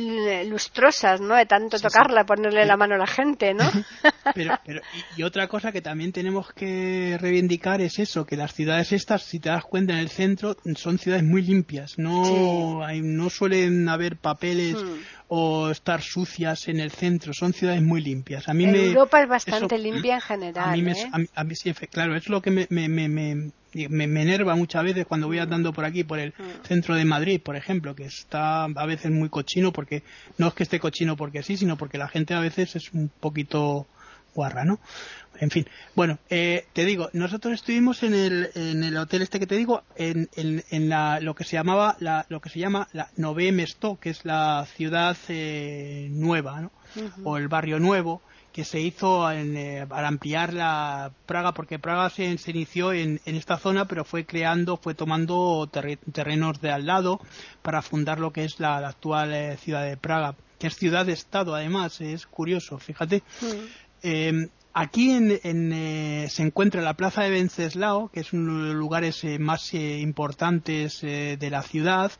lustrosas, 0.48 1.20
¿no? 1.20 1.37
De 1.37 1.44
tanto 1.44 1.78
tocarla, 1.78 2.24
ponerle 2.24 2.64
la 2.64 2.78
mano 2.78 2.94
a 2.94 2.98
la 2.98 3.06
gente, 3.06 3.52
¿no? 3.52 3.64
pero, 4.35 4.58
pero 4.64 4.80
y, 5.16 5.22
otra 5.22 5.46
cosa 5.46 5.72
que 5.72 5.82
también 5.82 6.11
tenemos 6.11 6.52
que 6.52 7.18
reivindicar 7.20 7.82
es 7.82 7.98
eso, 7.98 8.24
que 8.24 8.37
las 8.37 8.54
ciudades 8.54 8.92
estas, 8.92 9.24
si 9.24 9.38
te 9.40 9.50
das 9.50 9.64
cuenta 9.64 9.92
en 9.92 9.98
el 9.98 10.08
centro, 10.08 10.56
son 10.74 10.98
ciudades 10.98 11.24
muy 11.24 11.42
limpias, 11.42 11.98
no, 11.98 12.82
hay, 12.82 13.02
no 13.02 13.28
suelen 13.28 13.88
haber 13.90 14.16
papeles 14.16 14.82
hmm. 14.82 15.21
O 15.35 15.71
estar 15.71 16.03
sucias 16.03 16.68
en 16.68 16.79
el 16.79 16.90
centro, 16.90 17.33
son 17.33 17.55
ciudades 17.55 17.81
muy 17.81 18.03
limpias. 18.03 18.51
A 18.51 18.53
mí 18.53 18.66
Europa 18.66 19.23
es 19.23 19.29
bastante 19.31 19.79
limpia 19.79 20.16
en 20.16 20.21
general. 20.21 20.68
A 20.68 20.77
mí, 20.77 20.90
¿eh? 20.90 21.29
a, 21.35 21.45
mí, 21.45 21.55
sí, 21.55 21.73
claro, 21.90 22.14
es 22.14 22.29
lo 22.29 22.42
que 22.42 22.51
me, 22.51 22.66
me, 22.68 22.87
me 22.87 23.09
me, 23.09 24.07
me, 24.07 24.23
enerva 24.23 24.55
muchas 24.55 24.85
veces 24.85 25.07
cuando 25.07 25.29
voy 25.29 25.38
andando 25.38 25.73
por 25.73 25.87
aquí, 25.87 26.05
por 26.05 26.18
el 26.18 26.35
mm. 26.37 26.66
centro 26.66 26.95
de 26.95 27.07
Madrid, 27.07 27.40
por 27.42 27.57
ejemplo, 27.57 27.95
que 27.95 28.05
está 28.05 28.64
a 28.64 28.87
veces 28.87 29.11
muy 29.11 29.31
cochino, 29.31 29.73
porque 29.73 30.03
no 30.37 30.49
es 30.49 30.53
que 30.53 30.64
esté 30.64 30.79
cochino 30.79 31.16
porque 31.16 31.42
sí, 31.42 31.57
sino 31.57 31.79
porque 31.79 31.97
la 31.97 32.09
gente 32.09 32.35
a 32.35 32.40
veces 32.40 32.77
es 32.77 32.92
un 32.92 33.09
poquito 33.09 33.87
guarra, 34.35 34.66
¿no? 34.66 34.81
En 35.40 35.51
fin, 35.51 35.66
bueno, 35.95 36.18
eh, 36.31 36.66
te 36.73 36.85
digo, 36.85 37.11
nosotros 37.12 37.55
estuvimos 37.55 38.03
en 38.03 38.14
el, 38.14 38.51
en 38.55 38.85
el 38.85 38.97
hotel 38.97 39.23
este 39.23 39.40
que 39.40 39.47
te 39.47 39.57
digo, 39.57 39.83
en, 39.97 40.29
en, 40.37 40.88
la, 40.88 41.21
lo 41.21 41.35
que 41.35 41.45
se 41.45 41.57
llamaba, 41.57 41.97
la, 42.01 42.27
lo 42.29 42.40
que 42.40 42.49
se 42.49 42.59
llama 42.59 42.88
la 42.92 43.11
Nové 43.16 43.51
Mesto, 43.51 43.99
que 44.01 44.11
es 44.11 44.25
la 44.25 44.66
ciudad 44.77 45.16
eh, 45.29 46.09
nueva, 46.11 46.61
¿no? 46.61 46.71
O 47.25 47.38
el 47.38 47.49
barrio 47.49 47.79
nuevo, 47.79 48.21
que 48.53 48.64
se 48.64 48.81
hizo 48.81 49.31
eh, 49.31 49.87
para 49.88 50.09
ampliar 50.09 50.53
la 50.53 51.11
Praga, 51.27 51.53
porque 51.53 51.79
Praga 51.79 52.11
se, 52.11 52.25
inició 52.25 52.92
en, 52.92 53.21
esta 53.25 53.57
zona, 53.57 53.87
pero 53.87 54.05
fue 54.05 54.27
creando, 54.27 54.77
fue 54.77 54.95
tomando 54.95 55.68
terrenos 56.12 56.61
de 56.61 56.71
al 56.71 56.87
lado 56.87 57.21
para 57.62 57.83
fundar 57.83 58.21
lo 58.21 58.33
que 58.33 58.45
es 58.45 58.61
la, 58.61 58.77
actual 58.87 59.33
eh, 59.33 59.57
ciudad 59.57 59.85
de 59.85 59.97
Praga, 59.97 60.37
que 60.59 60.66
es 60.66 60.77
ciudad 60.77 61.07
de 61.07 61.12
Estado, 61.12 61.55
además, 61.55 62.01
es 62.01 62.27
curioso, 62.27 62.79
fíjate. 62.79 63.23
Em, 64.03 64.49
aquí 64.72 65.12
eh, 65.12 66.26
se 66.28 66.42
encuentra 66.42 66.82
la 66.82 66.94
plaza 66.94 67.22
de 67.22 67.30
Venceslao, 67.30 68.08
que 68.08 68.20
es 68.20 68.32
uno 68.32 68.58
de 68.61 68.68
los 68.68 68.76
lugares 68.76 69.24
más 69.38 69.74
importantes 69.74 71.00
de 71.00 71.48
la 71.50 71.62
ciudad, 71.62 72.12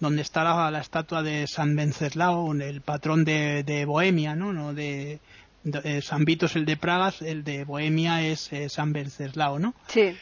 donde 0.00 0.22
está 0.22 0.70
la, 0.70 0.80
estatua 0.80 1.22
de 1.22 1.46
San 1.46 1.74
Venceslao, 1.74 2.52
el 2.52 2.80
patrón 2.80 3.24
de, 3.24 3.84
Bohemia, 3.86 4.36
¿no? 4.36 4.52
¿no? 4.52 4.74
De, 4.74 5.20
eh, 5.64 6.00
San 6.02 6.24
Vito 6.24 6.46
es 6.46 6.56
el 6.56 6.64
de 6.64 6.76
Praga, 6.76 7.12
el 7.20 7.44
de 7.44 7.64
Bohemia 7.64 8.22
es 8.26 8.52
eh, 8.52 8.68
San 8.68 8.92
Venceslao, 8.92 9.58
¿no? 9.58 9.74
Sí. 9.88 10.16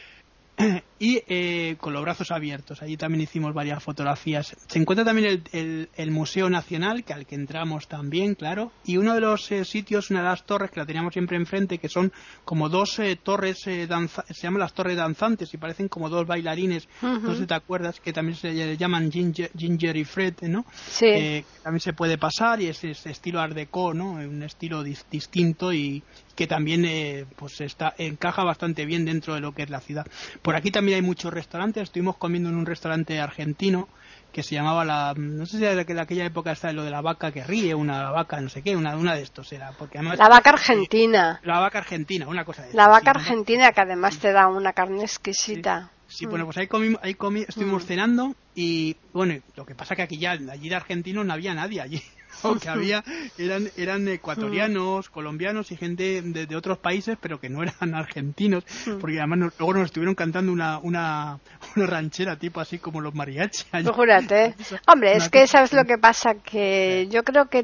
y 0.99 1.21
eh, 1.27 1.75
con 1.79 1.93
los 1.93 2.01
brazos 2.01 2.31
abiertos. 2.31 2.81
Allí 2.81 2.97
también 2.97 3.21
hicimos 3.21 3.53
varias 3.53 3.83
fotografías. 3.83 4.55
Se 4.67 4.79
encuentra 4.79 5.05
también 5.05 5.43
el, 5.51 6.11
Museo 6.11 6.49
Nacional, 6.49 7.03
que 7.03 7.13
al 7.13 7.25
que 7.27 7.35
entramos 7.35 7.87
también, 7.87 8.33
claro, 8.33 8.71
y 8.85 8.97
uno 8.97 9.13
de 9.13 9.21
los 9.21 9.51
eh, 9.51 9.65
sitios, 9.65 10.09
una 10.09 10.21
de 10.21 10.29
las 10.29 10.45
torres 10.45 10.71
que 10.71 10.79
la 10.79 10.85
teníamos 10.85 11.13
siempre 11.13 11.37
enfrente, 11.37 11.77
que 11.77 11.89
son 11.89 12.11
como 12.43 12.69
dos 12.69 12.97
eh, 12.99 13.19
torres, 13.21 13.59
se 13.59 13.87
llaman 13.87 14.59
las 14.59 14.73
torres 14.73 14.97
danzantes 14.97 15.53
y 15.53 15.57
parecen 15.57 15.89
como 15.89 16.09
dos 16.09 16.25
bailarines, 16.25 16.87
no 17.01 17.33
sé 17.33 17.41
si 17.41 17.45
te 17.45 17.53
acuerdas, 17.53 17.99
que 17.99 18.13
también 18.13 18.37
se 18.37 18.77
llaman 18.77 19.11
Ginger, 19.11 19.97
y 19.97 20.03
Fred, 20.05 20.35
¿no? 20.43 20.65
Sí. 20.89 21.43
también 21.61 21.81
se 21.81 21.93
puede 21.93 22.17
pasar 22.17 22.61
y 22.61 22.67
es, 22.67 22.83
estilo 22.83 23.39
Art 23.39 23.53
Deco, 23.53 23.93
¿no? 23.93 24.13
Un 24.13 24.41
estilo 24.43 24.83
distinto 24.83 25.71
y, 25.71 26.03
que 26.37 26.45
también 26.45 26.85
eh, 26.85 27.25
pues 27.35 27.59
está 27.61 27.95
encaja 27.97 28.43
bastante 28.43 28.85
bien 28.85 29.05
dentro 29.05 29.33
de 29.33 29.41
lo 29.41 29.53
que 29.53 29.63
es 29.63 29.71
la 29.71 29.81
ciudad. 29.81 30.05
Por 30.43 30.55
aquí 30.55 30.69
también 30.69 30.97
hay 30.97 31.01
muchos 31.01 31.33
restaurantes. 31.33 31.83
Estuvimos 31.83 32.15
comiendo 32.15 32.49
en 32.49 32.55
un 32.55 32.67
restaurante 32.67 33.19
argentino 33.19 33.89
que 34.31 34.43
se 34.43 34.53
llamaba 34.53 34.85
la 34.85 35.15
no 35.17 35.47
sé 35.47 35.57
si 35.57 35.65
era 35.65 35.73
de 35.73 35.99
aquella 35.99 36.25
época 36.25 36.51
está 36.51 36.71
lo 36.71 36.83
de 36.83 36.91
la 36.91 37.01
vaca 37.01 37.31
que 37.31 37.43
ríe 37.43 37.73
una 37.73 38.11
vaca 38.11 38.39
no 38.41 38.49
sé 38.49 38.61
qué 38.61 38.75
una 38.75 38.95
una 38.95 39.15
de 39.15 39.23
estos 39.23 39.51
era 39.53 39.71
porque 39.71 39.97
además 39.97 40.19
la 40.19 40.27
vaca 40.27 40.49
argentina 40.51 41.39
la 41.43 41.59
vaca 41.59 41.79
argentina 41.79 42.27
una 42.27 42.43
cosa 42.43 42.63
de 42.63 42.73
la 42.73 42.87
vaca 42.87 43.11
argentina 43.11 43.71
que 43.71 43.81
además 43.81 44.19
te 44.19 44.33
da 44.33 44.47
una 44.47 44.73
carne 44.73 45.03
exquisita 45.03 45.89
sí, 46.07 46.25
bueno 46.25 46.43
pues 46.43 46.57
ahí 46.57 46.67
comimos 46.67 46.99
ahí 47.01 47.15
estuvimos 47.47 47.85
mm. 47.85 47.87
cenando 47.87 48.35
y 48.53 48.97
bueno 49.13 49.41
lo 49.55 49.65
que 49.65 49.75
pasa 49.75 49.95
que 49.95 50.03
aquí 50.03 50.19
ya 50.19 50.31
allí 50.31 50.69
de 50.69 50.75
argentinos 50.75 51.25
no 51.25 51.33
había 51.33 51.53
nadie 51.53 51.81
allí 51.81 52.03
que 52.61 52.69
había 52.69 53.03
eran, 53.37 53.69
eran 53.77 54.07
ecuatorianos, 54.07 55.09
colombianos 55.09 55.71
y 55.71 55.77
gente 55.77 56.21
de, 56.21 56.55
otros 56.55 56.79
países, 56.79 57.17
pero 57.21 57.39
que 57.39 57.49
no 57.49 57.63
eran 57.63 57.93
argentinos, 57.93 58.63
porque 58.99 59.19
además 59.19 59.53
luego 59.59 59.73
nos 59.73 59.85
estuvieron 59.85 60.15
cantando 60.15 60.51
una, 60.51 60.79
una, 60.79 61.39
una 61.75 61.85
ranchera 61.85 62.37
tipo 62.37 62.59
así 62.59 62.79
como 62.79 63.01
los 63.01 63.13
mariachis. 63.13 63.67
Júrate. 63.93 64.55
Hombre, 64.87 65.17
es 65.17 65.29
que 65.29 65.47
sabes 65.47 65.73
lo 65.73 65.83
que 65.85 65.97
pasa, 65.97 66.35
que 66.43 67.07
yo 67.09 67.23
creo 67.23 67.47
que 67.49 67.63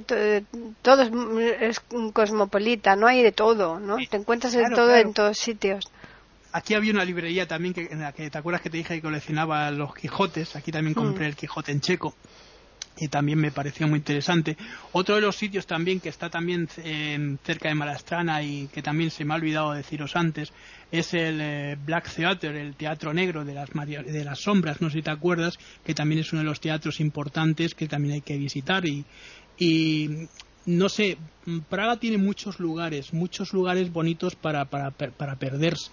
todo 0.81 1.01
es, 1.39 1.81
un 1.91 2.11
cosmopolita, 2.11 2.95
no 2.95 3.07
hay 3.07 3.23
de 3.23 3.31
todo, 3.31 3.79
¿no? 3.79 3.97
Te 4.09 4.17
encuentras 4.17 4.53
de 4.53 4.69
todo 4.69 4.95
en 4.95 5.13
todos 5.13 5.37
sitios. 5.37 5.85
Aquí 6.51 6.75
había 6.75 6.93
una 6.93 7.03
librería 7.03 7.47
también 7.47 7.73
que, 7.73 7.87
en 7.89 8.01
la 8.01 8.11
que 8.11 8.29
te 8.29 8.37
acuerdas 8.37 8.61
que 8.61 8.69
te 8.69 8.77
dije 8.77 8.95
que 8.95 9.01
coleccionaba 9.01 9.71
los 9.71 9.95
Quijotes. 9.95 10.55
Aquí 10.55 10.71
también 10.71 10.93
compré 10.93 11.25
el 11.25 11.35
Quijote 11.35 11.71
en 11.71 11.81
checo 11.81 12.15
y 12.97 13.07
también 13.07 13.39
me 13.39 13.51
pareció 13.51 13.87
muy 13.87 13.97
interesante. 13.97 14.57
Otro 14.91 15.15
de 15.15 15.21
los 15.21 15.35
sitios 15.35 15.65
también 15.65 15.99
que 15.99 16.09
está 16.09 16.29
también 16.29 16.67
eh, 16.77 17.37
cerca 17.43 17.69
de 17.69 17.75
Malastrana 17.75 18.43
y 18.43 18.67
que 18.67 18.81
también 18.81 19.11
se 19.11 19.25
me 19.25 19.33
ha 19.33 19.37
olvidado 19.37 19.73
deciros 19.73 20.15
antes 20.15 20.53
es 20.91 21.13
el 21.13 21.39
eh, 21.41 21.77
Black 21.83 22.13
Theater, 22.13 22.55
el 22.55 22.75
teatro 22.75 23.13
negro 23.13 23.43
de 23.43 23.55
las, 23.55 23.69
de 23.69 24.23
las 24.23 24.39
sombras, 24.39 24.81
no 24.81 24.89
sé 24.89 24.97
si 24.97 25.01
te 25.01 25.11
acuerdas, 25.11 25.57
que 25.83 25.95
también 25.95 26.21
es 26.21 26.31
uno 26.33 26.41
de 26.41 26.47
los 26.47 26.59
teatros 26.59 26.99
importantes 26.99 27.73
que 27.73 27.87
también 27.87 28.15
hay 28.15 28.21
que 28.21 28.37
visitar 28.37 28.85
y, 28.85 29.03
y 29.57 30.27
no 30.65 30.89
sé, 30.89 31.17
Praga 31.69 31.97
tiene 31.97 32.17
muchos 32.17 32.59
lugares, 32.59 33.11
muchos 33.11 33.53
lugares 33.53 33.91
bonitos 33.91 34.35
para, 34.35 34.65
para, 34.65 34.91
para 34.91 35.35
perderse 35.35 35.91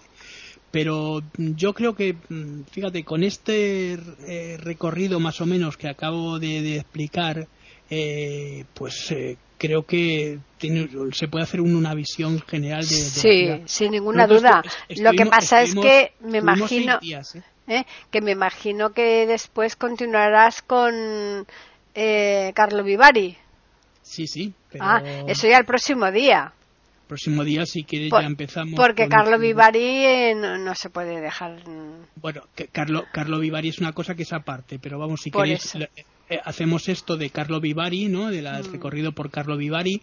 pero 0.71 1.21
yo 1.37 1.73
creo 1.73 1.95
que, 1.95 2.13
mm, 2.13 2.63
fíjate, 2.71 3.03
con 3.03 3.23
este 3.23 3.93
eh, 4.27 4.57
recorrido 4.57 5.19
más 5.19 5.41
o 5.41 5.45
menos 5.45 5.77
que 5.77 5.89
acabo 5.89 6.39
de, 6.39 6.77
explicar, 6.77 7.47
eh, 7.89 8.63
pues 8.73 9.11
eh, 9.11 9.37
creo 9.57 9.85
que 9.85 10.39
se 11.11 11.27
puede 11.27 11.43
hacer 11.43 11.59
una 11.59 11.93
visión 11.93 12.39
general 12.41 12.81
de, 12.81 12.87
sí 12.87 13.49
sin 13.65 13.91
ninguna 13.91 14.25
duda. 14.27 14.63
lo 14.97 15.11
que 15.11 15.25
pasa 15.25 15.61
es 15.61 15.75
que 15.75 16.13
me 16.21 16.37
imagino 16.39 16.99
que 18.09 18.21
me 18.21 18.31
imagino 18.31 18.91
que 18.93 19.27
después 19.27 19.75
continuarás 19.75 20.61
con 20.61 21.45
Carlo 21.93 22.83
Vivari. 22.83 23.37
Sí 24.01 24.25
sí 24.25 24.53
ah 24.79 25.01
eso 25.27 25.47
ya 25.47 25.57
el 25.57 25.65
próximo 25.65 26.11
día 26.11 26.53
próximo 27.11 27.43
día, 27.43 27.65
si 27.65 27.83
quieres, 27.83 28.09
ya 28.09 28.25
empezamos. 28.25 28.75
Porque 28.77 29.09
Carlo 29.09 29.37
Vivari 29.37 30.05
eh, 30.05 30.33
no, 30.33 30.73
se 30.75 30.89
puede 30.89 31.19
dejar. 31.19 31.61
Bueno, 32.15 32.43
que 32.55 32.67
Carlo, 32.69 33.03
Carlo 33.11 33.37
Vivari 33.37 33.67
es 33.67 33.79
una 33.79 33.91
cosa 33.91 34.15
que 34.15 34.23
es 34.23 34.31
aparte, 34.31 34.79
pero 34.79 34.97
vamos, 34.97 35.19
si 35.19 35.29
queréis, 35.29 35.75
eh, 35.75 36.39
hacemos 36.45 36.87
esto 36.87 37.17
de 37.17 37.29
Carlo 37.29 37.59
Vivari, 37.59 38.07
¿no? 38.07 38.29
Del 38.29 38.45
mm. 38.45 38.71
recorrido 38.71 39.11
por 39.11 39.29
Carlo 39.29 39.57
Vivari 39.57 39.99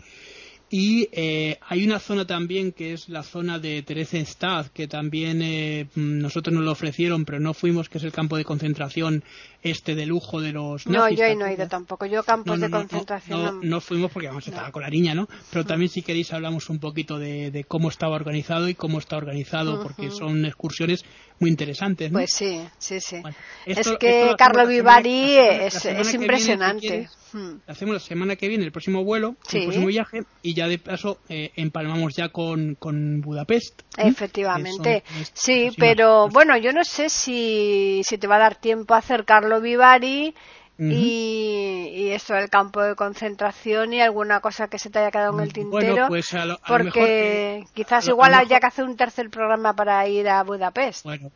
y 0.71 1.09
eh, 1.12 1.59
hay 1.66 1.87
una 1.87 1.99
zona 1.99 2.27
también 2.27 2.73
que 2.73 2.93
es 2.93 3.09
la 3.09 3.23
zona 3.23 3.59
de 3.59 3.83
Theresienstadt, 3.83 4.69
que 4.69 4.87
también 4.87 5.41
eh, 5.41 5.87
nosotros 5.95 6.55
nos 6.55 6.62
lo 6.62 6.73
ofrecieron, 6.73 7.25
pero 7.25 7.41
no 7.41 7.55
fuimos, 7.55 7.89
que 7.89 7.97
es 7.97 8.05
el 8.05 8.12
campo 8.12 8.37
de 8.37 8.45
concentración 8.45 9.25
este 9.62 9.95
de 9.95 10.07
lujo 10.07 10.41
de 10.41 10.53
los 10.53 10.87
No, 10.87 11.09
yo 11.09 11.25
ahí 11.25 11.35
no 11.37 11.47
he 11.47 11.55
ido 11.55 11.66
tampoco. 11.69 12.05
Yo 12.07 12.23
campos 12.23 12.61
de 12.61 12.71
concentración 12.71 13.61
no, 13.62 13.81
fuimos 13.81 14.12
porque 14.12 14.29
vamos, 14.29 14.47
estaba 14.47 14.71
con 14.71 14.83
la 14.83 14.91
niña, 14.91 15.14
¿no? 15.14 15.27
Pero 15.51 15.64
también 15.64 15.89
si 15.89 16.03
queréis 16.03 16.33
hablamos 16.33 16.69
un 16.69 16.79
poquito 16.79 17.19
de, 17.19 17.64
cómo 17.66 17.89
estaba 17.89 18.14
organizado 18.14 18.69
y 18.69 18.75
cómo 18.75 18.99
está 18.99 19.16
organizado, 19.16 19.83
porque 19.83 20.11
son 20.11 20.45
excursiones 20.45 21.05
muy 21.41 21.51
interesantes, 21.51 22.12
¿no? 22.12 22.19
Pues 22.19 22.31
sí, 22.33 22.61
sí, 22.79 23.01
sí. 23.01 23.23
es 23.64 23.89
que 23.99 24.35
Carlo 24.37 24.66
Vivari 24.66 25.37
es, 25.39 26.14
impresionante. 26.14 27.09
Hmm. 27.33 27.57
Hacemos 27.66 27.95
la 27.95 28.01
semana 28.01 28.37
que 28.37 28.49
viene 28.49 28.64
el 28.64 28.72
próximo 28.72 29.05
vuelo, 29.05 29.37
el 29.53 29.64
próximo 29.64 29.87
viaje, 29.87 30.22
y 30.43 30.55
ya 30.55 30.68
de 30.68 30.79
paso 30.79 31.18
eh, 31.29 31.51
empalmamos 31.57 32.14
ya 32.14 32.31
con, 32.31 32.74
con 32.74 33.20
Budapest. 33.20 33.83
Efectivamente, 33.97 35.03
sí, 35.33 35.70
pero 35.76 36.29
bueno, 36.29 36.57
yo 36.57 36.72
no 36.72 36.85
sé 36.85 37.09
si, 37.09 38.03
si 38.05 38.18
te 38.18 38.26
va 38.26 38.37
a 38.37 38.41
dar 38.41 38.57
tiempo 38.57 38.95
a 38.95 38.99
acercarlo 38.99 39.61
Vivari. 39.61 40.35
y, 40.79 41.91
y, 41.93 42.11
esto 42.11 42.35
del 42.35 42.49
campo 42.49 42.81
de 42.81 42.95
concentración 42.95 43.93
y 43.93 44.01
alguna 44.01 44.39
cosa 44.39 44.68
que 44.68 44.79
se 44.79 44.91
te 44.91 45.01
haya 45.01 45.11
quedado 45.11 45.37
en 45.37 45.41
el 45.41 45.53
tintero. 45.53 46.07
Pues 46.07 46.33
porque 46.68 47.64
quizás 47.74 48.07
igual 48.07 48.33
haya 48.35 48.61
que 48.61 48.66
hacer 48.66 48.85
un 48.85 48.97
tercer 48.97 49.29
programa 49.29 49.74
para 49.74 50.07
ir 50.07 50.29
a 50.29 50.45
Budapest. 50.45 51.03
Bueno, 51.03 51.33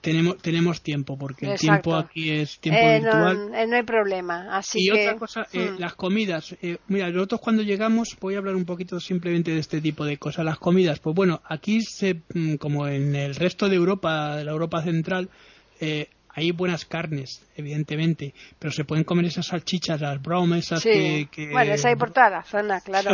tenemos, 0.00 0.38
tenemos 0.38 0.82
tiempo, 0.82 1.16
porque 1.18 1.52
el 1.52 1.58
tiempo 1.58 1.94
aquí 1.94 2.30
es 2.30 2.58
tiempo 2.60 2.80
eh, 2.80 3.00
virtual. 3.00 3.50
No, 3.50 3.56
eh, 3.56 3.66
no, 3.66 3.76
hay 3.76 3.82
problema. 3.82 4.56
Así 4.56 4.78
y 4.82 4.90
otra 4.90 5.16
cosa, 5.16 5.46
eh, 5.52 5.70
hmm. 5.70 5.80
las 5.80 5.94
comidas. 5.94 6.54
mira, 6.88 7.10
nosotros 7.10 7.40
cuando 7.40 7.62
llegamos, 7.62 8.16
voy 8.20 8.34
a 8.34 8.38
hablar 8.38 8.54
un 8.54 8.64
poquito 8.64 9.00
simplemente 9.00 9.52
de 9.52 9.60
este 9.60 9.80
tipo 9.80 10.04
de 10.04 10.18
cosas. 10.18 10.44
Las 10.44 10.58
comidas, 10.58 11.00
pues 11.00 11.14
bueno, 11.16 11.40
aquí, 11.44 11.80
se, 11.80 12.22
mm, 12.34 12.56
como 12.56 12.86
en 12.86 13.14
el 13.14 13.34
resto 13.34 13.68
de 13.68 13.76
Europa, 13.76 14.36
de 14.36 14.44
la 14.44 14.52
Europa 14.52 14.82
central, 14.82 15.30
hay 16.36 16.52
buenas 16.52 16.84
carnes, 16.84 17.42
evidentemente, 17.56 18.34
pero 18.58 18.70
se 18.70 18.84
pueden 18.84 19.04
comer 19.04 19.24
esas 19.24 19.46
salchichas, 19.46 20.02
las 20.02 20.20
brown, 20.20 20.52
esas 20.52 20.82
que, 20.82 21.26
Bueno, 21.50 21.72
esa 21.72 21.88
hay 21.88 21.96
por 21.96 22.10
toda 22.10 22.28
la 22.28 22.42
zona, 22.42 22.78
claro. 22.84 23.12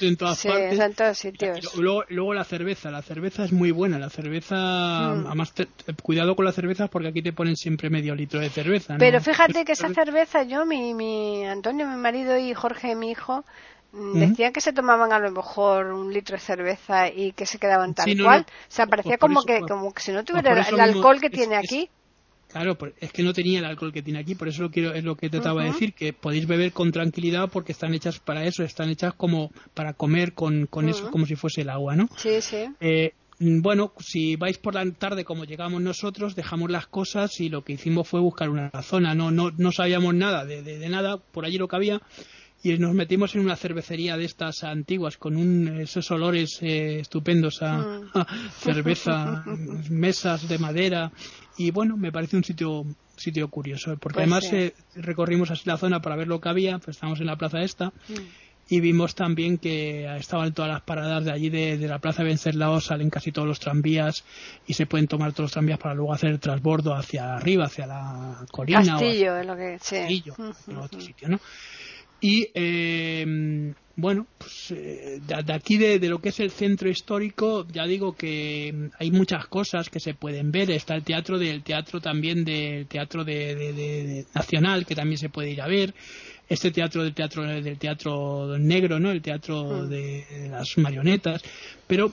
en 0.00 0.16
todas 0.16 0.38
sí, 0.38 0.48
partes. 0.48 0.78
en 0.78 0.94
todos 0.94 1.18
sitios. 1.18 1.74
Luego, 1.74 2.04
luego, 2.10 2.32
la 2.32 2.44
cerveza, 2.44 2.92
la 2.92 3.02
cerveza 3.02 3.44
es 3.44 3.52
muy 3.52 3.72
buena, 3.72 3.98
la 3.98 4.08
cerveza, 4.08 4.54
hmm. 4.54 5.26
además, 5.26 5.52
cuidado 6.00 6.36
con 6.36 6.44
la 6.44 6.52
cerveza 6.52 6.86
porque 6.86 7.08
aquí 7.08 7.22
te 7.22 7.32
ponen 7.32 7.56
siempre 7.56 7.90
medio 7.90 8.14
litro 8.14 8.38
de 8.38 8.50
cerveza. 8.50 8.94
Pero 9.00 9.20
fíjate 9.20 9.64
que 9.64 9.72
esa 9.72 9.92
cerveza, 9.92 10.44
yo, 10.44 10.64
mi, 10.64 10.94
mi 10.94 11.44
Antonio, 11.44 11.88
mi 11.88 11.96
marido 11.96 12.38
y 12.38 12.54
Jorge, 12.54 12.94
mi 12.94 13.10
hijo, 13.10 13.44
mm, 13.90 14.16
Decían 14.16 14.52
que 14.52 14.60
se 14.60 14.72
tomaban 14.72 15.12
a 15.12 15.18
lo 15.18 15.32
mejor 15.32 15.86
un 15.86 16.12
litro 16.12 16.36
de 16.36 16.40
cerveza 16.40 17.08
y 17.08 17.32
que 17.32 17.46
se 17.46 17.58
quedaban 17.58 17.94
tal 17.94 18.16
cual. 18.22 18.46
o 18.48 18.72
sea, 18.72 18.86
parecía 18.86 19.18
pues 19.18 19.28
como, 19.28 19.42
que, 19.42 19.60
como 19.62 19.92
que 19.92 20.02
si 20.02 20.12
no 20.12 20.22
tuviera 20.22 20.52
el 20.68 20.78
alcohol 20.78 21.20
que 21.20 21.30
tiene 21.30 21.56
aquí. 21.56 21.90
Claro, 22.50 22.76
es 22.98 23.12
que 23.12 23.22
no 23.22 23.32
tenía 23.32 23.60
el 23.60 23.64
alcohol 23.64 23.92
que 23.92 24.02
tiene 24.02 24.18
aquí, 24.18 24.34
por 24.34 24.48
eso 24.48 24.62
lo 24.62 24.70
quiero, 24.70 24.92
es 24.92 25.04
lo 25.04 25.16
que 25.16 25.30
trataba 25.30 25.62
de 25.62 25.70
decir, 25.70 25.92
que 25.94 26.12
podéis 26.12 26.46
beber 26.46 26.72
con 26.72 26.90
tranquilidad 26.90 27.48
porque 27.48 27.72
están 27.72 27.94
hechas 27.94 28.18
para 28.18 28.44
eso, 28.44 28.64
están 28.64 28.90
hechas 28.90 29.14
como 29.14 29.52
para 29.72 29.92
comer 29.92 30.32
con, 30.32 30.66
con 30.66 30.88
eso, 30.88 31.10
como 31.10 31.26
si 31.26 31.36
fuese 31.36 31.60
el 31.60 31.70
agua, 31.70 31.94
¿no? 31.94 32.08
Sí, 32.16 32.40
sí. 32.40 32.66
Eh, 32.80 33.12
bueno, 33.38 33.92
si 34.00 34.36
vais 34.36 34.58
por 34.58 34.74
la 34.74 34.84
tarde 34.92 35.24
como 35.24 35.44
llegamos 35.44 35.80
nosotros, 35.80 36.34
dejamos 36.34 36.70
las 36.70 36.86
cosas 36.86 37.40
y 37.40 37.48
lo 37.48 37.62
que 37.62 37.72
hicimos 37.72 38.06
fue 38.06 38.20
buscar 38.20 38.50
una 38.50 38.70
zona, 38.82 39.14
no, 39.14 39.30
no, 39.30 39.50
no 39.56 39.72
sabíamos 39.72 40.14
nada 40.14 40.44
de, 40.44 40.62
de, 40.62 40.88
nada, 40.88 41.16
por 41.16 41.46
allí 41.46 41.56
lo 41.56 41.66
que 41.66 41.76
había, 41.76 42.02
y 42.62 42.76
nos 42.76 42.92
metimos 42.92 43.34
en 43.34 43.40
una 43.40 43.56
cervecería 43.56 44.18
de 44.18 44.26
estas 44.26 44.62
antiguas 44.62 45.16
con 45.16 45.36
un, 45.36 45.68
esos 45.80 46.10
olores 46.10 46.58
eh, 46.60 47.00
estupendos 47.00 47.62
a, 47.62 47.78
mm. 47.78 48.10
cerveza, 48.58 49.44
mesas 49.88 50.46
de 50.46 50.58
madera 50.58 51.10
y 51.60 51.72
bueno, 51.72 51.98
me 51.98 52.10
parece 52.10 52.38
un 52.38 52.44
sitio 52.44 52.86
sitio 53.16 53.48
curioso 53.48 53.94
porque 53.98 54.14
pues 54.14 54.22
además 54.22 54.50
eh, 54.54 54.72
recorrimos 54.94 55.50
así 55.50 55.64
la 55.66 55.76
zona 55.76 56.00
para 56.00 56.16
ver 56.16 56.26
lo 56.26 56.40
que 56.40 56.48
había, 56.48 56.78
pues 56.78 56.96
estamos 56.96 57.20
en 57.20 57.26
la 57.26 57.36
plaza 57.36 57.60
esta 57.60 57.88
mm. 58.08 58.70
y 58.70 58.80
vimos 58.80 59.14
también 59.14 59.58
que 59.58 60.06
estaban 60.16 60.54
todas 60.54 60.70
las 60.70 60.80
paradas 60.80 61.26
de 61.26 61.32
allí 61.32 61.50
de, 61.50 61.76
la 61.86 61.98
plaza 61.98 62.22
de 62.22 62.30
Venceslao 62.30 62.80
salen 62.80 63.10
casi 63.10 63.30
todos 63.30 63.46
los 63.46 63.60
tranvías 63.60 64.24
y 64.66 64.72
se 64.72 64.86
pueden 64.86 65.06
tomar 65.06 65.32
todos 65.32 65.44
los 65.44 65.52
tranvías 65.52 65.78
para 65.78 65.94
luego 65.94 66.14
hacer 66.14 66.30
el 66.30 66.40
transbordo 66.40 66.94
hacia 66.94 67.34
arriba, 67.34 67.66
hacia 67.66 67.86
la 67.86 68.46
colina 68.50 68.82
Castillo, 68.82 69.36
es 69.36 69.46
lo 69.46 69.54
que 69.54 69.76
Castillo, 69.78 70.34
otro 70.80 70.98
sitio, 70.98 71.28
¿no? 71.28 71.40
Y 72.20 72.48
eh, 72.54 73.72
bueno, 74.00 74.26
pues 74.38 74.70
eh, 74.70 75.20
de, 75.26 75.52
aquí 75.52 75.76
de, 75.76 75.98
lo 76.08 76.20
que 76.20 76.30
es 76.30 76.40
el 76.40 76.50
centro 76.50 76.88
histórico, 76.88 77.66
ya 77.70 77.86
digo 77.86 78.14
que 78.14 78.90
hay 78.98 79.10
muchas 79.10 79.46
cosas 79.46 79.90
que 79.90 80.00
se 80.00 80.14
pueden 80.14 80.50
ver. 80.50 80.70
Está 80.70 80.94
el 80.94 81.02
teatro 81.02 81.38
del 81.38 81.62
teatro 81.62 82.00
también 82.00 82.44
del 82.44 82.86
teatro 82.86 83.24
de, 83.24 84.24
nacional 84.34 84.86
que 84.86 84.94
también 84.94 85.18
se 85.18 85.28
puede 85.28 85.50
ir 85.50 85.60
a 85.60 85.68
ver. 85.68 85.94
Este 86.48 86.70
teatro 86.70 87.04
del 87.04 87.14
teatro 87.14 87.44
del 87.44 87.78
teatro 87.78 88.58
negro, 88.58 88.98
¿no? 88.98 89.10
El 89.10 89.20
teatro 89.22 89.64
mm. 89.64 89.88
de 89.88 90.48
las 90.50 90.78
marionetas. 90.78 91.42
Pero 91.86 92.12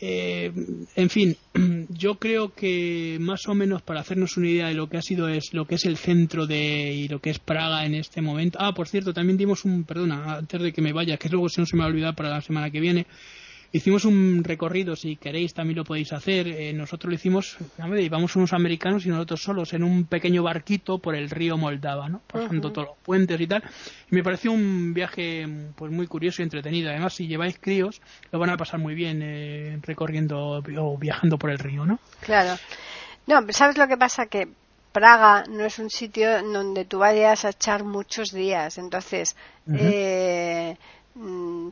eh, 0.00 0.52
en 0.96 1.10
fin, 1.10 1.36
yo 1.88 2.16
creo 2.16 2.52
que 2.52 3.18
más 3.20 3.46
o 3.46 3.54
menos 3.54 3.82
para 3.82 4.00
hacernos 4.00 4.36
una 4.36 4.48
idea 4.48 4.68
de 4.68 4.74
lo 4.74 4.88
que 4.88 4.96
ha 4.96 5.02
sido 5.02 5.28
es 5.28 5.52
lo 5.52 5.66
que 5.66 5.76
es 5.76 5.84
el 5.84 5.96
centro 5.96 6.46
de 6.46 6.92
y 6.92 7.08
lo 7.08 7.20
que 7.20 7.30
es 7.30 7.38
Praga 7.38 7.86
en 7.86 7.94
este 7.94 8.20
momento. 8.20 8.58
Ah, 8.60 8.72
por 8.74 8.88
cierto, 8.88 9.14
también 9.14 9.38
dimos 9.38 9.64
un, 9.64 9.84
perdona, 9.84 10.36
antes 10.36 10.60
de 10.60 10.72
que 10.72 10.82
me 10.82 10.92
vaya, 10.92 11.16
que 11.16 11.28
luego 11.28 11.48
si 11.48 11.60
no 11.60 11.66
se 11.66 11.76
me 11.76 11.80
va 11.80 11.86
a 11.86 11.90
olvidar 11.90 12.14
para 12.14 12.30
la 12.30 12.40
semana 12.40 12.70
que 12.70 12.80
viene, 12.80 13.06
Hicimos 13.74 14.04
un 14.04 14.44
recorrido, 14.44 14.94
si 14.94 15.16
queréis 15.16 15.52
también 15.52 15.78
lo 15.78 15.82
podéis 15.82 16.12
hacer. 16.12 16.46
Eh, 16.46 16.72
nosotros 16.72 17.10
lo 17.10 17.16
hicimos, 17.16 17.56
íbamos 17.98 18.36
unos 18.36 18.52
americanos 18.52 19.04
y 19.04 19.08
nosotros 19.08 19.42
solos 19.42 19.72
en 19.72 19.82
un 19.82 20.04
pequeño 20.04 20.44
barquito 20.44 20.98
por 20.98 21.16
el 21.16 21.28
río 21.28 21.58
Moldava, 21.58 22.08
¿no? 22.08 22.20
pasando 22.20 22.70
todos 22.70 22.86
los 22.86 22.98
puentes 22.98 23.40
y 23.40 23.48
tal. 23.48 23.64
Y 24.12 24.14
me 24.14 24.22
pareció 24.22 24.52
un 24.52 24.94
viaje 24.94 25.48
pues 25.74 25.90
muy 25.90 26.06
curioso 26.06 26.40
y 26.40 26.44
entretenido. 26.44 26.88
Además, 26.88 27.14
si 27.14 27.26
lleváis 27.26 27.58
críos, 27.58 28.00
lo 28.30 28.38
van 28.38 28.50
a 28.50 28.56
pasar 28.56 28.78
muy 28.78 28.94
bien 28.94 29.20
eh, 29.24 29.76
recorriendo 29.82 30.62
o 30.78 30.96
viajando 30.96 31.36
por 31.36 31.50
el 31.50 31.58
río, 31.58 31.84
¿no? 31.84 31.98
Claro. 32.20 32.56
No, 33.26 33.44
¿sabes 33.50 33.76
lo 33.76 33.88
que 33.88 33.96
pasa? 33.96 34.26
Que 34.26 34.46
Praga 34.94 35.46
no 35.48 35.64
es 35.64 35.80
un 35.80 35.90
sitio 35.90 36.40
donde 36.44 36.84
tú 36.84 37.00
vayas 37.00 37.44
a 37.44 37.48
echar 37.48 37.82
muchos 37.82 38.28
días. 38.28 38.78
Entonces, 38.78 39.34
eh, 39.76 40.76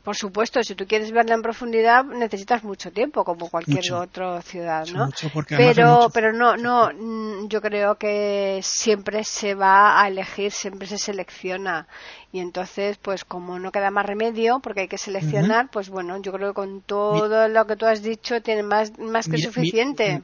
por 0.04 0.16
supuesto, 0.16 0.62
si 0.62 0.76
tú 0.76 0.86
quieres 0.86 1.10
verla 1.10 1.34
en 1.34 1.42
profundidad 1.42 2.04
necesitas 2.04 2.62
mucho 2.62 2.92
tiempo, 2.92 3.24
como 3.24 3.50
cualquier 3.50 3.92
otra 3.92 4.40
ciudad, 4.40 4.86
¿no? 4.86 5.08
pero, 5.48 6.10
pero 6.14 6.32
no, 6.32 6.56
no, 6.56 6.90
mm, 6.94 7.48
yo 7.48 7.60
creo 7.60 7.96
que 7.96 8.60
siempre 8.62 9.24
se 9.24 9.54
va 9.54 10.00
a 10.00 10.06
elegir, 10.06 10.52
siempre 10.52 10.86
se 10.86 10.96
selecciona. 10.96 11.88
Y 12.30 12.38
entonces, 12.38 12.98
pues 12.98 13.24
como 13.24 13.58
no 13.58 13.72
queda 13.72 13.90
más 13.90 14.06
remedio, 14.06 14.60
porque 14.60 14.82
hay 14.82 14.88
que 14.88 14.96
seleccionar, 14.96 15.68
pues 15.70 15.90
bueno, 15.90 16.22
yo 16.22 16.32
creo 16.32 16.48
que 16.50 16.54
con 16.54 16.80
todo 16.80 17.48
lo 17.48 17.66
que 17.66 17.76
tú 17.76 17.86
has 17.86 18.02
dicho 18.02 18.40
tiene 18.42 18.62
más, 18.62 18.96
más 18.98 19.28
que 19.28 19.38
suficiente. 19.38 20.22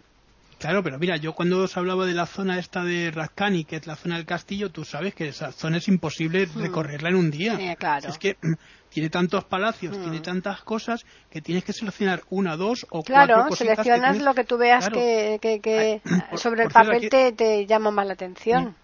Claro, 0.59 0.83
pero 0.83 0.99
mira, 0.99 1.17
yo 1.17 1.35
cuando 1.35 1.63
os 1.63 1.77
hablaba 1.77 2.05
de 2.05 2.15
la 2.15 2.27
zona 2.27 2.59
esta 2.59 2.83
de 2.83 3.13
Razcani, 3.13 3.65
que 3.65 3.77
es 3.77 3.87
la 3.87 3.95
zona 3.95 4.17
del 4.17 4.27
castillo, 4.27 4.71
tú 4.71 4.85
sabes 4.85 5.15
que 5.15 5.29
esa 5.29 5.53
zona 5.53 5.77
es 5.77 5.87
imposible 5.87 6.47
hmm. 6.47 6.61
recorrerla 6.61 7.11
en 7.11 7.15
un 7.15 7.31
día. 7.31 7.77
claro. 7.77 8.09
Es 8.09 8.19
que 8.19 8.37
tiene 8.91 9.09
tantos 9.09 9.45
palacios, 9.45 9.97
hmm. 9.97 10.03
tiene 10.03 10.21
tantas 10.21 10.63
cosas 10.63 11.07
que 11.31 11.41
tienes 11.41 11.63
que 11.63 11.73
seleccionar 11.73 12.23
una, 12.31 12.57
dos 12.57 12.85
o 12.91 13.05
cuatro 13.05 13.15
Claro, 13.15 13.53
seleccionas 13.55 14.21
lo 14.21 14.35
que 14.35 14.45
tú 14.45 14.59
veas 14.59 14.89
que, 14.89 15.39
que, 15.41 16.01
sobre 16.37 16.65
el 16.65 16.71
papel 16.71 17.09
te, 17.09 17.33
te, 17.33 17.67
llama 17.67 17.93
más 17.93 18.07
la 18.07 18.15
atención. 18.15 18.75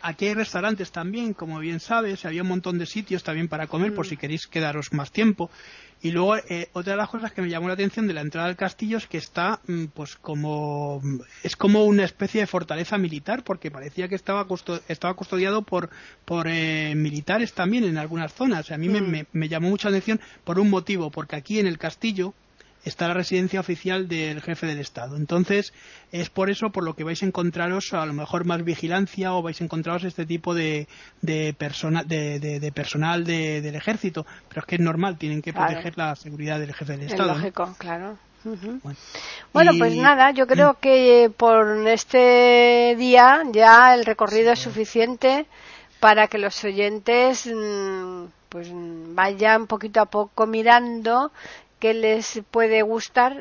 Aquí 0.00 0.26
hay 0.26 0.34
restaurantes 0.34 0.92
también, 0.92 1.32
como 1.32 1.58
bien 1.58 1.80
sabes, 1.80 2.24
había 2.26 2.42
un 2.42 2.48
montón 2.48 2.78
de 2.78 2.86
sitios 2.86 3.24
también 3.24 3.48
para 3.48 3.66
comer 3.66 3.94
por 3.94 4.06
hmm. 4.06 4.08
si 4.10 4.16
queréis 4.16 4.46
quedaros 4.46 4.92
más 4.92 5.10
tiempo. 5.10 5.50
Y 6.02 6.10
luego, 6.10 6.36
eh, 6.36 6.68
otra 6.74 6.92
de 6.92 6.98
las 6.98 7.08
cosas 7.08 7.32
que 7.32 7.40
me 7.40 7.48
llamó 7.48 7.68
la 7.68 7.74
atención 7.74 8.06
de 8.06 8.12
la 8.12 8.20
entrada 8.20 8.48
al 8.48 8.56
castillo 8.56 8.98
es 8.98 9.06
que 9.06 9.16
está, 9.16 9.60
mm, 9.66 9.86
pues 9.86 10.16
como, 10.16 11.00
es 11.42 11.56
como 11.56 11.84
una 11.84 12.04
especie 12.04 12.42
de 12.42 12.46
fortaleza 12.46 12.98
militar, 12.98 13.42
porque 13.42 13.70
parecía 13.70 14.06
que 14.06 14.14
estaba, 14.14 14.46
estaba 14.88 15.14
custodiado 15.14 15.62
por, 15.62 15.88
por 16.26 16.46
eh, 16.48 16.94
militares 16.94 17.54
también 17.54 17.84
en 17.84 17.96
algunas 17.96 18.34
zonas. 18.34 18.70
A 18.70 18.78
mí 18.78 18.90
me, 18.90 19.00
mm. 19.00 19.26
me, 19.32 19.48
llamó 19.48 19.70
mucha 19.70 19.88
atención 19.88 20.20
por 20.44 20.60
un 20.60 20.68
motivo, 20.68 21.10
porque 21.10 21.36
aquí 21.36 21.58
en 21.58 21.66
el 21.66 21.78
castillo, 21.78 22.34
está 22.86 23.08
la 23.08 23.14
residencia 23.14 23.60
oficial 23.60 24.08
del 24.08 24.40
jefe 24.40 24.66
del 24.66 24.78
Estado. 24.78 25.16
Entonces, 25.16 25.74
es 26.12 26.30
por 26.30 26.50
eso 26.50 26.70
por 26.70 26.84
lo 26.84 26.94
que 26.94 27.04
vais 27.04 27.22
a 27.22 27.26
encontraros 27.26 27.92
a 27.92 28.06
lo 28.06 28.12
mejor 28.12 28.44
más 28.44 28.64
vigilancia 28.64 29.34
o 29.34 29.42
vais 29.42 29.60
a 29.60 29.64
encontraros 29.64 30.04
este 30.04 30.24
tipo 30.24 30.54
de, 30.54 30.86
de, 31.20 31.52
persona, 31.52 32.04
de, 32.04 32.72
personal 32.74 33.24
del 33.24 33.74
ejército. 33.74 34.24
Pero 34.48 34.60
es 34.60 34.66
que 34.66 34.76
es 34.76 34.80
normal, 34.80 35.18
tienen 35.18 35.42
que 35.42 35.52
proteger 35.52 35.98
la 35.98 36.14
seguridad 36.14 36.60
del 36.60 36.72
jefe 36.72 36.96
del 36.96 37.10
Estado. 37.10 37.32
Es 37.32 37.38
lógico, 37.38 37.74
claro. 37.76 38.16
Bueno, 39.52 39.72
pues 39.76 39.96
nada, 39.96 40.30
yo 40.30 40.46
creo 40.46 40.78
que 40.78 41.32
por 41.36 41.88
este 41.88 42.94
día 42.96 43.42
ya 43.50 43.92
el 43.92 44.04
recorrido 44.04 44.52
es 44.52 44.60
suficiente 44.60 45.46
para 45.98 46.28
que 46.28 46.38
los 46.38 46.62
oyentes 46.62 47.50
mm, 47.52 48.26
pues 48.48 48.68
vayan 48.72 49.66
poquito 49.66 50.00
a 50.00 50.06
poco 50.06 50.46
mirando 50.46 51.32
qué 51.78 51.94
les 51.94 52.42
puede 52.50 52.82
gustar 52.82 53.36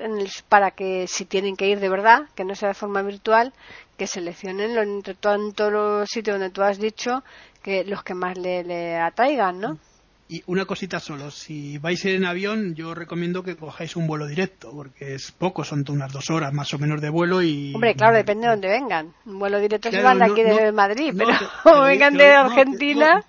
para 0.49 0.71
que 0.71 1.07
si 1.07 1.25
tienen 1.25 1.55
que 1.55 1.67
ir 1.67 1.79
de 1.79 1.89
verdad, 1.89 2.23
que 2.35 2.45
no 2.45 2.55
sea 2.55 2.69
de 2.69 2.75
forma 2.75 3.01
virtual, 3.01 3.53
que 3.97 4.07
seleccionen 4.07 4.77
entre 4.77 5.15
todos 5.15 5.71
los 5.71 6.09
sitios 6.09 6.35
donde 6.35 6.53
tú 6.53 6.61
has 6.61 6.79
dicho 6.79 7.23
que 7.63 7.83
los 7.83 8.03
que 8.03 8.13
más 8.13 8.37
le, 8.37 8.63
le 8.63 8.97
atraigan, 8.97 9.59
¿no? 9.59 9.79
Y 10.27 10.41
una 10.47 10.65
cosita 10.65 10.99
solo, 10.99 11.29
si 11.29 11.77
vais 11.77 12.03
a 12.03 12.09
ir 12.09 12.15
en 12.15 12.25
avión, 12.25 12.73
yo 12.73 12.95
recomiendo 12.95 13.43
que 13.43 13.55
cojáis 13.55 13.95
un 13.95 14.07
vuelo 14.07 14.25
directo, 14.25 14.71
porque 14.73 15.13
es 15.13 15.31
poco, 15.31 15.63
son 15.63 15.85
unas 15.87 16.11
dos 16.11 16.31
horas 16.31 16.51
más 16.51 16.73
o 16.73 16.79
menos 16.79 16.99
de 16.99 17.11
vuelo 17.11 17.43
y... 17.43 17.75
Hombre, 17.75 17.93
claro, 17.93 18.17
depende 18.17 18.47
de 18.47 18.53
dónde 18.53 18.67
vengan. 18.67 19.13
Un 19.27 19.37
vuelo 19.37 19.59
directo 19.59 19.91
se 19.91 20.01
van 20.01 20.17
de 20.17 20.25
aquí 20.25 20.41
de 20.41 20.71
Madrid, 20.71 21.13
pero 21.15 21.31
como 21.61 21.81
vengan 21.83 22.15
de 22.15 22.25
Argentina... 22.25 23.23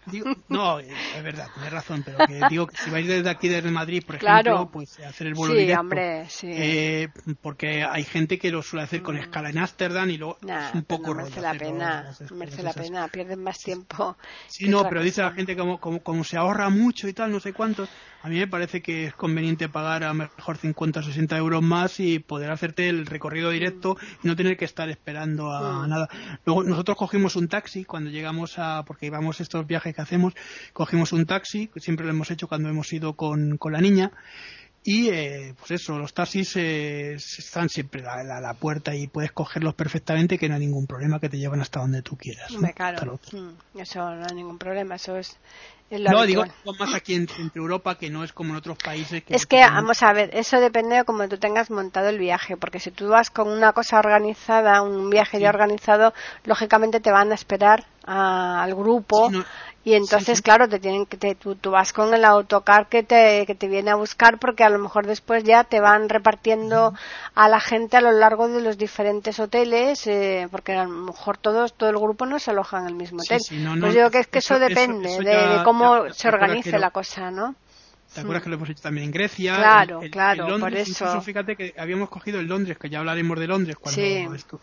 no, 0.49 0.79
es 0.79 1.23
verdad, 1.23 1.49
tienes 1.53 1.71
razón, 1.71 2.03
pero 2.03 2.17
que 2.27 2.41
digo 2.49 2.67
que 2.67 2.79
si 2.79 2.89
vais 2.89 3.07
desde 3.07 3.29
aquí, 3.29 3.49
desde 3.49 3.71
Madrid, 3.71 4.03
por 4.07 4.17
ejemplo, 4.17 4.71
pues 4.73 4.99
hacer 5.01 5.27
el 5.27 5.35
vuelo 5.35 5.53
sí, 5.53 5.61
directo... 5.61 5.81
Hombre, 5.83 6.25
sí, 6.31 6.49
eh, 6.51 7.09
porque 7.43 7.85
hay 7.85 8.05
gente 8.05 8.39
que 8.39 8.51
lo 8.51 8.63
suele 8.63 8.85
hacer 8.85 9.03
con 9.03 9.17
mm. 9.17 9.21
escala 9.21 9.51
en 9.51 9.59
Ámsterdam 9.59 10.09
y 10.09 10.17
luego 10.17 10.39
es 10.41 10.75
un 10.75 10.85
poco 10.85 11.09
no 11.09 11.17
merece 11.17 11.43
la 11.43 11.53
pena, 11.53 12.11
merece 12.31 12.63
la 12.63 12.73
pena, 12.73 13.09
pierden 13.09 13.43
más 13.43 13.59
tiempo. 13.59 14.17
Sí, 14.47 14.67
no, 14.67 14.89
pero 14.89 15.03
dice 15.03 15.21
la 15.21 15.33
gente 15.33 15.55
como, 15.55 15.79
como, 15.79 16.03
como 16.03 16.25
se 16.25 16.39
ahorra 16.39 16.71
mucho 16.71 16.86
mucho 16.87 17.09
y 17.09 17.13
tal, 17.13 17.33
no 17.33 17.41
sé 17.41 17.53
cuántos. 17.53 17.89
A 18.23 18.29
mí 18.29 18.39
me 18.39 18.47
parece 18.47 18.81
que 18.81 19.07
es 19.07 19.15
conveniente 19.15 19.69
pagar 19.69 20.05
a 20.05 20.15
mejor 20.15 20.57
50 20.57 21.01
o 21.01 21.03
60 21.03 21.37
euros 21.37 21.63
más 21.63 21.99
y 21.99 22.21
poder 22.21 22.53
hacerte 22.53 22.89
el 22.89 23.07
recorrido 23.07 23.51
directo 23.51 23.97
y 24.23 24.29
no 24.29 24.37
tener 24.37 24.57
que 24.57 24.65
estar 24.65 24.89
esperando 24.89 25.53
a 25.53 25.85
mm. 25.85 25.89
nada. 25.89 26.09
Luego 26.45 26.63
nosotros 26.63 26.97
cogimos 26.97 27.35
un 27.35 27.49
taxi 27.49 27.85
cuando 27.85 28.11
llegamos 28.11 28.59
a, 28.59 28.85
porque 28.87 29.07
íbamos 29.07 29.41
estos 29.41 29.67
viajes 29.67 29.97
que 29.97 30.03
hacemos, 30.03 30.35
cogimos 30.73 31.13
un 31.13 31.27
taxi, 31.27 31.71
siempre 31.77 32.07
lo 32.07 32.13
hemos 32.13 32.31
hecho 32.31 32.47
cuando 32.47 32.69
hemos 32.69 32.93
ido 32.93 33.15
con, 33.15 33.59
con 33.59 33.73
la 33.73 33.81
niña 33.81 34.13
y 34.89 35.09
eh, 35.09 35.53
pues 35.59 35.73
eso, 35.73 35.99
los 35.99 36.15
taxis 36.15 36.55
eh, 36.55 37.15
están 37.15 37.69
siempre 37.69 38.07
a 38.07 38.23
la, 38.23 38.55
puerta 38.55 38.95
y 38.95 39.09
puedes 39.09 39.33
cogerlos 39.33 39.75
perfectamente 39.75 40.39
que 40.39 40.49
no 40.49 40.55
hay 40.55 40.61
ningún 40.61 40.87
problema 40.87 41.19
que 41.19 41.29
te 41.29 41.39
llevan 41.39 41.61
hasta 41.61 41.81
donde 41.81 42.03
tú 42.03 42.17
quieras. 42.17 42.53
Claro. 42.77 43.19
Mm, 43.33 43.81
eso 43.81 44.15
no 44.15 44.25
hay 44.25 44.37
ningún 44.37 44.59
problema, 44.59 44.95
eso 44.95 45.17
es 45.17 45.39
no, 45.91 46.27
digo 46.27 46.45
más 46.79 46.95
aquí 46.95 47.15
en, 47.15 47.29
entre 47.39 47.61
Europa 47.61 47.97
que 47.97 48.11
no 48.11 48.25
es 48.25 48.33
como 48.33 48.51
en 48.51 48.57
otros 48.57 48.77
países. 48.79 49.23
es 49.29 49.47
que, 49.47 49.61
vamos 49.61 50.03
a 50.03 50.13
ver, 50.13 50.31
eso 50.33 50.61
depende 50.61 50.97
de 50.97 51.05
cómo 51.05 51.29
tú 51.29 51.39
tengas 51.39 51.71
montado 51.71 52.09
el 52.09 52.19
viaje, 52.19 52.57
porque 52.57 52.81
si 52.81 52.91
tú 52.91 53.09
vas 53.09 53.31
con 53.31 53.49
una 53.49 53.73
cosa 53.73 53.99
organizada, 53.99 54.83
un 54.83 55.11
viaje 55.11 55.39
ya 55.39 55.49
organizado, 55.49 56.13
lógicamente 56.45 57.01
te 57.01 57.11
van 57.11 57.31
a 57.31 57.35
esperar 57.35 57.85
al 58.07 58.75
grupo 58.75 59.31
y 59.87 59.95
entonces, 59.95 60.43
claro, 60.43 60.69
te 60.69 60.81
tienen 60.81 61.07
que 61.07 61.37
tú, 61.37 61.57
vas 61.71 61.93
con 61.93 62.13
el 62.13 62.25
autocar 62.25 62.89
que 62.89 63.05
te, 63.05 63.47
que 63.47 63.55
te 63.55 63.69
viene 63.69 63.93
a 63.93 63.95
buscar 63.95 64.41
porque 64.41 64.65
a 64.65 64.69
lo 64.69 64.81
mejor 64.81 65.07
después 65.07 65.45
ya 65.45 65.63
te 65.63 65.79
van 65.79 66.09
repartiendo 66.09 66.93
a 67.37 67.49
la 67.49 67.61
gente 67.61 67.97
a 67.97 68.01
lo 68.01 68.11
largo 68.11 68.49
de 68.49 68.61
los 68.61 68.79
diferentes 68.79 69.39
hoteles, 69.39 70.05
eh, 70.09 70.49
porque 70.51 70.73
a 70.73 70.87
lo 70.87 70.91
mejor 70.91 71.39
todos, 71.39 71.73
todo 71.73 71.89
el 71.91 71.99
grupo 71.99 72.27
no 72.27 72.41
se 72.41 72.51
aloja 72.51 72.79
en 72.79 72.87
el 72.89 72.95
mismo 72.97 73.21
hotel. 73.21 73.39
pues 73.81 73.95
yo 73.95 74.01
creo 74.01 74.11
que 74.11 74.19
es 74.19 74.27
que 74.27 74.41
eso, 74.41 74.59
depende 74.59 75.21
de, 75.21 75.63
cómo 75.65 75.76
se 76.13 76.29
organice 76.29 76.79
la 76.79 76.91
cosa, 76.91 77.31
¿no? 77.31 77.55
¿Te 78.15 78.21
acuerdas 78.21 78.45
que 78.45 78.49
lo 78.49 78.57
hemos 78.57 78.71
hecho 78.71 78.83
también 78.83 79.07
en 79.07 79.11
Grecia? 79.11 79.57
Claro, 79.57 80.01
claro, 80.11 80.59
por 80.59 80.75
eso. 80.75 81.05
Incluso 81.05 81.21
fíjate 81.21 81.57
que 81.57 81.75
habíamos 81.77 82.09
cogido 82.09 82.41
el 82.41 82.47
Londres, 82.47 82.79
que 82.79 82.89
ya 82.89 83.01
hablaremos 83.01 83.39
de 83.39 83.47
Londres 83.47 83.77
cuando 83.79 84.35
esto. 84.35 84.61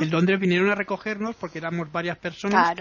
El 0.00 0.10
Londres 0.10 0.40
vinieron 0.40 0.70
a 0.70 0.74
recogernos 0.74 1.34
porque 1.36 1.58
éramos 1.58 1.90
varias 1.90 2.16
personas 2.18 2.74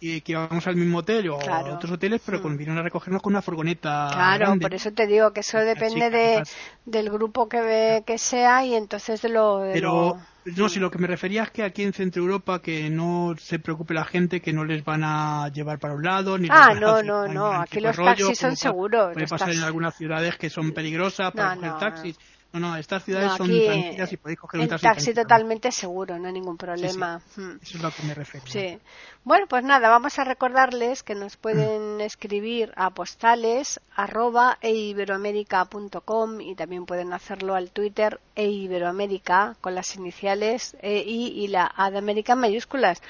y 0.00 0.20
que 0.22 0.32
íbamos 0.32 0.66
al 0.66 0.76
mismo 0.76 0.98
hotel 0.98 1.30
o 1.30 1.40
a 1.40 1.74
otros 1.74 1.92
hoteles, 1.92 2.20
pero 2.24 2.40
mm. 2.40 2.56
vinieron 2.56 2.78
a 2.78 2.82
recogernos 2.82 3.22
con 3.22 3.32
una 3.32 3.42
furgoneta. 3.42 4.08
Claro, 4.12 4.58
por 4.58 4.74
eso 4.74 4.92
te 4.92 5.06
digo 5.06 5.32
que 5.32 5.40
eso 5.40 5.58
depende 5.58 6.10
de, 6.10 6.42
del 6.84 7.10
grupo 7.10 7.48
que, 7.48 8.02
que 8.06 8.18
sea 8.18 8.64
y 8.64 8.74
entonces 8.74 9.22
de 9.22 9.28
lo. 9.28 9.62
pero, 9.72 10.18
no, 10.56 10.68
si 10.68 10.80
lo 10.80 10.90
que 10.90 10.98
me 10.98 11.06
refería 11.06 11.42
es 11.44 11.50
que 11.50 11.62
aquí 11.62 11.82
en 11.82 11.92
Centro 11.92 12.22
Europa 12.22 12.60
que 12.60 12.90
no 12.90 13.34
se 13.38 13.58
preocupe 13.58 13.94
la 13.94 14.04
gente 14.04 14.40
que 14.40 14.52
no 14.52 14.64
les 14.64 14.84
van 14.84 15.02
a 15.04 15.48
llevar 15.48 15.78
para 15.78 15.94
un 15.94 16.02
lado 16.02 16.38
ni 16.38 16.48
Ah, 16.50 16.74
no, 16.78 17.02
no, 17.02 17.26
no, 17.26 17.52
aquí 17.52 17.80
los 17.80 17.96
taxis 17.96 18.38
son 18.38 18.56
seguros. 18.56 19.12
Puede 19.12 19.26
pasar 19.26 19.50
en 19.50 19.62
algunas 19.62 19.96
ciudades 19.96 20.36
que 20.36 20.50
son 20.50 20.72
peligrosas 20.72 21.32
para 21.32 21.54
no, 21.56 21.78
taxis. 21.78 22.16
No, 22.18 22.39
no, 22.58 22.76
estas 22.76 23.04
ciudades 23.04 23.32
son 23.36 23.46
tranquilas 23.46 24.12
y 24.12 24.16
podéis 24.16 24.40
coger 24.40 24.60
un 24.60 24.68
taxi. 24.68 24.86
taxi 24.86 25.14
totalmente 25.14 25.70
seguro, 25.70 26.18
no 26.18 26.26
hay 26.26 26.32
ningún 26.32 26.56
problema. 26.56 27.20
Hmm. 27.36 27.58
Eso 27.62 27.76
es 27.76 27.82
lo 27.82 27.90
que 27.92 28.02
me 28.02 28.14
refiero. 28.14 28.46
Sí. 28.48 28.78
Bueno, 29.22 29.46
pues 29.48 29.62
nada, 29.62 29.88
vamos 29.88 30.18
a 30.18 30.24
recordarles 30.24 31.04
que 31.04 31.14
nos 31.14 31.36
pueden 31.36 31.98
mm. 31.98 32.00
escribir 32.00 32.72
a 32.74 32.90
postales 32.90 33.78
arroba 33.94 34.58
eiberoamerica.com 34.62 36.40
y 36.40 36.56
también 36.56 36.86
pueden 36.86 37.12
hacerlo 37.12 37.54
al 37.54 37.70
Twitter 37.70 38.18
eiberoamerica 38.34 39.56
con 39.60 39.76
las 39.76 39.94
iniciales 39.94 40.76
EI 40.82 41.28
y 41.28 41.48
la 41.48 41.70
A 41.76 41.90
de 41.90 41.98
América 41.98 42.32
en 42.32 42.40
mayúsculas. 42.40 43.00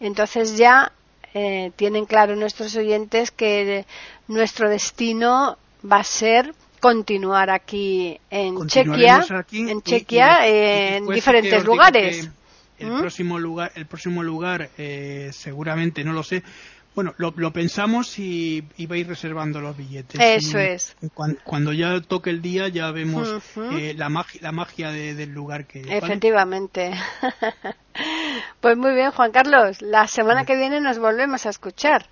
Entonces 0.00 0.56
ya 0.56 0.92
eh, 1.34 1.70
tienen 1.76 2.06
claro 2.06 2.34
nuestros 2.34 2.74
oyentes 2.74 3.30
que 3.30 3.84
nuestro 4.26 4.68
destino 4.68 5.58
va 5.84 5.98
a 5.98 6.04
ser 6.04 6.54
continuar 6.80 7.50
aquí 7.50 8.18
en 8.30 8.66
Chequia, 8.66 9.24
en 9.52 9.82
Chequia, 9.82 10.46
en 10.46 11.06
diferentes 11.06 11.64
lugares. 11.64 12.30
El 12.78 12.92
¿Mm? 12.92 12.98
próximo 13.00 13.38
lugar, 13.38 13.72
el 13.74 13.86
próximo 13.86 14.22
lugar, 14.22 14.70
eh, 14.78 15.30
seguramente 15.32 16.02
no 16.02 16.12
lo 16.14 16.22
sé. 16.22 16.42
Bueno, 16.94 17.14
lo, 17.18 17.52
pensamos 17.52 18.18
y, 18.18 18.64
y, 18.76 18.86
vais 18.86 19.06
reservando 19.06 19.60
los 19.60 19.76
billetes. 19.76 20.18
Eso 20.20 20.58
es. 20.58 20.96
Cuando, 21.44 21.72
ya 21.72 22.00
toque 22.00 22.30
el 22.30 22.42
día 22.42 22.66
ya 22.66 22.90
vemos 22.90 23.28
eh, 23.56 23.94
la, 23.96 24.08
magia, 24.08 24.40
la 24.42 24.50
magia 24.50 24.90
del 24.90 25.30
lugar 25.30 25.66
que. 25.66 25.82
Efectivamente. 25.82 26.90
pues 28.60 28.76
muy 28.76 28.92
bien, 28.94 29.12
Juan 29.12 29.30
Carlos. 29.30 29.82
La 29.82 30.08
semana 30.08 30.44
que 30.44 30.56
viene 30.56 30.80
nos 30.80 30.98
volvemos 30.98 31.46
a 31.46 31.50
escuchar. 31.50 32.06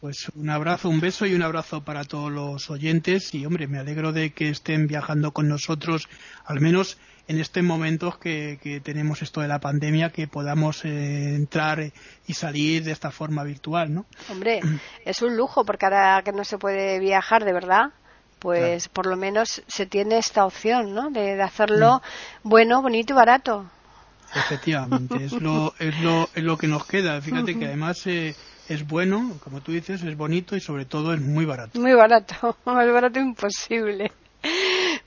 Pues 0.00 0.30
un 0.34 0.48
abrazo, 0.48 0.88
un 0.88 0.98
beso 0.98 1.26
y 1.26 1.34
un 1.34 1.42
abrazo 1.42 1.84
para 1.84 2.04
todos 2.04 2.32
los 2.32 2.70
oyentes 2.70 3.34
y 3.34 3.44
hombre, 3.44 3.66
me 3.66 3.78
alegro 3.78 4.12
de 4.12 4.30
que 4.30 4.48
estén 4.48 4.86
viajando 4.86 5.32
con 5.32 5.46
nosotros, 5.46 6.08
al 6.46 6.58
menos 6.58 6.96
en 7.28 7.38
estos 7.38 7.62
momentos 7.62 8.16
que, 8.16 8.80
tenemos 8.82 9.20
esto 9.20 9.42
de 9.42 9.48
la 9.48 9.58
pandemia, 9.58 10.08
que 10.08 10.26
podamos 10.26 10.86
eh, 10.86 11.34
entrar 11.34 11.92
y 12.26 12.32
salir 12.32 12.82
de 12.82 12.92
esta 12.92 13.10
forma 13.10 13.44
virtual, 13.44 13.92
¿no? 13.92 14.06
Hombre, 14.30 14.60
es 15.04 15.20
un 15.20 15.36
lujo 15.36 15.66
porque 15.66 15.84
ahora 15.84 16.22
que 16.24 16.32
no 16.32 16.44
se 16.44 16.56
puede 16.56 16.98
viajar 16.98 17.44
de 17.44 17.52
verdad, 17.52 17.90
pues 18.38 18.88
por 18.88 19.04
lo 19.04 19.18
menos 19.18 19.62
se 19.68 19.84
tiene 19.84 20.16
esta 20.16 20.46
opción, 20.46 20.94
¿no? 20.94 21.10
De, 21.10 21.42
hacerlo 21.42 22.00
bueno, 22.42 22.80
bonito 22.80 23.12
y 23.12 23.16
barato. 23.16 23.70
Efectivamente, 24.34 25.26
es 25.26 25.32
lo, 25.32 25.74
es 25.78 26.00
lo, 26.00 26.30
es 26.34 26.42
lo 26.42 26.56
que 26.56 26.68
nos 26.68 26.86
queda. 26.86 27.20
Fíjate 27.20 27.58
que 27.58 27.66
además 27.66 28.06
eh, 28.06 28.34
es 28.70 28.86
bueno, 28.86 29.32
como 29.42 29.60
tú 29.60 29.72
dices, 29.72 30.04
es 30.04 30.16
bonito 30.16 30.54
y 30.54 30.60
sobre 30.60 30.84
todo 30.84 31.12
es 31.12 31.20
muy 31.20 31.44
barato. 31.44 31.80
Muy 31.80 31.92
barato, 31.92 32.56
más 32.64 32.92
barato 32.92 33.18
imposible. 33.18 34.12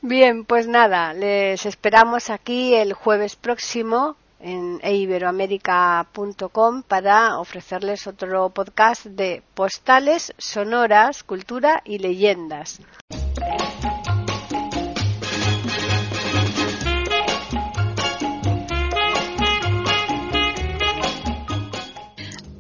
Bien, 0.02 0.44
pues 0.44 0.68
nada, 0.68 1.14
les 1.14 1.66
esperamos 1.66 2.30
aquí 2.30 2.76
el 2.76 2.92
jueves 2.92 3.38
próximo 3.38 4.18
en 4.42 4.82
iberoamérica.com 4.84 6.84
para 6.84 7.40
ofrecerles 7.40 8.06
otro 8.06 8.50
podcast 8.50 9.06
de 9.06 9.42
postales, 9.54 10.34
sonoras, 10.38 11.24
cultura 11.24 11.82
y 11.86 12.00
leyendas. 12.00 12.82